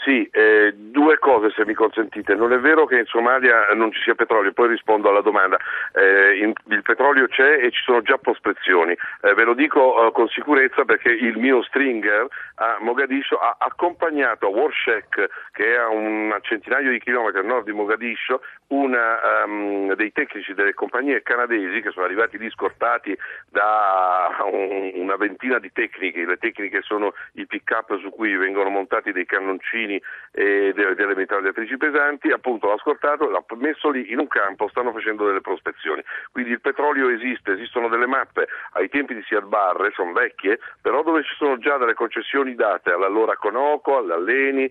Sì, 0.05 0.29
eh, 0.31 0.71
due 0.75 1.17
cose 1.17 1.49
se 1.49 1.65
mi 1.65 1.73
consentite. 1.73 2.35
Non 2.35 2.53
è 2.53 2.59
vero 2.59 2.85
che 2.85 2.99
in 2.99 3.05
Somalia 3.05 3.73
non 3.73 3.91
ci 3.91 3.99
sia 4.01 4.13
petrolio, 4.13 4.53
poi 4.53 4.67
rispondo 4.67 5.09
alla 5.09 5.21
domanda. 5.21 5.57
Eh, 5.93 6.37
in, 6.37 6.53
il 6.69 6.83
petrolio 6.83 7.27
c'è 7.27 7.63
e 7.63 7.71
ci 7.71 7.81
sono 7.81 8.03
già 8.03 8.19
prospezioni. 8.19 8.91
Eh, 9.21 9.33
ve 9.33 9.43
lo 9.43 9.55
dico 9.55 10.05
eh, 10.05 10.11
con 10.11 10.27
sicurezza 10.27 10.85
perché 10.85 11.09
il 11.09 11.39
mio 11.39 11.63
stringer 11.63 12.27
a 12.55 12.77
Mogadiscio 12.81 13.37
ha 13.37 13.55
accompagnato 13.57 14.45
a 14.45 14.49
Warshek, 14.49 15.27
che 15.55 15.73
è 15.73 15.77
a 15.77 15.87
un 15.87 16.37
centinaio 16.41 16.91
di 16.91 16.99
chilometri 16.99 17.39
a 17.39 17.43
nord 17.43 17.63
di 17.63 17.71
Mogadiscio, 17.71 18.41
una, 18.67 19.45
um, 19.45 19.93
dei 19.93 20.11
tecnici 20.11 20.53
delle 20.53 20.73
compagnie 20.73 21.21
canadesi 21.21 21.79
che 21.79 21.91
sono 21.91 22.05
arrivati 22.05 22.37
lì 22.37 22.49
scortati 22.49 23.17
da 23.49 24.35
un, 24.51 24.91
una 24.95 25.15
ventina 25.15 25.57
di 25.59 25.71
tecniche. 25.71 26.25
Le 26.25 26.35
tecniche 26.35 26.81
sono 26.81 27.13
i 27.35 27.45
pick-up 27.45 27.97
su 27.99 28.09
cui 28.09 28.35
vengono 28.35 28.69
montati 28.69 29.13
dei 29.13 29.25
cannoncini 29.25 29.95
e 30.33 30.73
delle, 30.75 30.93
delle 30.93 31.15
mitragliatrici 31.15 31.77
pesanti, 31.77 32.31
appunto 32.31 32.67
l'ha 32.67 32.77
scortato, 32.77 33.29
l'ha 33.29 33.43
messo 33.55 33.91
lì 33.91 34.11
in 34.11 34.19
un 34.19 34.27
campo, 34.27 34.67
stanno 34.67 34.91
facendo 34.91 35.25
delle 35.25 35.39
prospezioni. 35.39 36.03
Quindi 36.33 36.51
il 36.51 36.59
petrolio 36.59 37.07
esiste, 37.07 37.53
esistono 37.53 37.87
delle 37.87 38.07
mappe 38.07 38.49
ai 38.73 38.89
tempi 38.89 39.15
di 39.15 39.23
Siad 39.23 39.45
Barre, 39.45 39.91
sono 39.93 40.11
vecchie, 40.11 40.59
però 40.81 41.01
dove 41.01 41.23
ci 41.23 41.33
sono 41.35 41.57
già 41.59 41.77
delle 41.77 41.93
concessioni 41.93 42.55
date 42.55 42.91
all'allora 42.91 43.37
Conoco, 43.37 43.95
all'Alleni, 43.95 44.69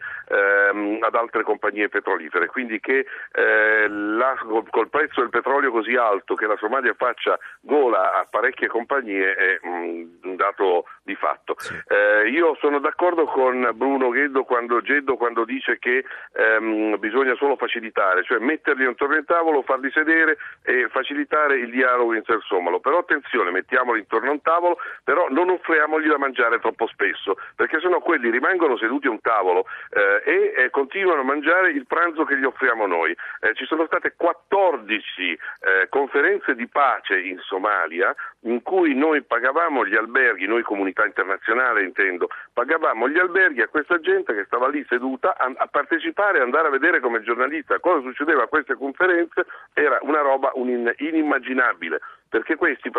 ehm, 0.74 0.98
ad 1.00 1.14
altre 1.14 1.42
compagnie 1.42 1.88
petrolifere. 1.88 2.46
Quindi 2.46 2.80
che 2.80 3.06
eh, 3.32 3.88
la, 3.88 4.34
col 4.70 4.88
prezzo 4.88 5.20
del 5.20 5.30
petrolio 5.30 5.70
così 5.70 5.94
alto 5.94 6.34
che 6.34 6.46
la 6.46 6.56
Somalia 6.56 6.94
faccia 6.94 7.38
gola 7.60 8.14
a 8.14 8.26
parecchie 8.28 8.68
compagnie 8.68 9.34
è 9.34 9.60
mm, 9.66 10.04
un 10.22 10.36
dato 10.36 10.86
di 11.02 11.14
fatto. 11.14 11.56
Eh, 11.88 12.28
io 12.28 12.56
sono 12.60 12.78
d'accordo 12.80 13.24
con 13.26 13.70
Bruno 13.74 14.12
Geddo 14.12 14.44
quando, 14.44 14.80
Geddo 14.80 15.16
quando 15.16 15.44
dice 15.44 15.78
che 15.78 16.04
ehm, 16.32 16.98
bisogna 16.98 17.34
solo 17.36 17.56
facilitare, 17.56 18.24
cioè 18.24 18.38
metterli 18.38 18.84
intorno 18.84 19.16
al 19.16 19.24
tavolo, 19.24 19.62
farli 19.62 19.90
sedere 19.90 20.38
e 20.62 20.88
facilitare 20.88 21.56
il 21.56 21.70
dialogo 21.70 22.14
intersomalo. 22.14 22.80
Però 22.80 22.98
attenzione, 22.98 23.50
mettiamoli 23.50 24.00
intorno 24.00 24.30
a 24.30 24.32
un 24.32 24.42
tavolo, 24.42 24.78
però 25.02 25.26
non 25.30 25.50
offriamogli 25.50 26.08
da 26.08 26.18
mangiare 26.18 26.58
troppo 26.58 26.86
spesso, 26.86 27.36
perché 27.54 27.80
sennò 27.80 28.00
quelli 28.00 28.30
rimangono 28.30 28.76
seduti 28.76 29.06
a 29.06 29.10
un 29.10 29.20
tavolo 29.20 29.66
eh, 29.90 30.54
e 30.54 30.63
eh, 30.64 30.70
continuano 30.70 31.20
a 31.20 31.24
mangiare 31.24 31.70
il 31.70 31.86
pranzo 31.86 32.24
che 32.24 32.38
gli 32.38 32.44
offriamo 32.44 32.86
noi. 32.86 33.16
Eh, 33.40 33.54
ci 33.54 33.64
sono 33.66 33.86
state 33.86 34.14
14 34.16 35.32
eh, 35.32 35.88
conferenze 35.88 36.54
di 36.54 36.66
pace 36.66 37.20
in 37.20 37.38
Somalia 37.40 38.14
in 38.40 38.62
cui 38.62 38.94
noi 38.94 39.22
pagavamo 39.22 39.86
gli 39.86 39.94
alberghi, 39.94 40.46
noi 40.46 40.62
comunità 40.62 41.04
internazionale 41.04 41.84
intendo, 41.84 42.28
pagavamo 42.52 43.08
gli 43.08 43.18
alberghi 43.18 43.62
a 43.62 43.68
questa 43.68 43.98
gente 44.00 44.34
che 44.34 44.44
stava 44.44 44.68
lì 44.68 44.84
seduta 44.88 45.36
a, 45.36 45.52
a 45.56 45.66
partecipare, 45.66 46.40
andare 46.40 46.68
a 46.68 46.70
vedere 46.70 47.00
come 47.00 47.22
giornalista 47.22 47.78
cosa 47.78 48.00
succedeva 48.02 48.44
a 48.44 48.48
queste 48.48 48.74
conferenze, 48.74 49.46
era 49.72 49.98
una 50.02 50.20
roba 50.20 50.50
un 50.54 50.92
inimmaginabile, 50.96 52.00
perché 52.28 52.56
questi 52.56 52.90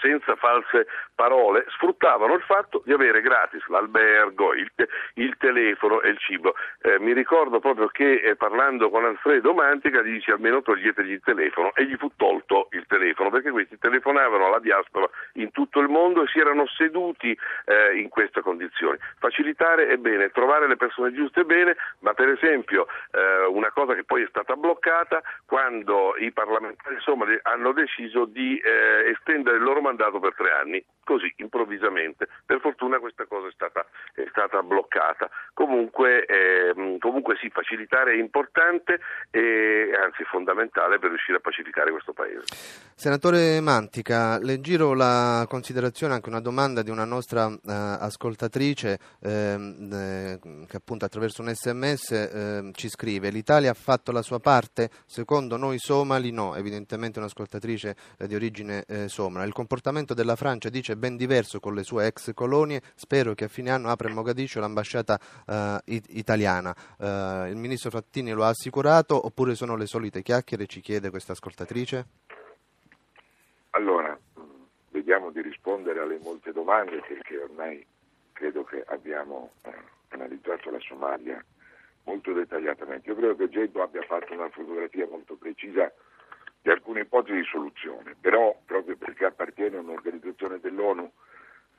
senza 0.00 0.34
false 0.36 0.86
parole, 1.14 1.64
sfruttavano 1.68 2.34
il 2.34 2.42
fatto 2.42 2.82
di 2.84 2.92
avere 2.92 3.20
gratis 3.20 3.66
l'albergo, 3.68 4.54
il, 4.54 4.70
il 5.14 5.36
telefono 5.38 6.00
e 6.02 6.10
il 6.10 6.18
cibo. 6.18 6.54
Eh, 6.80 6.98
mi 6.98 7.12
ricordo 7.12 7.60
proprio 7.60 7.88
che 7.88 8.14
eh, 8.14 8.36
parlando 8.36 8.90
con 8.90 9.04
Alfredo 9.04 9.52
Mantica 9.52 10.02
gli 10.02 10.12
dice 10.12 10.32
almeno 10.32 10.62
toglietegli 10.62 11.12
il 11.12 11.22
telefono 11.22 11.72
e 11.74 11.84
gli 11.86 11.96
fu 11.96 12.10
tolto 12.16 12.68
il 12.72 12.84
telefono 12.86 13.30
perché 13.30 13.50
questi 13.50 13.78
telefonavano 13.78 14.46
alla 14.46 14.58
diaspora 14.58 15.08
in 15.34 15.50
tutto 15.50 15.80
il 15.80 15.88
mondo 15.88 16.22
e 16.22 16.28
si 16.28 16.38
erano 16.38 16.66
seduti 16.66 17.36
eh, 17.66 17.98
in 17.98 18.08
queste 18.08 18.40
condizioni. 18.40 18.98
Facilitare 19.18 19.88
è 19.88 19.96
bene, 19.96 20.30
trovare 20.30 20.66
le 20.66 20.76
persone 20.76 21.12
giuste 21.12 21.42
è 21.42 21.44
bene, 21.44 21.76
ma 22.00 22.14
per 22.14 22.28
esempio 22.28 22.86
eh, 23.12 23.46
una 23.46 23.70
cosa 23.70 23.94
che 23.94 24.04
poi 24.04 24.22
è 24.22 24.26
stata 24.28 24.54
bloccata 24.56 25.22
quando 25.46 26.14
i 26.18 26.32
parlamentari 26.32 26.96
somali 27.00 27.38
hanno 27.42 27.72
deciso 27.72 28.24
di 28.24 28.58
eh, 28.58 29.10
estendere 29.10 29.56
il 29.56 29.62
loro 29.62 29.73
loro 29.74 29.80
mandato 29.80 30.20
per 30.20 30.34
tre 30.34 30.50
anni, 30.52 30.84
così 31.04 31.32
improvvisamente. 31.36 32.28
Per 32.44 32.60
fortuna 32.60 32.98
questa 32.98 33.26
cosa 33.26 33.48
è 33.48 33.52
stata, 33.52 33.86
è 34.14 34.24
stata 34.30 34.62
bloccata. 34.62 35.30
Comunque, 35.52 36.24
eh, 36.24 36.96
comunque 36.98 37.36
sì, 37.36 37.50
facilitare 37.50 38.12
è 38.12 38.16
importante 38.16 38.98
e 39.30 39.92
anzi 40.02 40.24
fondamentale 40.24 40.98
per 40.98 41.10
riuscire 41.10 41.38
a 41.38 41.40
pacificare 41.40 41.90
questo 41.90 42.12
Paese. 42.12 42.42
Senatore 42.94 43.60
Mantica, 43.60 44.38
le 44.38 44.60
giro 44.60 44.94
la 44.94 45.44
considerazione, 45.48 46.14
anche 46.14 46.28
una 46.28 46.40
domanda 46.40 46.82
di 46.82 46.90
una 46.90 47.04
nostra 47.04 47.46
uh, 47.46 47.58
ascoltatrice 47.62 48.98
ehm, 49.20 49.92
eh, 49.92 50.38
che 50.66 50.76
appunto 50.76 51.04
attraverso 51.04 51.42
un 51.42 51.52
sms 51.52 52.10
eh, 52.12 52.70
ci 52.72 52.88
scrive 52.88 53.30
l'Italia 53.30 53.72
ha 53.72 53.74
fatto 53.74 54.12
la 54.12 54.22
sua 54.22 54.38
parte, 54.38 54.90
secondo 55.04 55.56
noi 55.56 55.78
somali 55.78 56.30
no, 56.30 56.54
evidentemente 56.54 57.18
un'ascoltatrice 57.18 57.96
eh, 58.18 58.26
di 58.26 58.34
origine 58.34 58.84
eh, 58.86 59.08
somala. 59.08 59.44
Il 59.44 59.52
comportamento 59.52 60.14
della 60.14 60.36
Francia 60.36 60.68
dice 60.68 60.93
ben 60.96 61.16
diverso 61.16 61.60
con 61.60 61.74
le 61.74 61.82
sue 61.82 62.06
ex 62.06 62.32
colonie. 62.34 62.80
Spero 62.94 63.34
che 63.34 63.44
a 63.44 63.48
fine 63.48 63.70
anno 63.70 63.88
apra 63.88 64.08
in 64.08 64.14
Mogadiscio 64.14 64.60
l'ambasciata 64.60 65.18
it- 65.84 66.06
italiana. 66.08 66.74
Uh, 66.98 67.46
il 67.48 67.56
ministro 67.56 67.90
Frattini 67.90 68.32
lo 68.32 68.44
ha 68.44 68.48
assicurato 68.48 69.26
oppure 69.26 69.54
sono 69.54 69.76
le 69.76 69.86
solite 69.86 70.22
chiacchiere? 70.22 70.66
Ci 70.66 70.80
chiede 70.80 71.10
questa 71.10 71.32
ascoltatrice. 71.32 72.06
Allora, 73.70 74.18
vediamo 74.90 75.30
di 75.30 75.42
rispondere 75.42 76.00
alle 76.00 76.18
molte 76.22 76.52
domande 76.52 77.00
perché 77.06 77.38
ormai 77.38 77.84
credo 78.32 78.64
che 78.64 78.84
abbiamo 78.86 79.52
eh, 79.62 79.72
analizzato 80.08 80.70
la 80.70 80.78
Somalia 80.80 81.44
molto 82.04 82.32
dettagliatamente. 82.32 83.08
Io 83.08 83.16
credo 83.16 83.36
che 83.36 83.48
Geddo 83.48 83.82
abbia 83.82 84.02
fatto 84.02 84.32
una 84.32 84.48
fotografia 84.50 85.06
molto 85.08 85.34
precisa 85.36 85.92
di 86.64 86.70
alcune 86.70 87.00
ipotesi 87.00 87.40
di 87.40 87.44
soluzione, 87.44 88.16
però 88.18 88.58
proprio 88.64 88.96
perché 88.96 89.26
appartiene 89.26 89.76
a 89.76 89.80
un'organizzazione 89.80 90.60
dell'ONU 90.60 91.12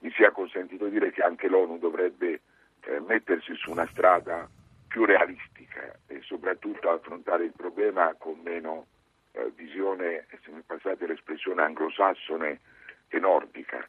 mi 0.01 0.11
sia 0.11 0.29
consentito 0.29 0.85
dire 0.85 1.11
che 1.11 1.23
anche 1.23 1.47
l'ONU 1.47 1.79
dovrebbe 1.79 2.41
eh, 2.81 2.99
mettersi 2.99 3.55
su 3.55 3.71
una 3.71 3.87
strada 3.87 4.47
più 4.87 5.03
realistica 5.05 5.91
e 6.05 6.21
soprattutto 6.21 6.91
affrontare 6.91 7.45
il 7.45 7.53
problema 7.57 8.13
con 8.13 8.39
meno 8.43 8.85
eh, 9.31 9.51
visione, 9.55 10.27
se 10.43 10.51
mi 10.51 10.61
passate 10.63 11.07
l'espressione, 11.07 11.63
anglosassone 11.63 12.59
e 13.07 13.17
nordica. 13.17 13.83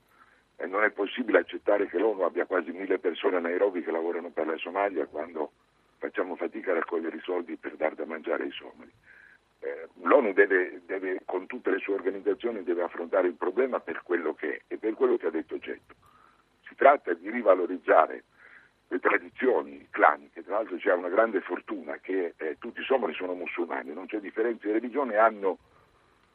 E 0.57 0.65
non 0.65 0.83
è 0.83 0.91
possibile 0.93 1.41
accettare 1.41 1.89
che 1.89 1.99
l'ONU 1.99 2.23
abbia 2.23 2.47
quasi 2.47 2.71
mille 2.71 2.99
persone 2.99 3.37
a 3.37 3.41
Nairobi 3.41 3.83
che 3.83 3.91
lavorano 3.91 4.31
per 4.31 4.47
la 4.47 4.57
Somalia 4.57 5.05
quando 5.05 5.53
facciamo 5.99 6.37
fatica 6.37 6.71
a 6.71 6.77
raccogliere 6.77 7.19
i 7.19 7.23
soldi 7.23 7.57
per 7.57 7.77
dar 7.77 7.95
da 7.95 8.07
mangiare 8.07 8.45
ai 8.45 8.53
somali 8.53 8.91
eh, 9.67 9.89
l'ONU 10.03 10.33
deve, 10.33 10.83
deve, 10.87 11.23
con 11.25 11.47
tutte 11.47 11.71
le 11.71 11.79
sue 11.79 11.95
organizzazioni 11.95 12.63
deve 12.63 12.83
affrontare 12.83 13.27
il 13.27 13.35
problema 13.35 13.81
per 13.81 14.03
quello 14.05 14.35
che 14.35 14.55
è 14.55 14.61
e 14.69 14.79
per 14.79 14.95
quello 14.95 15.17
che 15.17 15.27
ha 15.27 15.31
detto 15.31 15.59
Getto. 15.59 15.95
Si 16.69 16.75
tratta 16.77 17.13
di 17.15 17.29
rivalorizzare 17.31 18.25
le 18.89 19.01
tradizioni 19.01 19.89
claniche, 19.91 20.45
tra 20.45 20.57
l'altro 20.57 20.77
c'è 20.77 20.93
una 20.93 21.09
grande 21.09 21.41
fortuna 21.41 21.99
che 21.99 22.35
eh, 22.37 22.57
tutti 22.61 22.81
i 22.81 22.85
somali 22.85 23.13
sono 23.15 23.35
musulmani, 23.35 23.93
non 23.93 24.07
c'è 24.07 24.21
differenza 24.21 24.67
di 24.67 24.73
religione, 24.73 25.17
hanno 25.17 25.59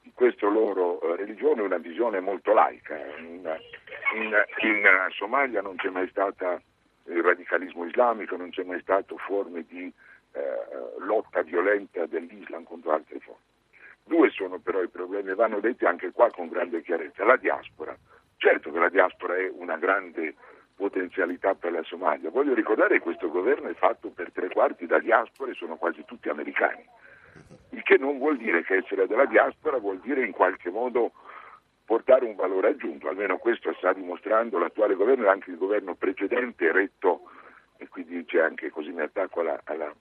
in 0.01 0.13
questa 0.13 0.47
loro 0.47 0.99
eh, 1.01 1.15
religione 1.15 1.61
una 1.61 1.77
visione 1.77 2.19
molto 2.19 2.53
laica. 2.53 2.97
In, 3.19 3.49
in, 4.15 4.45
in 4.63 4.87
Somalia 5.11 5.61
non 5.61 5.77
c'è 5.77 5.89
mai 5.89 6.09
stato 6.09 6.61
il 7.05 7.23
radicalismo 7.23 7.85
islamico, 7.85 8.35
non 8.35 8.49
c'è 8.49 8.63
mai 8.63 8.81
stato 8.81 9.15
forme 9.17 9.63
di 9.67 9.91
eh, 10.33 10.41
lotta 10.99 11.41
violenta 11.41 12.05
dell'Islam 12.05 12.63
contro 12.63 12.91
altre 12.91 13.19
forme. 13.19 13.49
Due 14.03 14.29
sono 14.29 14.59
però 14.59 14.81
i 14.81 14.89
problemi, 14.89 15.33
vanno 15.35 15.59
detti 15.59 15.85
anche 15.85 16.11
qua 16.11 16.29
con 16.31 16.49
grande 16.49 16.81
chiarezza. 16.81 17.23
La 17.23 17.37
diaspora, 17.37 17.95
certo 18.37 18.71
che 18.71 18.79
la 18.79 18.89
diaspora 18.89 19.35
è 19.35 19.49
una 19.53 19.77
grande 19.77 20.35
potenzialità 20.75 21.53
per 21.53 21.71
la 21.71 21.83
Somalia. 21.83 22.31
Voglio 22.31 22.53
ricordare 22.53 22.95
che 22.95 23.03
questo 23.03 23.29
governo 23.29 23.69
è 23.69 23.73
fatto 23.75 24.09
per 24.09 24.31
tre 24.31 24.49
quarti 24.49 24.87
da 24.87 24.99
diaspora 24.99 25.51
e 25.51 25.53
sono 25.53 25.75
quasi 25.75 26.03
tutti 26.05 26.27
americani. 26.27 26.83
Il 27.69 27.83
che 27.83 27.97
non 27.97 28.17
vuol 28.17 28.37
dire 28.37 28.63
che 28.63 28.77
essere 28.77 29.07
della 29.07 29.25
diaspora 29.25 29.77
vuol 29.77 29.99
dire 29.99 30.25
in 30.25 30.31
qualche 30.31 30.69
modo 30.69 31.11
portare 31.85 32.25
un 32.25 32.35
valore 32.35 32.69
aggiunto, 32.69 33.07
almeno 33.07 33.37
questo 33.37 33.73
sta 33.73 33.93
dimostrando 33.93 34.57
l'attuale 34.57 34.95
governo 34.95 35.25
e 35.25 35.29
anche 35.29 35.51
il 35.51 35.57
governo 35.57 35.95
precedente 35.95 36.71
retto, 36.71 37.29
e 37.77 37.87
quindi 37.87 38.25
c'è 38.25 38.39
anche 38.39 38.69
così 38.69 38.91
mi 38.91 39.01
attacco 39.01 39.41
alla, 39.41 39.59
alla 39.65 39.93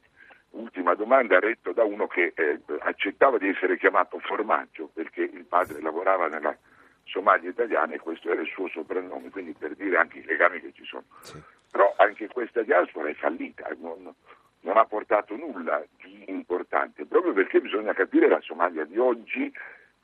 ultima 0.50 0.94
domanda 0.94 1.38
retto 1.38 1.72
da 1.72 1.84
uno 1.84 2.06
che 2.06 2.32
eh, 2.34 2.60
accettava 2.80 3.38
di 3.38 3.48
essere 3.48 3.78
chiamato 3.78 4.18
formaggio 4.18 4.90
perché 4.92 5.22
il 5.22 5.44
padre 5.44 5.80
lavorava 5.80 6.28
nella 6.28 6.56
Somalia 7.04 7.50
italiana 7.50 7.94
e 7.94 7.98
questo 7.98 8.30
era 8.30 8.40
il 8.40 8.48
suo 8.48 8.68
soprannome, 8.68 9.30
quindi 9.30 9.52
per 9.52 9.74
dire 9.74 9.96
anche 9.96 10.18
i 10.18 10.24
legami 10.24 10.60
che 10.60 10.72
ci 10.72 10.84
sono. 10.84 11.04
Sì. 11.22 11.40
Però 11.70 11.94
anche 11.96 12.28
questa 12.28 12.62
diaspora 12.62 13.08
è 13.08 13.14
fallita, 13.14 13.68
non, 13.78 14.12
non, 14.60 14.76
ha 14.76 14.84
portato 14.84 15.36
nulla 15.36 15.84
di 16.02 16.24
importante, 16.28 17.06
proprio 17.06 17.32
perché 17.32 17.60
bisogna 17.60 17.92
capire 17.92 18.28
la 18.28 18.40
Somalia 18.40 18.84
di 18.84 18.98
oggi 18.98 19.52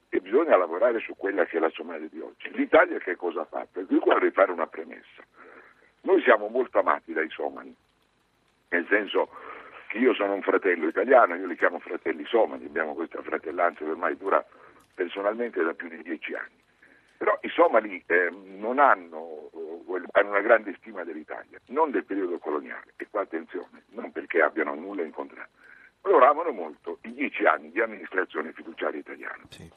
e 0.09 0.20
bisogna 0.20 0.57
lavorare 0.57 1.01
su 1.01 1.14
quella 1.16 1.44
che 1.44 1.57
è 1.57 1.61
la 1.61 1.70
Somalia 1.70 2.09
di 2.09 2.20
oggi. 2.20 2.51
L'Italia 2.53 2.99
che 2.99 3.16
cosa 3.16 3.40
ha 3.40 3.47
fatto? 3.47 3.80
E 3.80 3.84
qui 3.84 3.99
vorrei 3.99 4.30
fare 4.30 4.53
una 4.53 4.66
premessa. 4.66 5.24
Noi 6.03 6.22
siamo 6.22 6.47
molto 6.47 6.78
amati 6.78 7.12
dai 7.12 7.28
somali, 7.30 7.74
nel 8.68 8.86
senso 8.88 9.28
io 9.99 10.14
sono 10.14 10.34
un 10.34 10.42
fratello 10.42 10.88
italiano, 10.88 11.34
io 11.34 11.47
li 11.47 11.57
chiamo 11.57 11.78
fratelli 11.78 12.24
somali, 12.26 12.66
abbiamo 12.66 12.94
questa 12.94 13.22
fratellanza 13.22 13.84
che 13.84 13.90
ormai 13.90 14.16
dura 14.16 14.44
personalmente 14.94 15.62
da 15.62 15.74
più 15.74 15.88
di 15.88 16.03
dieci 16.03 16.34
anni. 16.34 16.64
Però 17.16 17.38
i 17.42 17.49
somali 17.49 18.03
eh, 18.07 18.30
non 18.30 18.78
hanno, 18.78 19.51
eh, 19.55 20.03
hanno, 20.12 20.30
una 20.30 20.40
grande 20.40 20.74
stima 20.78 21.03
dell'Italia, 21.05 21.59
non 21.66 21.90
del 21.90 22.05
periodo 22.05 22.38
coloniale, 22.38 22.92
e 22.97 23.07
qua 23.11 23.22
attenzione, 23.22 23.84
non 23.90 24.12
perché 24.12 24.42
abbiano 24.42 24.74
nulla 24.74 25.03
in 25.03 25.12
contrario. 25.12 25.51
Loro 26.03 26.28
amano 26.28 26.53
molto 26.53 26.99
i 27.03 27.12
dieci 27.14 27.44
anni 27.44 27.70
di 27.70 27.80
amministrazione 27.80 28.53
fiduciaria 28.53 29.01
italiana. 29.01 29.44
Sì. 29.49 29.68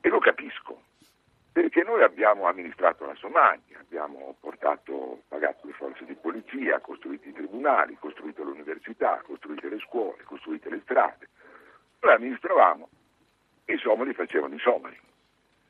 E 0.00 0.08
lo 0.08 0.18
capisco, 0.18 0.82
perché 1.52 1.82
noi 1.82 2.02
abbiamo 2.02 2.46
amministrato 2.46 3.04
la 3.04 3.14
Somalia, 3.16 3.78
abbiamo 3.80 4.36
portato, 4.38 5.22
pagato 5.28 5.66
le 5.66 5.72
forze 5.72 6.04
di 6.04 6.14
polizia, 6.14 6.78
costruito 6.78 7.28
i 7.28 7.32
tribunali, 7.32 7.96
costruito 7.98 8.44
le 8.44 8.52
università, 8.52 9.20
costruito 9.24 9.68
le 9.68 9.78
scuole, 9.80 10.22
costruito 10.24 10.68
le 10.68 10.80
strade. 10.84 11.28
Noi 12.00 12.14
amministravamo, 12.14 12.88
i 13.64 13.76
somali 13.78 14.14
facevano 14.14 14.54
i 14.54 14.58
somali. 14.60 14.98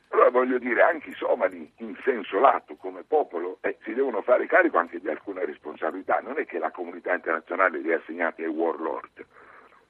Allora 0.08 0.30
voglio 0.30 0.58
dire, 0.58 0.82
anche 0.82 1.10
i 1.10 1.14
somali 1.14 1.72
in 1.76 1.96
senso 2.04 2.38
lato 2.40 2.74
come 2.74 3.04
popolo 3.04 3.58
eh, 3.62 3.78
si 3.82 3.94
devono 3.94 4.22
fare 4.22 4.46
carico 4.46 4.76
anche 4.76 5.00
di 5.00 5.08
alcune 5.08 5.44
responsabilità, 5.44 6.18
non 6.20 6.38
è 6.38 6.44
che 6.44 6.58
la 6.58 6.70
comunità 6.70 7.14
internazionale 7.14 7.78
li 7.78 7.92
ha 7.92 7.96
assegnati 7.96 8.42
ai 8.42 8.50
warlord, 8.50 9.24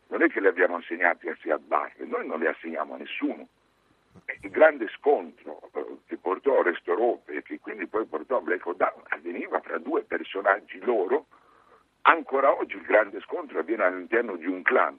non 0.08 0.22
è 0.22 0.28
che 0.28 0.40
li 0.40 0.46
abbiamo 0.46 0.76
assegnati 0.76 1.28
a 1.28 1.36
Siad 1.40 1.62
Barre, 1.62 2.04
noi 2.04 2.26
non 2.26 2.38
li 2.38 2.46
assegniamo 2.46 2.94
a 2.94 2.98
nessuno. 2.98 3.48
Il 4.42 4.50
grande 4.50 4.88
scontro 4.96 5.70
eh, 5.72 5.98
che 6.06 6.16
portò 6.16 6.58
a 6.58 6.62
Restorope 6.62 7.34
e 7.34 7.42
che 7.42 7.58
quindi 7.60 7.86
poi 7.86 8.06
portò 8.06 8.40
Black 8.40 8.64
Down 8.74 9.02
avveniva 9.08 9.60
fra 9.60 9.78
due 9.78 10.02
personaggi 10.02 10.78
loro, 10.80 11.26
ancora 12.02 12.56
oggi 12.56 12.76
il 12.76 12.82
grande 12.82 13.20
scontro 13.20 13.58
avviene 13.58 13.84
all'interno 13.84 14.36
di 14.36 14.46
un 14.46 14.62
clan 14.62 14.98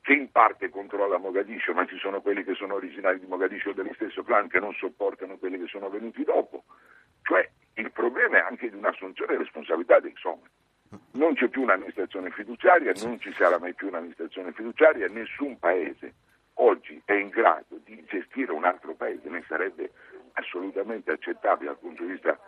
che 0.00 0.14
in 0.14 0.30
parte 0.32 0.68
controlla 0.68 1.18
Mogadiscio, 1.18 1.72
ma 1.72 1.86
ci 1.86 1.96
sono 1.98 2.20
quelli 2.20 2.42
che 2.42 2.54
sono 2.54 2.74
originari 2.74 3.20
di 3.20 3.26
Mogadiscio 3.26 3.72
dello 3.72 3.92
stesso 3.94 4.24
clan 4.24 4.48
che 4.48 4.58
non 4.58 4.72
sopportano 4.74 5.38
quelli 5.38 5.58
che 5.58 5.68
sono 5.68 5.88
venuti 5.88 6.24
dopo. 6.24 6.64
Cioè 7.22 7.48
il 7.74 7.92
problema 7.92 8.38
è 8.38 8.40
anche 8.40 8.68
di 8.68 8.76
un'assunzione 8.76 9.36
di 9.36 9.42
responsabilità 9.44 10.00
dei 10.00 10.14
somali. 10.16 10.50
Non 11.12 11.34
c'è 11.34 11.48
più 11.48 11.62
un'amministrazione 11.62 12.30
fiduciaria, 12.30 12.92
non 13.02 13.20
ci 13.20 13.32
sarà 13.34 13.58
mai 13.58 13.74
più 13.74 13.86
un'amministrazione 13.88 14.52
fiduciaria, 14.52 15.06
nessun 15.08 15.58
paese 15.58 16.14
oggi 16.54 17.00
è 17.04 17.12
in 17.12 17.28
grado 17.28 17.80
di 17.84 18.04
gestire 18.04 18.52
un 18.52 18.64
altro 18.64 18.94
paese, 18.94 19.28
ne 19.28 19.44
sarebbe 19.46 19.92
assolutamente 20.34 21.12
accettabile 21.12 21.70
dal 21.70 21.78
punto 21.78 22.02
di 22.02 22.12
vista 22.12 22.38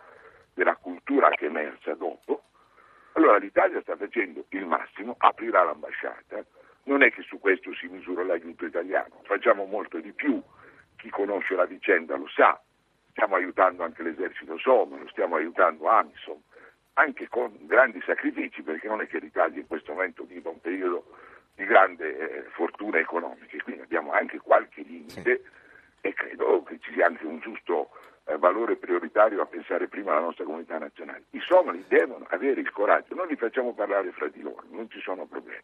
della 0.53 0.75
cultura 0.75 1.29
che 1.29 1.45
è 1.45 1.49
emersa 1.49 1.93
dopo. 1.95 2.43
Allora 3.13 3.37
l'Italia 3.37 3.81
sta 3.81 3.95
facendo 3.95 4.45
il 4.49 4.65
massimo, 4.65 5.15
aprirà 5.17 5.63
l'ambasciata, 5.63 6.43
non 6.83 7.01
è 7.01 7.11
che 7.11 7.21
su 7.23 7.39
questo 7.39 7.73
si 7.73 7.87
misura 7.87 8.23
l'aiuto 8.23 8.65
italiano, 8.65 9.21
facciamo 9.23 9.65
molto 9.65 9.99
di 9.99 10.11
più, 10.11 10.41
chi 10.97 11.09
conosce 11.09 11.55
la 11.55 11.65
vicenda 11.65 12.15
lo 12.15 12.27
sa, 12.27 12.59
stiamo 13.11 13.35
aiutando 13.35 13.83
anche 13.83 14.03
l'esercito 14.03 14.57
somalo, 14.57 15.07
stiamo 15.09 15.35
aiutando 15.35 15.87
Amisom, 15.87 16.41
anche 16.93 17.27
con 17.27 17.55
grandi 17.61 18.01
sacrifici, 18.05 18.61
perché 18.61 18.87
non 18.87 19.01
è 19.01 19.07
che 19.07 19.19
l'Italia 19.19 19.59
in 19.59 19.67
questo 19.67 19.93
momento 19.93 20.23
viva 20.23 20.49
un 20.49 20.59
periodo 20.61 21.05
di 21.55 21.65
grande 21.65 22.17
eh, 22.17 22.41
fortuna 22.51 22.99
economica, 22.99 23.57
quindi 23.63 23.81
abbiamo 23.81 24.11
anche 24.11 24.39
qualche 24.39 24.81
limite 24.81 25.41
sì. 26.01 26.07
e 26.07 26.13
credo 26.13 26.63
che 26.63 26.79
ci 26.79 26.93
sia 26.93 27.07
anche 27.07 27.25
un 27.25 27.39
giusto 27.39 27.89
eh, 28.25 28.37
valore 28.37 28.75
prioritario 28.75 29.41
a 29.41 29.45
pensare 29.45 29.87
prima 29.87 30.11
alla 30.11 30.21
nostra 30.21 30.43
comunità 30.43 30.77
nazionale. 30.77 31.23
I 31.31 31.39
somali 31.39 31.83
devono 31.87 32.25
avere 32.29 32.61
il 32.61 32.71
coraggio, 32.71 33.15
non 33.15 33.27
li 33.27 33.35
facciamo 33.35 33.73
parlare 33.73 34.11
fra 34.11 34.27
di 34.27 34.41
loro, 34.41 34.63
non 34.69 34.89
ci 34.89 34.99
sono 34.99 35.25
problemi 35.25 35.63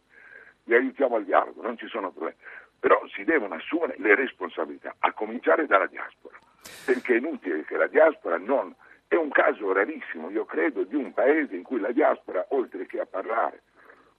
li 0.66 0.76
aiutiamo 0.76 1.16
al 1.16 1.26
dialogo, 1.26 1.62
non 1.62 1.78
ci 1.78 1.88
sono 1.88 2.12
problemi, 2.12 2.38
però 2.80 3.02
si 3.08 3.24
devono 3.24 3.56
assumere 3.56 3.96
le 3.98 4.16
responsabilità, 4.16 4.96
a 5.00 5.12
cominciare 5.14 5.66
dalla 5.66 5.88
diaspora, 5.88 6.38
perché 6.86 7.16
è 7.16 7.18
inutile 7.18 7.64
che 7.66 7.78
la 7.78 7.88
diaspora 7.88 8.38
non... 8.38 8.74
È 9.12 9.16
un 9.16 9.30
caso 9.30 9.74
rarissimo, 9.74 10.30
io 10.30 10.46
credo, 10.46 10.84
di 10.84 10.96
un 10.96 11.12
paese 11.12 11.54
in 11.54 11.64
cui 11.64 11.82
la 11.82 11.92
diaspora, 11.92 12.46
oltre 12.52 12.86
che 12.86 13.02
a 13.02 13.06
parlare 13.06 13.64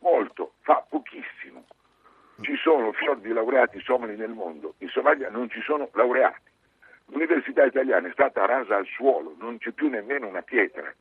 molto, 0.02 0.54
fa 0.60 0.84
pochissimo. 0.88 1.64
Ci 2.40 2.56
sono 2.56 2.92
fior 2.92 3.18
di 3.18 3.32
laureati 3.32 3.80
somali 3.80 4.16
nel 4.16 4.30
mondo, 4.30 4.74
in 4.78 4.88
Somalia 4.88 5.30
non 5.30 5.48
ci 5.48 5.60
sono 5.62 5.88
laureati. 5.92 6.50
L'università 7.06 7.64
italiana 7.64 8.08
è 8.08 8.12
stata 8.12 8.44
rasa 8.46 8.76
al 8.76 8.86
suolo, 8.86 9.34
non 9.38 9.58
c'è 9.58 9.70
più 9.70 9.88
nemmeno 9.88 10.26
una 10.26 10.42
pietra. 10.42 10.92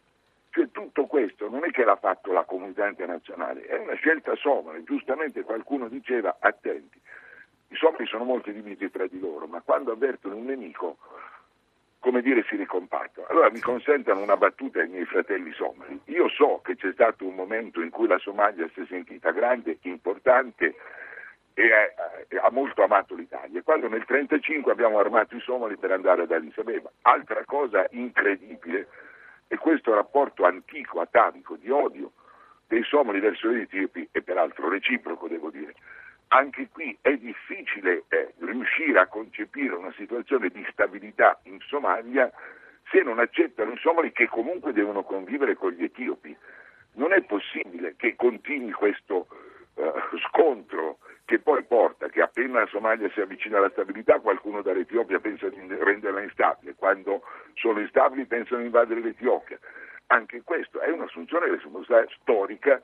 Cioè 0.49 0.69
tutto 0.71 1.05
questo 1.05 1.49
non 1.49 1.63
è 1.63 1.71
che 1.71 1.85
l'ha 1.85 1.95
fatto 1.95 2.31
la 2.33 2.43
comunità 2.43 2.87
internazionale, 2.87 3.65
è 3.65 3.77
una 3.77 3.95
scelta 3.95 4.35
somale, 4.35 4.83
giustamente 4.83 5.43
qualcuno 5.43 5.87
diceva 5.87 6.35
attenti, 6.39 6.99
i 7.69 7.75
somali 7.75 8.05
sono 8.05 8.25
molto 8.25 8.51
divisi 8.51 8.91
tra 8.91 9.07
di 9.07 9.19
loro, 9.19 9.47
ma 9.47 9.61
quando 9.61 9.93
avvertono 9.93 10.35
un 10.35 10.43
nemico, 10.43 10.97
come 12.01 12.21
dire, 12.23 12.43
si 12.49 12.55
ricompattano. 12.55 13.27
Allora 13.27 13.51
mi 13.51 13.59
consentano 13.59 14.21
una 14.21 14.35
battuta 14.35 14.79
ai 14.81 14.89
miei 14.89 15.05
fratelli 15.05 15.53
somali. 15.53 16.01
Io 16.05 16.27
so 16.29 16.59
che 16.63 16.75
c'è 16.75 16.91
stato 16.93 17.25
un 17.25 17.35
momento 17.35 17.79
in 17.79 17.91
cui 17.91 18.07
la 18.07 18.17
Somalia 18.17 18.67
si 18.73 18.81
è 18.81 18.85
sentita 18.87 19.29
grande, 19.31 19.77
importante 19.83 20.75
e 21.53 21.69
ha, 22.41 22.49
molto 22.49 22.83
amato 22.83 23.13
l'Italia. 23.13 23.61
Quando 23.61 23.87
nel 23.87 24.03
1935 24.07 24.71
abbiamo 24.71 24.97
armato 24.97 25.35
i 25.35 25.41
somali 25.41 25.77
per 25.77 25.91
andare 25.91 26.23
ad 26.23 26.31
Addis 26.31 26.57
Abeba. 26.57 26.91
Altra 27.03 27.43
cosa 27.45 27.85
incredibile 27.91 28.87
e 29.47 29.57
questo 29.57 29.93
rapporto 29.93 30.43
antico, 30.43 31.01
atavico, 31.01 31.55
di 31.55 31.69
odio 31.69 32.13
dei 32.65 32.83
somali 32.83 33.19
verso 33.19 33.51
gli 33.51 33.61
etiopi 33.61 34.09
è 34.11 34.21
peraltro 34.21 34.69
reciproco, 34.69 35.27
devo 35.27 35.51
dire. 35.51 35.75
Anche 36.33 36.69
qui 36.71 36.97
è 37.01 37.13
difficile 37.17 38.05
eh, 38.07 38.33
riuscire 38.39 38.99
a 38.99 39.07
concepire 39.07 39.75
una 39.75 39.91
situazione 39.97 40.47
di 40.47 40.65
stabilità 40.71 41.37
in 41.43 41.59
Somalia 41.59 42.31
se 42.89 43.01
non 43.01 43.19
accettano 43.19 43.73
i 43.73 43.77
somali 43.79 44.13
che 44.13 44.29
comunque 44.29 44.71
devono 44.71 45.03
convivere 45.03 45.55
con 45.55 45.71
gli 45.71 45.83
etiopi. 45.83 46.35
Non 46.93 47.11
è 47.11 47.21
possibile 47.23 47.95
che 47.97 48.15
continui 48.15 48.71
questo 48.71 49.27
eh, 49.75 49.91
scontro 50.29 50.99
che 51.25 51.39
poi 51.39 51.63
porta 51.63 52.07
che 52.07 52.21
appena 52.21 52.61
la 52.61 52.67
Somalia 52.67 53.09
si 53.11 53.19
avvicina 53.19 53.57
alla 53.57 53.69
stabilità 53.71 54.19
qualcuno 54.21 54.61
dall'Etiopia 54.61 55.19
pensa 55.19 55.49
di 55.49 55.59
renderla 55.67 56.21
instabile, 56.21 56.75
quando 56.75 57.23
sono 57.55 57.81
instabili 57.81 58.25
pensano 58.25 58.59
di 58.59 58.67
invadere 58.67 59.01
l'Etiopia. 59.01 59.59
Anche 60.07 60.43
questo 60.43 60.79
è 60.79 60.91
un'assunzione 60.91 61.47
di 61.47 61.55
responsabilità 61.55 62.13
storica 62.21 62.81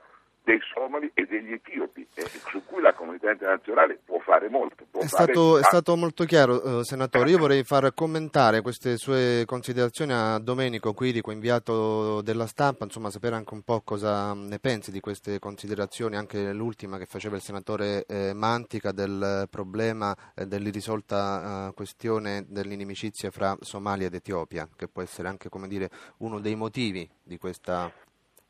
dei 0.47 0.61
somali 0.73 1.11
e 1.13 1.25
degli 1.25 1.51
etiopi, 1.51 2.07
eh, 2.13 2.25
su 2.49 2.63
cui 2.65 2.81
la 2.81 2.93
comunità 2.93 3.29
internazionale 3.29 3.99
può 4.05 4.17
fare 4.19 4.47
molto. 4.47 4.85
Può 4.89 5.01
è, 5.01 5.05
fare 5.05 5.33
stato, 5.33 5.57
è, 5.57 5.63
stato, 5.63 5.97
molto 5.97 6.23
chiaro, 6.23 6.79
eh, 6.79 6.83
Senatore. 6.85 7.29
Io 7.29 7.37
vorrei 7.37 7.65
far 7.65 7.93
commentare 7.93 8.61
queste 8.61 8.95
sue 8.95 9.43
considerazioni 9.45 10.13
a 10.13 10.39
Domenico 10.39 10.93
Quirico, 10.93 11.31
inviato 11.31 12.21
della 12.21 12.47
stampa, 12.47 12.85
insomma 12.85 13.09
sapere 13.09 13.35
anche 13.35 13.53
un 13.53 13.63
po' 13.63 13.81
cosa 13.81 14.33
ne 14.33 14.57
pensi 14.59 14.89
di 14.89 15.01
queste 15.01 15.37
considerazioni, 15.37 16.15
anche 16.15 16.53
l'ultima 16.53 16.97
che 16.97 17.07
faceva 17.07 17.35
il 17.35 17.41
Senatore 17.41 18.05
eh, 18.05 18.31
Mantica 18.33 18.93
del 18.93 19.49
problema 19.49 20.15
eh, 20.33 20.45
dell'irrisolta 20.45 21.67
eh, 21.67 21.73
questione 21.73 22.45
dell'inimicizia 22.47 23.31
fra 23.31 23.57
Somalia 23.59 24.07
ed 24.07 24.13
Etiopia, 24.13 24.65
che 24.77 24.87
può 24.87 25.01
essere 25.01 25.27
anche 25.27 25.49
come 25.49 25.67
dire, 25.67 25.89
uno 26.19 26.39
dei 26.39 26.55
motivi 26.55 27.05
di 27.21 27.37
questa 27.37 27.91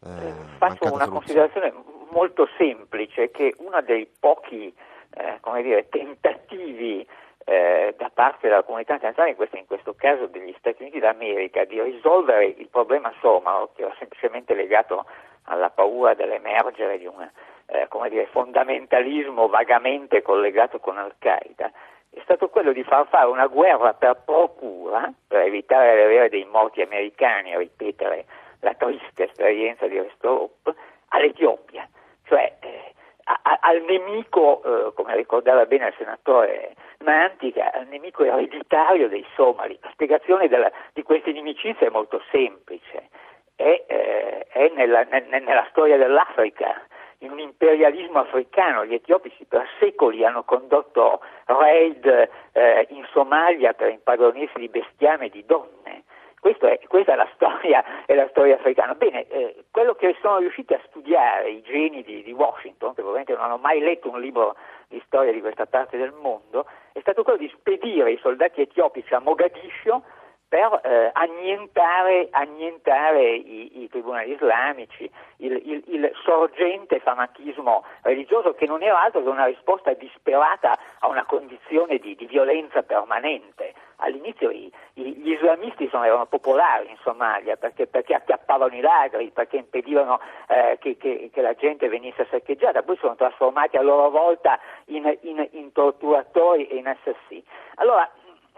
eh, 0.08 0.34
faccio 0.58 0.94
una 0.94 1.06
soluzione. 1.06 1.10
considerazione 1.10 1.74
molto 2.10 2.48
semplice 2.58 3.32
che 3.32 3.54
uno 3.58 3.82
dei 3.82 4.10
pochi 4.20 4.74
eh, 5.14 5.62
dire, 5.62 5.90
tentativi 5.90 7.06
eh, 7.46 7.96
da 7.98 8.12
parte 8.14 8.48
della 8.50 8.64
comunità 8.64 8.94
internazionale, 8.94 9.32
in 9.32 9.38
questo, 9.38 9.58
in 9.58 9.66
questo, 9.66 9.94
caso 9.94 10.28
degli 10.28 10.54
Stati 10.58 10.82
Uniti 10.82 11.00
d'America, 11.00 11.64
di 11.66 11.82
risolvere 11.82 12.46
il 12.46 12.68
problema 12.70 13.14
somalo, 13.22 13.72
che 13.76 13.84
era 13.84 13.96
semplicemente 13.98 14.54
legato 14.54 15.06
alla 15.44 15.70
paura 15.70 16.14
dell'emergere 16.14 16.98
di 16.98 17.06
un 17.06 17.22
eh, 17.68 17.88
dire, 18.10 18.28
fondamentalismo 18.28 19.48
vagamente 19.48 20.22
collegato 20.22 20.80
con 20.80 20.98
Al-Qaeda, 20.98 21.72
è 22.10 22.20
stato 22.24 22.50
quello 22.50 22.74
di 22.74 22.84
far 22.84 23.08
fare 23.08 23.28
una 23.28 23.48
guerra 23.48 23.94
per 23.94 24.22
procura, 24.26 25.12
per 25.28 25.42
evitare 25.42 25.96
di 25.96 26.02
avere 26.02 26.30
dei 26.30 26.46
morti 26.46 26.82
americani 26.82 27.54
a 27.54 27.60
ripetere 27.60 28.26
la 28.62 28.74
triste 28.74 29.26
esperienza 29.26 29.88
di 29.88 30.00
Restop 30.00 30.74
all'Etiopia, 31.10 31.88
cioè 32.26 32.56
eh, 32.60 32.94
a, 33.24 33.60
al 33.62 33.82
nemico, 33.84 34.62
eh, 34.64 34.94
come 34.94 35.16
ricordava 35.16 35.66
bene 35.66 35.88
il 35.88 35.94
senatore 35.98 36.76
Mantica, 37.04 37.72
al 37.74 37.88
nemico 37.88 38.24
ereditario 38.24 39.08
dei 39.08 39.26
somali. 39.36 39.78
La 39.82 39.90
spiegazione 39.92 40.48
della, 40.48 40.72
di 40.94 41.04
questa 41.04 41.30
inimicizia 41.30 41.88
è 41.88 41.92
molto 41.92 42.22
semplice, 42.32 43.10
è, 43.56 43.84
eh, 43.88 44.48
è 44.48 44.72
nella, 44.76 45.04
ne, 45.04 45.26
nella 45.28 45.68
storia 45.70 45.98
dell'Africa 45.98 46.82
in 47.20 47.32
un 47.32 47.40
imperialismo 47.40 48.20
africano. 48.20 48.86
Gli 48.86 48.94
etiopici 48.94 49.46
per 49.46 49.68
secoli 49.80 50.24
hanno 50.26 50.44
condotto 50.44 51.22
raid 51.46 52.30
eh, 52.52 52.88
in 52.90 53.06
Somalia 53.12 53.74
per 53.74 53.90
impadronirsi 53.90 54.60
di 54.60 54.70
bestiame 54.70 55.26
e 55.26 55.30
di 55.30 55.46
donne. 55.46 56.04
È, 56.42 56.80
questa 56.88 57.14
è 57.14 57.16
la, 57.16 57.30
storia, 57.36 57.84
è 58.06 58.14
la 58.14 58.28
storia, 58.30 58.56
africana. 58.56 58.94
Bene, 58.94 59.28
eh, 59.28 59.66
quello 59.72 59.96
che 59.96 60.16
sono 60.22 60.38
riusciti 60.38 60.74
a 60.74 60.82
studiare 60.88 61.50
i 61.50 61.62
geni 61.62 62.04
di, 62.04 62.24
di, 62.24 62.32
Washington, 62.32 62.90
che 62.90 63.02
probabilmente 63.02 63.34
non 63.34 63.44
hanno 63.44 63.58
mai 63.58 63.80
letto 63.80 64.10
un 64.10 64.20
libro 64.20 64.56
di 64.88 65.02
storia 65.06 65.32
di 65.32 65.42
questa 65.42 65.66
parte 65.66 65.98
del 65.98 66.14
mondo, 66.14 66.66
è 66.94 67.00
stato 67.00 67.24
quello 67.24 67.40
di 67.40 67.52
spedire 67.58 68.12
i 68.12 68.20
soldati 68.22 68.62
etiopici 68.62 69.14
a 69.14 69.20
Mogadiscio 69.20 70.04
per 70.50 70.80
eh, 70.84 71.10
annientare, 71.14 72.30
annientare 72.32 73.36
i, 73.36 73.84
i, 73.84 73.90
tribunali 73.90 74.32
islamici, 74.32 75.10
il, 75.38 75.52
il, 75.52 75.84
il, 75.88 76.12
sorgente 76.24 77.00
fanatismo 77.00 77.84
religioso 78.04 78.54
che 78.54 78.66
non 78.66 78.82
era 78.82 79.02
altro 79.02 79.22
che 79.24 79.30
una 79.30 79.46
risposta 79.46 79.92
disperata 79.94 80.78
a 81.00 81.08
una 81.08 81.26
condizione 81.26 81.98
di, 81.98 82.16
di 82.16 82.26
violenza 82.26 82.82
permanente. 82.82 83.74
All'inizio 83.98 84.50
i, 84.52 84.72
gli 84.94 85.32
islamisti 85.32 85.90
sono, 85.90 86.06
erano 86.06 86.28
popolari 86.28 86.90
in 86.90 86.98
Somalia 87.02 87.58
perché, 87.58 87.88
perché, 87.88 88.14
acchiappavano 88.14 88.74
i 88.74 88.80
lagri, 88.80 89.32
perché 89.32 89.58
impedivano 89.58 90.22
eh, 90.48 90.78
che, 90.80 90.96
che, 90.98 91.30
che, 91.34 91.42
la 91.42 91.56
gente 91.56 91.90
venisse 91.90 92.26
saccheggiata, 92.30 92.84
poi 92.84 92.96
sono 92.98 93.16
trasformati 93.16 93.76
a 93.76 93.82
loro 93.82 94.10
volta 94.10 94.60
in, 94.86 95.18
in, 95.22 95.46
in 95.52 95.72
torturatori 95.74 96.68
e 96.68 96.76
in 96.76 96.88
assassini. 96.88 97.44
Allora, 97.76 98.10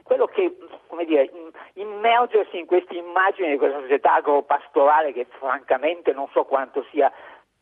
quello 0.09 0.25
che, 0.25 0.57
come 0.87 1.05
dire, 1.05 1.29
immergersi 1.73 2.57
in 2.57 2.65
queste 2.65 2.95
immagini 2.95 3.51
di 3.51 3.57
questa 3.57 3.79
società 3.81 4.15
agropastorale 4.15 5.13
che 5.13 5.27
francamente 5.37 6.13
non 6.13 6.27
so 6.33 6.45
quanto 6.45 6.83
sia 6.89 7.13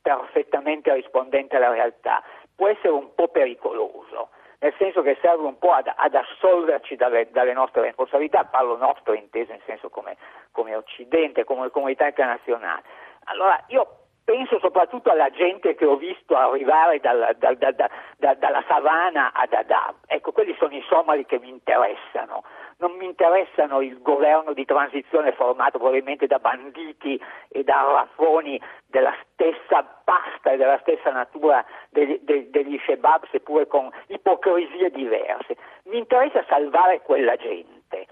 perfettamente 0.02 0.94
rispondente 0.94 1.58
alla 1.58 1.72
realtà, 1.72 2.24
può 2.56 2.70
essere 2.70 2.94
un 2.94 3.14
po' 3.16 3.28
pericoloso, 3.28 4.30
nel 4.60 4.74
senso 4.78 5.02
che 5.02 5.18
serve 5.22 5.46
un 5.46 5.58
po' 5.58 5.74
ad, 5.74 5.92
ad 5.94 6.16
assolverci 6.16 6.96
dalle, 6.96 7.28
dalle, 7.32 7.52
nostre 7.52 7.82
responsabilità, 7.82 8.46
parlo 8.46 8.78
nostro 8.78 9.12
inteso 9.12 9.52
in 9.52 9.60
senso 9.66 9.90
come, 9.90 10.16
come 10.54 10.74
Occidente, 10.74 11.44
come 11.44 11.70
comunità 11.70 12.08
internazionale. 12.08 12.84
Allora 13.26 13.62
io 13.68 14.07
penso 14.28 14.60
soprattutto 14.60 15.10
alla 15.10 15.30
gente 15.30 15.74
che 15.76 15.86
ho 15.86 15.96
visto 15.96 16.36
arrivare 16.36 17.00
dal, 17.00 17.34
dal, 17.40 17.56
dal, 17.56 18.38
dalla 18.38 18.64
savana 18.68 19.32
ad 19.32 19.54
Adab. 19.54 19.96
Ecco, 20.06 20.34
quelli 20.34 20.54
sono 20.60 20.76
i 20.76 20.84
somali 20.90 21.26
che 21.26 21.40
mi 21.40 21.48
interessano. 21.48 22.44
Non 22.80 22.98
mi 22.98 23.06
interessano 23.06 23.80
il 23.80 24.02
governo 24.02 24.52
di 24.52 24.66
transizione 24.66 25.32
formato 25.32 25.78
probabilmente 25.78 26.28
da 26.28 26.40
banditi 26.40 27.18
e 27.48 27.64
da 27.64 27.86
raffoni 27.90 28.62
della 28.88 29.16
stessa 29.32 30.02
pasta 30.04 30.52
e 30.52 30.58
della 30.58 30.80
stessa 30.80 31.10
natura 31.10 31.64
degli, 31.90 32.20
degli 32.22 32.78
Shebab, 32.84 33.28
seppure 33.32 33.66
con 33.68 33.90
ipocrisie 34.08 34.90
diverse. 34.90 35.56
Mi 35.86 36.00
interessa 36.00 36.44
salvare 36.50 37.00
quella 37.02 37.38
gente. 37.38 38.08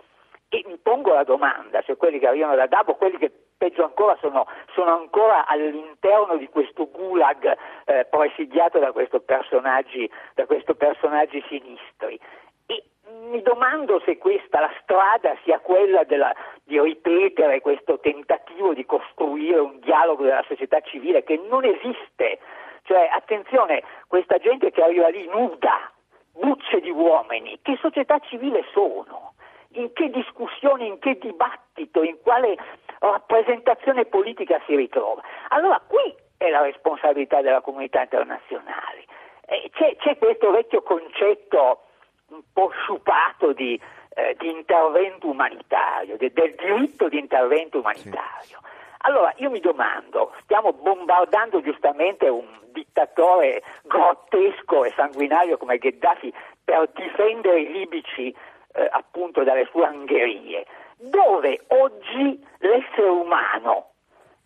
E 0.49 0.63
mi 0.67 0.77
pongo 0.77 1.13
la 1.13 1.23
domanda 1.23 1.81
se 1.85 1.95
quelli 1.97 2.19
che 2.19 2.27
arrivano 2.27 2.55
da 2.55 2.63
Adab 2.63 2.89
o 2.89 2.95
quelli 2.95 3.17
che 3.17 3.31
peggio 3.57 3.83
ancora 3.83 4.15
sono, 4.19 4.45
sono 4.73 4.95
ancora 4.95 5.47
all'interno 5.47 6.37
di 6.37 6.47
questo 6.49 6.89
gulag 6.89 7.57
eh, 7.85 8.05
presidiato 8.09 8.79
da, 8.79 8.91
questo 8.91 9.23
da 9.25 10.45
questi 10.45 10.75
personaggi 10.75 11.43
sinistri. 11.47 12.19
E 12.67 12.83
mi 13.29 13.41
domando 13.41 14.01
se 14.05 14.17
questa 14.17 14.59
la 14.59 14.71
strada 14.81 15.35
sia 15.43 15.59
quella 15.59 16.03
della, 16.03 16.33
di 16.63 16.79
ripetere 16.79 17.61
questo 17.61 17.99
tentativo 17.99 18.73
di 18.73 18.85
costruire 18.85 19.59
un 19.59 19.79
dialogo 19.79 20.23
della 20.23 20.43
società 20.47 20.79
civile 20.81 21.23
che 21.23 21.41
non 21.49 21.63
esiste. 21.63 22.39
Cioè, 22.83 23.09
attenzione, 23.11 23.83
questa 24.07 24.37
gente 24.37 24.69
che 24.69 24.83
arriva 24.83 25.07
lì 25.07 25.27
nuda, 25.27 25.91
bucce 26.33 26.79
di 26.81 26.91
uomini, 26.91 27.59
che 27.61 27.77
società 27.81 28.19
civile 28.19 28.63
sono? 28.73 29.33
In 29.75 29.91
che 29.93 30.09
discussione, 30.09 30.85
in 30.85 30.99
che 30.99 31.17
dibattito, 31.17 32.03
in 32.03 32.17
quale 32.21 32.57
rappresentazione 32.99 34.05
politica 34.05 34.61
si 34.65 34.75
ritrova. 34.75 35.21
Allora 35.49 35.81
qui 35.85 36.15
è 36.37 36.49
la 36.49 36.61
responsabilità 36.61 37.41
della 37.41 37.61
comunità 37.61 38.01
internazionale. 38.01 39.05
Eh, 39.45 39.69
c'è, 39.73 39.95
c'è, 39.97 40.17
questo 40.17 40.51
vecchio 40.51 40.81
concetto 40.81 41.81
un 42.29 42.41
po' 42.51 42.71
sciupato 42.71 43.53
di, 43.53 43.79
eh, 44.15 44.35
di 44.39 44.49
intervento 44.49 45.27
umanitario, 45.27 46.17
de, 46.17 46.31
del 46.33 46.55
diritto 46.55 47.07
di 47.09 47.19
intervento 47.19 47.79
umanitario. 47.79 48.59
Sì. 48.61 48.73
Allora 49.07 49.31
io 49.37 49.51
mi 49.51 49.59
domando, 49.59 50.33
stiamo 50.43 50.73
bombardando 50.73 51.61
giustamente 51.61 52.27
un 52.27 52.47
dittatore 52.71 53.61
grottesco 53.83 54.83
e 54.83 54.93
sanguinario 54.95 55.57
come 55.57 55.77
Gheddafi 55.77 56.33
per 56.63 56.89
difendere 56.95 57.61
i 57.61 57.71
libici 57.71 58.35
eh, 58.75 58.87
appunto 58.91 59.43
dalle 59.43 59.67
sue 59.71 59.85
angherie 59.85 60.65
dove 60.97 61.61
oggi 61.67 62.43
l'essere 62.59 63.09
umano 63.09 63.89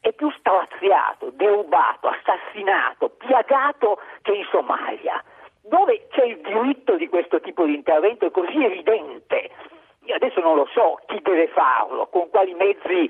è 0.02 0.14
più 0.14 0.32
straziato, 0.32 1.30
derubato, 1.32 2.08
assassinato, 2.08 3.10
piagato 3.10 4.00
che 4.22 4.34
in 4.34 4.46
Somalia, 4.50 5.22
dove 5.62 6.08
c'è 6.10 6.26
il 6.26 6.40
diritto 6.40 6.96
di 6.96 7.08
questo 7.08 7.40
tipo 7.42 7.66
di 7.66 7.76
intervento 7.76 8.26
è 8.26 8.32
così 8.32 8.64
evidente. 8.64 9.52
Io 10.06 10.16
adesso 10.16 10.40
non 10.40 10.56
lo 10.56 10.68
so 10.74 11.00
chi 11.06 11.20
deve 11.22 11.48
farlo, 11.50 12.08
con 12.08 12.30
quali 12.30 12.54
mezzi 12.54 13.10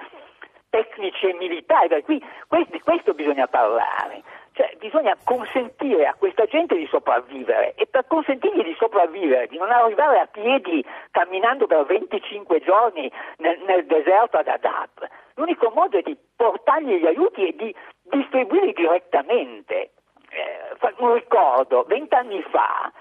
tecnici 0.70 1.28
e 1.28 1.34
militari, 1.34 2.03
di 2.05 2.82
questo 2.82 3.13
bisogna 3.13 3.47
parlare. 3.47 4.24
Cioè, 4.60 4.76
bisogna 4.78 5.16
consentire 5.24 6.05
a 6.05 6.16
questa 6.16 6.43
gente 6.43 6.76
di 6.76 6.86
sopravvivere 6.88 7.76
e 7.76 7.88
per 7.88 8.05
consentirgli 8.07 8.62
di 8.62 8.76
sopravvivere, 8.78 9.47
di 9.47 9.57
non 9.57 9.72
arrivare 9.72 10.20
a 10.20 10.26
piedi 10.26 10.84
camminando 11.12 11.66
per 11.66 11.86
25 11.86 12.60
giorni 12.60 13.10
nel, 13.38 13.57
nel 13.66 13.86
deserto 13.86 14.36
ad 14.36 14.49
Adab, 14.49 15.07
l'unico 15.36 15.72
modo 15.74 15.97
è 15.97 16.01
di 16.01 16.18
portargli 16.36 16.99
gli 16.99 17.05
aiuti 17.05 17.47
e 17.47 17.55
di 17.55 17.74
distribuirli 18.01 18.74
direttamente. 18.74 19.91
Eh, 20.30 20.91
un 20.97 21.14
ricordo, 21.14 21.86
vent'anni 21.88 22.41
fa 22.49 22.91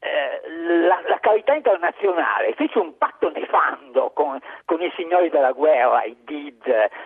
eh, 0.00 0.40
la, 0.86 1.00
la, 1.06 1.18
carità 1.18 1.54
internazionale 1.54 2.54
fece 2.54 2.78
un 2.78 2.96
patto 2.96 3.30
nefando 3.30 4.10
con, 4.10 4.38
con, 4.64 4.80
i 4.80 4.92
signori 4.96 5.28
della 5.28 5.52
guerra, 5.52 6.04
i 6.04 6.16
Did, 6.24 6.62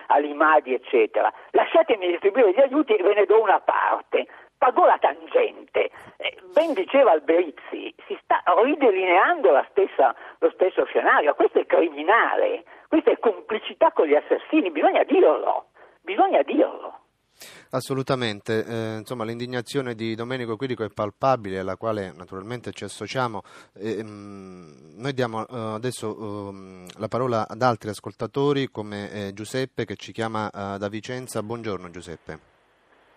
Alimadi, 0.07 0.73
eccetera. 0.73 1.31
Lasciatemi 1.51 2.07
distribuire 2.07 2.51
gli 2.51 2.59
aiuti 2.59 2.93
e 2.93 3.03
ve 3.03 3.15
ne 3.15 3.25
do 3.25 3.41
una 3.41 3.59
parte. 3.59 4.27
Pagò 4.57 4.85
la 4.85 4.97
tangente. 4.99 5.89
Eh, 6.17 6.37
ben 6.53 6.73
diceva 6.73 7.11
Alberizzi, 7.11 7.93
si 8.07 8.17
sta 8.21 8.41
ridelineando 8.63 9.51
stessa, 9.73 10.15
lo 10.39 10.51
stesso 10.51 10.85
scenario. 10.85 11.33
Questo 11.33 11.59
è 11.59 11.65
criminale, 11.65 12.63
questa 12.87 13.11
è 13.11 13.19
complicità 13.19 13.91
con 13.91 14.05
gli 14.05 14.15
assassini, 14.15 14.71
bisogna 14.71 15.03
dirlo, 15.03 15.65
bisogna 16.01 16.41
dirlo. 16.43 17.02
Assolutamente, 17.71 18.63
eh, 18.65 18.97
insomma 18.97 19.23
l'indignazione 19.23 19.95
di 19.95 20.15
Domenico 20.15 20.55
Quirico 20.55 20.83
è 20.83 20.89
palpabile, 20.93 21.59
alla 21.59 21.75
quale 21.75 22.13
naturalmente 22.15 22.71
ci 22.71 22.83
associamo. 22.83 23.41
Eh, 23.73 24.03
mh, 24.03 24.93
noi 24.97 25.13
diamo 25.13 25.41
eh, 25.41 25.45
adesso 25.49 26.49
ehm, 26.49 26.85
la 26.99 27.07
parola 27.07 27.47
ad 27.47 27.61
altri 27.61 27.89
ascoltatori 27.89 28.69
come 28.69 29.11
eh, 29.11 29.33
Giuseppe 29.33 29.85
che 29.85 29.95
ci 29.95 30.11
chiama 30.11 30.49
eh, 30.49 30.77
da 30.77 30.87
Vicenza. 30.87 31.41
Buongiorno 31.41 31.89
Giuseppe. 31.89 32.39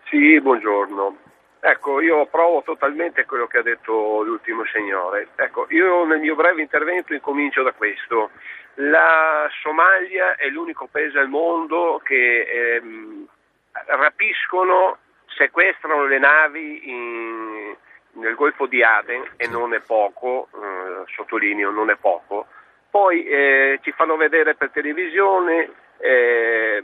Sì, 0.09 0.39
buongiorno. 0.41 1.17
Ecco, 1.59 2.01
io 2.01 2.21
approvo 2.21 2.61
totalmente 2.63 3.25
quello 3.25 3.45
che 3.47 3.57
ha 3.57 3.61
detto 3.61 4.23
l'ultimo 4.23 4.63
signore. 4.65 5.29
Ecco, 5.35 5.67
io 5.69 6.05
nel 6.05 6.19
mio 6.19 6.35
breve 6.35 6.61
intervento 6.61 7.13
incomincio 7.13 7.61
da 7.61 7.73
questo. 7.73 8.29
La 8.75 9.47
Somalia 9.61 10.35
è 10.35 10.47
l'unico 10.49 10.87
paese 10.89 11.17
al 11.19 11.29
mondo 11.29 11.99
che 12.03 12.41
ehm, 12.41 13.27
rapiscono, 13.85 14.97
sequestrano 15.27 16.05
le 16.05 16.19
navi 16.19 16.89
in, 16.89 17.75
nel 18.13 18.35
Golfo 18.35 18.65
di 18.65 18.83
Aden 18.83 19.33
e 19.37 19.47
non 19.47 19.73
è 19.73 19.79
poco, 19.79 20.49
eh, 20.53 21.03
sottolineo 21.13 21.71
non 21.71 21.89
è 21.89 21.95
poco, 21.95 22.47
poi 22.89 23.25
eh, 23.25 23.79
ci 23.81 23.91
fanno 23.91 24.15
vedere 24.15 24.55
per 24.55 24.71
televisione 24.71 25.69
eh, 25.97 26.83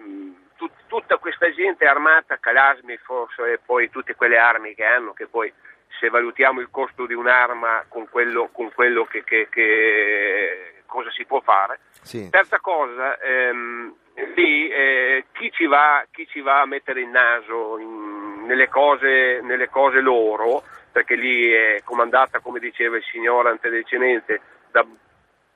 tut, 0.55 0.71
tutta 0.87 1.17
questa 1.17 1.51
gente 1.51 1.85
armata, 1.85 2.37
Calasmi 2.37 2.97
forse 2.97 3.53
e 3.53 3.59
poi 3.63 3.89
tutte 3.89 4.15
quelle 4.15 4.37
armi 4.37 4.75
che 4.75 4.85
hanno 4.85 5.13
che 5.13 5.27
poi 5.27 5.51
se 5.99 6.09
valutiamo 6.09 6.59
il 6.59 6.69
costo 6.69 7.05
di 7.05 7.13
un'arma 7.13 7.85
con 7.87 8.09
quello, 8.09 8.49
con 8.51 8.71
quello 8.73 9.05
che, 9.05 9.23
che, 9.23 9.47
che, 9.49 10.83
cosa 10.85 11.09
si 11.11 11.25
può 11.25 11.39
fare. 11.41 11.79
Sì. 12.01 12.29
Terza 12.29 12.59
cosa, 12.59 13.17
ehm, 13.19 13.95
lì 14.35 14.69
eh, 14.69 15.25
chi, 15.31 15.51
ci 15.51 15.65
va, 15.65 16.05
chi, 16.11 16.27
ci 16.27 16.41
va, 16.41 16.61
a 16.61 16.65
mettere 16.65 17.01
il 17.01 17.07
naso 17.07 17.77
in, 17.77 18.45
nelle, 18.45 18.69
cose, 18.69 19.41
nelle, 19.41 19.69
cose, 19.69 19.99
loro, 20.01 20.63
perché 20.91 21.15
lì 21.15 21.49
è 21.49 21.81
comandata, 21.83 22.39
come 22.39 22.59
diceva 22.59 22.97
il 22.97 23.03
signore 23.11 23.49
antecedentemente, 23.49 24.41
da, 24.71 24.85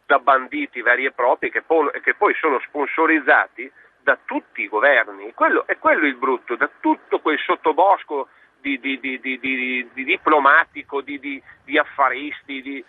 da, 0.06 0.20
banditi 0.20 0.82
veri 0.82 1.06
e 1.06 1.12
propri 1.12 1.52
che 1.52 1.62
poi, 1.62 1.90
che 2.02 2.16
poi, 2.16 2.34
sono 2.36 2.60
sponsorizzati 2.60 3.72
da 4.02 4.18
tutti 4.24 4.62
i 4.62 4.68
governi. 4.68 5.34
Quello, 5.34 5.66
è 5.68 5.78
quello 5.78 6.06
il 6.06 6.16
brutto, 6.16 6.56
da 6.56 6.70
tutto 6.80 7.20
quel 7.20 7.40
sottobosco 7.40 8.30
di, 8.60 8.80
di, 8.80 9.00
di, 9.00 9.20
di 9.40 10.04
diplomatico, 10.04 11.02
di, 11.02 11.42
affaristi. 11.78 12.84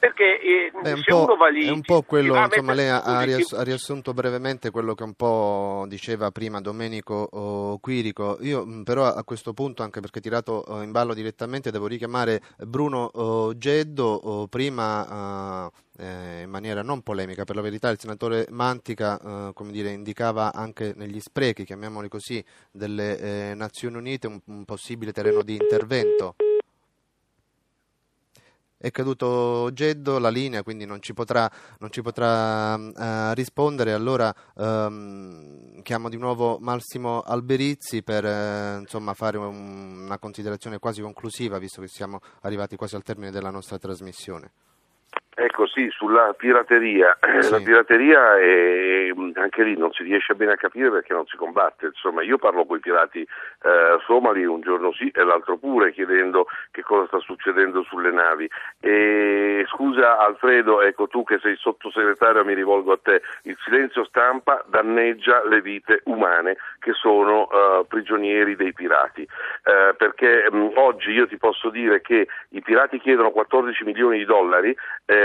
Perché 0.00 0.40
eh, 0.40 0.72
Beh, 0.82 0.96
se 1.02 1.12
uno 1.12 1.36
va 1.36 1.48
lì 1.48 1.66
è 1.66 1.70
un 1.70 1.82
po' 1.82 2.02
quello, 2.02 2.34
insomma, 2.34 2.72
mettere, 2.72 2.74
lei 2.74 2.88
ha, 2.88 3.02
scusi, 3.02 3.24
riass- 3.26 3.52
ha, 3.52 3.62
riassunto 3.62 4.14
brevemente 4.14 4.70
quello 4.70 4.94
che 4.94 5.04
un 5.04 5.12
po' 5.12 5.84
diceva 5.86 6.30
prima 6.30 6.60
Domenico 6.60 7.28
oh, 7.30 7.78
Quirico. 7.78 8.38
Io 8.40 8.82
però 8.82 9.04
a 9.04 9.22
questo 9.22 9.52
punto, 9.52 9.82
anche 9.82 10.00
perché 10.00 10.20
tirato 10.20 10.64
oh, 10.66 10.82
in 10.82 10.90
ballo 10.90 11.12
direttamente, 11.12 11.70
devo 11.70 11.86
richiamare 11.86 12.40
Bruno 12.66 13.10
oh, 13.12 13.56
Geddo, 13.56 14.46
prima 14.48 15.70
eh, 15.98 16.42
in 16.42 16.50
maniera 16.50 16.82
non 16.82 17.02
polemica, 17.02 17.44
per 17.44 17.56
la 17.56 17.62
verità 17.62 17.90
il 17.90 18.00
senatore 18.00 18.46
Mantica 18.50 19.20
eh, 19.20 19.52
come 19.52 19.70
dire, 19.70 19.90
indicava 19.90 20.52
anche 20.52 20.94
negli 20.96 21.20
sprechi, 21.20 21.64
chiamiamoli 21.64 22.08
così, 22.08 22.42
delle 22.72 23.18
eh, 23.18 23.54
Nazioni 23.54 23.96
Unite 23.96 24.26
un, 24.26 24.40
un 24.46 24.64
possibile 24.64 25.12
terreno 25.12 25.42
di 25.42 25.52
intervento 25.52 26.36
è 28.82 28.90
caduto 28.90 29.68
Geddo, 29.74 30.18
la 30.18 30.30
linea, 30.30 30.62
quindi 30.62 30.86
non 30.86 31.02
ci 31.02 31.12
potrà, 31.12 31.50
non 31.80 31.90
ci 31.90 32.00
potrà 32.00 32.76
uh, 32.76 33.34
rispondere. 33.34 33.92
Allora 33.92 34.34
um, 34.54 35.82
chiamo 35.82 36.08
di 36.08 36.16
nuovo 36.16 36.56
Massimo 36.58 37.20
Alberizzi 37.20 38.02
per 38.02 38.24
uh, 38.24 38.80
insomma, 38.80 39.12
fare 39.12 39.36
un, 39.36 40.04
una 40.04 40.18
considerazione 40.18 40.78
quasi 40.78 41.02
conclusiva, 41.02 41.58
visto 41.58 41.82
che 41.82 41.88
siamo 41.88 42.20
arrivati 42.40 42.76
quasi 42.76 42.94
al 42.94 43.02
termine 43.02 43.30
della 43.30 43.50
nostra 43.50 43.76
trasmissione. 43.76 44.50
Ecco 45.40 45.66
sì, 45.66 45.88
sulla 45.88 46.34
pirateria, 46.36 47.16
sì. 47.40 47.50
la 47.50 47.60
pirateria 47.60 48.36
è, 48.36 49.10
anche 49.36 49.62
lì 49.62 49.74
non 49.74 49.90
si 49.90 50.02
riesce 50.02 50.34
bene 50.34 50.52
a 50.52 50.56
capire 50.56 50.90
perché 50.90 51.14
non 51.14 51.24
si 51.24 51.38
combatte, 51.38 51.86
insomma 51.86 52.22
io 52.22 52.36
parlo 52.36 52.66
con 52.66 52.76
i 52.76 52.80
pirati 52.80 53.20
eh, 53.20 53.98
somali 54.04 54.44
un 54.44 54.60
giorno 54.60 54.92
sì 54.92 55.10
e 55.14 55.24
l'altro 55.24 55.56
pure 55.56 55.92
chiedendo 55.92 56.46
che 56.70 56.82
cosa 56.82 57.06
sta 57.06 57.20
succedendo 57.20 57.82
sulle 57.84 58.10
navi. 58.10 58.50
E 58.80 59.64
scusa 59.68 60.18
Alfredo, 60.18 60.82
ecco 60.82 61.08
tu 61.08 61.24
che 61.24 61.38
sei 61.40 61.56
sottosegretario 61.56 62.44
mi 62.44 62.52
rivolgo 62.52 62.92
a 62.92 62.98
te, 63.02 63.22
il 63.44 63.56
silenzio 63.64 64.04
stampa 64.04 64.62
danneggia 64.66 65.42
le 65.48 65.62
vite 65.62 66.02
umane 66.04 66.58
che 66.80 66.92
sono 66.92 67.48
uh, 67.50 67.86
prigionieri 67.86 68.56
dei 68.56 68.74
pirati, 68.74 69.22
uh, 69.22 69.96
perché 69.96 70.48
um, 70.50 70.70
oggi 70.74 71.12
io 71.12 71.26
ti 71.26 71.38
posso 71.38 71.70
dire 71.70 72.02
che 72.02 72.28
i 72.50 72.60
pirati 72.60 72.98
chiedono 72.98 73.30
14 73.30 73.84
milioni 73.84 74.18
di 74.18 74.24
dollari, 74.26 74.76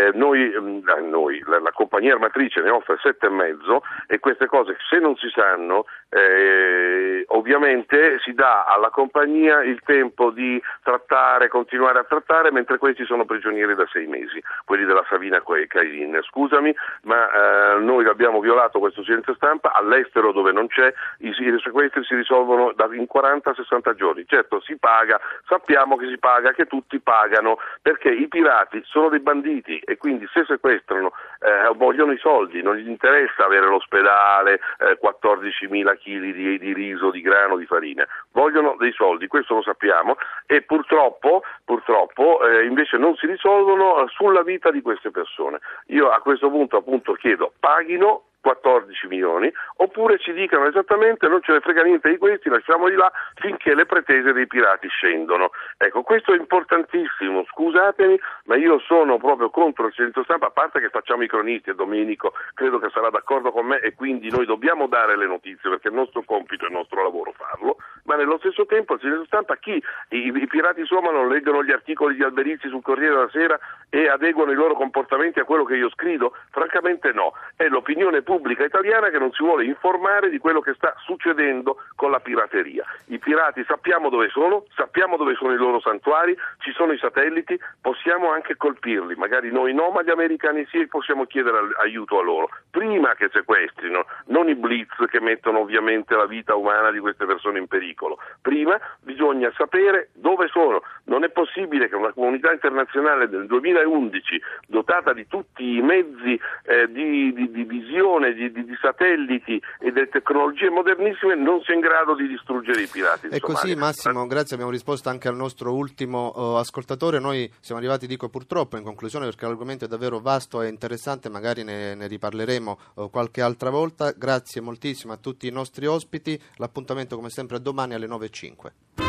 eh, 0.07 0.11
noi, 0.13 0.53
mm, 0.59 0.87
noi 1.09 1.41
la, 1.45 1.59
la, 1.59 1.71
compagnia 1.71 2.13
armatrice 2.13 2.61
ne 2.61 2.69
offre 2.69 2.97
sette 3.01 3.27
e 3.27 3.29
mezzo 3.29 3.83
e 4.07 4.19
queste 4.19 4.47
cose 4.47 4.77
se 4.89 4.99
non 4.99 5.15
si 5.15 5.29
sanno 5.29 5.85
eh, 6.09 7.25
ovviamente 7.27 8.19
si 8.23 8.33
dà 8.33 8.63
alla 8.63 8.89
compagnia 8.89 9.61
il 9.63 9.81
tempo 9.83 10.31
di 10.31 10.61
trattare, 10.81 11.49
continuare 11.49 11.99
a 11.99 12.03
trattare 12.03 12.51
mentre 12.51 12.77
questi 12.77 13.03
sono 13.05 13.25
prigionieri 13.25 13.75
da 13.75 13.85
sei 13.91 14.07
mesi, 14.07 14.41
quelli 14.63 14.85
della 14.85 15.05
Savina 15.09 15.43
Cailin. 15.67 16.19
Scusami, 16.21 16.73
ma 17.03 17.75
eh, 17.75 17.79
noi 17.79 18.05
abbiamo 18.07 18.39
violato 18.39 18.79
questo 18.79 19.03
silenzio 19.03 19.35
stampa, 19.35 19.73
all'estero 19.73 20.31
dove 20.31 20.51
non 20.51 20.67
c'è 20.67 20.93
i, 21.19 21.29
i 21.29 21.59
sequestri 21.61 22.03
si 22.05 22.15
risolvono 22.15 22.71
da, 22.73 22.87
in 22.91 23.07
40-60 23.13 23.95
giorni. 23.95 24.25
Certo 24.25 24.61
si 24.61 24.77
paga, 24.77 25.19
sappiamo 25.47 25.97
che 25.97 26.07
si 26.07 26.17
paga, 26.17 26.53
che 26.53 26.65
tutti 26.65 26.99
pagano 26.99 27.57
perché 27.81 28.09
i 28.09 28.27
pirati 28.27 28.81
sono 28.85 29.09
dei 29.09 29.19
banditi 29.19 29.81
e 29.85 29.97
quindi 29.97 30.27
se 30.33 30.43
sequestrano 30.45 31.13
eh, 31.39 31.73
vogliono 31.75 32.11
i 32.11 32.17
soldi, 32.17 32.61
non 32.61 32.75
gli 32.75 32.87
interessa 32.87 33.45
avere 33.45 33.67
l'ospedale, 33.67 34.59
eh, 34.79 34.99
14.000 35.01 35.97
kg 35.97 36.33
di, 36.33 36.57
di, 36.59 36.73
riso, 36.73 37.11
di 37.11 37.21
grano, 37.21 37.57
di 37.57 37.65
farina, 37.65 38.05
vogliono 38.31 38.75
dei 38.77 38.91
soldi, 38.91 39.27
questo 39.27 39.55
lo 39.55 39.61
sappiamo 39.61 40.17
e 40.45 40.61
purtroppo, 40.63 41.43
purtroppo 41.63 42.45
eh, 42.45 42.65
invece 42.65 42.97
non 42.97 43.15
si 43.15 43.27
risolvono 43.27 44.03
eh, 44.03 44.07
sulla 44.09 44.43
vita 44.43 44.71
di 44.71 44.81
queste 44.81 45.11
persone. 45.11 45.59
Io 45.87 46.09
a 46.09 46.19
questo 46.19 46.49
punto 46.49 46.77
appunto 46.77 47.13
chiedo 47.13 47.53
paghino 47.59 48.23
14 48.45 49.07
milioni, 49.07 49.51
oppure 49.77 50.19
ci 50.19 50.31
dicano 50.31 50.67
esattamente 50.67 51.27
non 51.27 51.41
ce 51.41 51.53
ne 51.53 51.61
frega 51.61 51.81
niente 51.81 52.11
di 52.11 52.17
questi, 52.17 52.47
lasciamoli 52.47 52.93
là 52.93 53.11
finché 53.33 53.73
le 53.73 53.87
pretese 53.87 54.33
dei 54.33 54.45
pirati 54.45 54.87
scendono. 54.87 55.49
Ecco, 55.77 56.03
questo 56.03 56.31
è 56.31 56.37
importantissimo, 56.37 57.43
scusatemi, 57.45 58.19
ma 58.43 58.55
io 58.55 58.77
sono 58.81 59.17
proprio 59.17 59.49
contro 59.49 59.87
il 59.87 59.93
centro 59.93 60.23
stampa, 60.23 60.47
a 60.47 60.51
parte 60.51 60.79
che 60.79 60.89
facciamo 60.89 61.23
i 61.23 61.27
cronisti 61.27 61.71
e 61.71 61.73
Domenico 61.73 62.33
credo 62.53 62.77
che 62.77 62.89
sarà 62.93 63.09
d'accordo 63.09 63.51
con 63.51 63.65
me 63.65 63.79
e 63.79 63.95
quindi 63.95 64.29
noi 64.29 64.45
dobbiamo 64.45 64.85
dare 64.85 65.17
le 65.17 65.25
notizie 65.25 65.67
perché 65.67 65.87
è 65.87 65.91
il 65.91 65.97
nostro 65.97 66.21
compito, 66.21 66.65
è 66.65 66.67
il 66.67 66.75
nostro 66.75 67.01
lavoro 67.01 67.33
farlo, 67.35 67.77
ma 68.03 68.15
nello 68.15 68.37
stesso 68.37 68.67
tempo 68.67 68.93
il 68.93 68.99
centro 68.99 69.25
stampa 69.25 69.55
chi? 69.55 69.81
I, 70.09 70.31
i 70.31 70.47
pirati 70.47 70.85
somalo 70.85 71.27
leggono 71.27 71.63
gli 71.63 71.71
articoli 71.71 72.13
di 72.13 72.21
Alberizi 72.21 72.69
sul 72.69 72.83
Corriere 72.83 73.15
della 73.15 73.29
Sera 73.29 73.59
e 73.89 74.07
adeguano 74.07 74.51
i 74.51 74.55
loro 74.55 74.75
comportamenti 74.75 75.39
a 75.39 75.45
quello 75.45 75.63
che 75.63 75.77
io 75.77 75.89
scrivo? 75.89 76.33
Francamente 76.51 77.11
no, 77.11 77.33
è 77.55 77.65
l'opinione 77.65 78.21
pubblica 78.21 78.33
pubblica 78.35 78.65
italiana 78.65 79.09
che 79.09 79.17
non 79.17 79.31
si 79.31 79.41
vuole 79.41 79.63
informare 79.63 80.29
di 80.29 80.39
quello 80.39 80.59
che 80.59 80.73
sta 80.73 80.93
succedendo 81.05 81.77
con 81.95 82.11
la 82.11 82.19
pirateria. 82.19 82.83
I 83.05 83.17
pirati 83.17 83.63
sappiamo 83.65 84.09
dove 84.09 84.27
sono, 84.27 84.65
sappiamo 84.75 85.15
dove 85.15 85.35
sono 85.35 85.53
i 85.53 85.57
loro 85.57 85.79
santuari, 85.79 86.37
ci 86.59 86.73
sono 86.73 86.91
i 86.91 86.97
satelliti, 86.97 87.57
possiamo 87.79 88.31
anche 88.31 88.57
colpirli, 88.57 89.15
magari 89.15 89.51
noi 89.51 89.73
no, 89.73 89.89
ma 89.89 90.03
gli 90.03 90.09
americani 90.09 90.65
sì 90.69 90.85
possiamo 90.87 91.25
chiedere 91.25 91.57
aiuto 91.81 92.19
a 92.19 92.23
loro, 92.23 92.49
prima 92.69 93.15
che 93.15 93.29
sequestrino, 93.31 94.05
non 94.25 94.49
i 94.49 94.55
blitz 94.55 94.95
che 95.09 95.21
mettono 95.21 95.59
ovviamente 95.59 96.13
la 96.15 96.25
vita 96.25 96.55
umana 96.55 96.91
di 96.91 96.99
queste 96.99 97.25
persone 97.25 97.59
in 97.59 97.67
pericolo. 97.67 98.17
Prima 98.41 98.77
bisogna 98.99 99.49
sapere 99.55 100.09
dove 100.13 100.47
sono. 100.49 100.81
Non 101.05 101.23
è 101.23 101.29
possibile 101.29 101.87
che 101.87 101.95
una 101.95 102.11
comunità 102.11 102.51
internazionale 102.51 103.29
del 103.29 103.45
2011, 103.45 104.41
dotata 104.67 105.13
di 105.13 105.27
tutti 105.27 105.77
i 105.77 105.81
mezzi 105.81 106.39
eh, 106.63 106.91
di, 106.91 107.31
di, 107.31 107.51
di 107.51 107.63
visione, 107.63 108.14
di, 108.19 108.51
di, 108.51 108.65
di, 108.65 108.75
satelliti 108.81 109.61
e 109.79 109.91
delle 109.91 110.09
tecnologie 110.09 110.69
modernissime 110.69 111.35
non 111.35 111.61
sia 111.61 111.73
in 111.73 111.79
grado 111.79 112.15
di 112.15 112.27
distruggere 112.27 112.81
i 112.81 112.87
pirati. 112.87 113.27
È 113.27 113.39
così 113.39 113.75
Massimo, 113.75 114.25
grazie, 114.27 114.55
abbiamo 114.55 114.71
risposto 114.71 115.09
anche 115.09 115.27
al 115.27 115.35
nostro 115.35 115.73
ultimo 115.73 116.31
uh, 116.35 116.55
ascoltatore, 116.55 117.19
noi 117.19 117.51
siamo 117.59 117.79
arrivati, 117.79 118.07
dico 118.07 118.29
purtroppo, 118.29 118.77
in 118.77 118.83
conclusione 118.83 119.25
perché 119.25 119.45
l'argomento 119.45 119.85
è 119.85 119.87
davvero 119.87 120.19
vasto 120.19 120.61
e 120.61 120.67
interessante, 120.67 121.29
magari 121.29 121.63
ne, 121.63 121.95
ne 121.95 122.07
riparleremo 122.07 122.79
uh, 122.95 123.09
qualche 123.09 123.41
altra 123.41 123.69
volta, 123.69 124.11
grazie 124.11 124.61
moltissimo 124.61 125.13
a 125.13 125.17
tutti 125.17 125.47
i 125.47 125.51
nostri 125.51 125.85
ospiti, 125.85 126.39
l'appuntamento 126.55 127.15
come 127.15 127.29
sempre 127.29 127.57
è 127.57 127.59
domani 127.59 127.93
alle 127.93 128.07
9.05. 128.07 129.04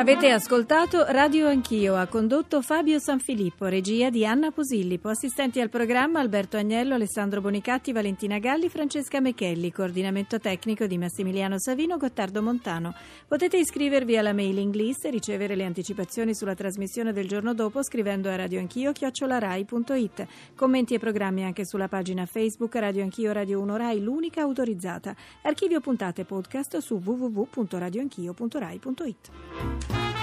Avete 0.00 0.30
ascoltato 0.30 1.04
Radio 1.08 1.46
Anch'io, 1.46 1.94
ha 1.94 2.06
condotto 2.06 2.62
Fabio 2.62 2.98
Sanfilippo, 2.98 3.66
regia 3.66 4.08
di 4.08 4.24
Anna 4.24 4.50
Posillipo, 4.50 5.10
assistenti 5.10 5.60
al 5.60 5.68
programma 5.68 6.20
Alberto 6.20 6.56
Agnello, 6.56 6.94
Alessandro 6.94 7.42
Bonicatti, 7.42 7.92
Valentina 7.92 8.38
Galli, 8.38 8.70
Francesca 8.70 9.20
Mechelli, 9.20 9.70
coordinamento 9.70 10.38
tecnico 10.38 10.86
di 10.86 10.96
Massimiliano 10.96 11.58
Savino, 11.58 11.98
Gottardo 11.98 12.40
Montano. 12.40 12.94
Potete 13.28 13.58
iscrivervi 13.58 14.16
alla 14.16 14.32
mailing 14.32 14.74
list 14.74 15.04
e 15.04 15.10
ricevere 15.10 15.54
le 15.54 15.66
anticipazioni 15.66 16.34
sulla 16.34 16.54
trasmissione 16.54 17.12
del 17.12 17.28
giorno 17.28 17.52
dopo 17.52 17.82
scrivendo 17.82 18.30
a 18.30 18.36
radioanchio 18.36 18.92
chiocciolarai.it. 18.92 20.26
Commenti 20.54 20.94
e 20.94 20.98
programmi 20.98 21.44
anche 21.44 21.66
sulla 21.66 21.88
pagina 21.88 22.24
Facebook 22.24 22.74
Radio 22.76 23.02
Anch'io 23.02 23.32
Radio 23.32 23.60
1 23.60 23.76
Rai, 23.76 24.02
l'unica 24.02 24.40
autorizzata. 24.40 25.14
Archivio 25.42 25.80
puntate 25.80 26.24
podcast 26.24 26.78
su 26.78 27.02
www.radioanchio.rai.it. 27.04 29.89
Bye. 29.92 30.19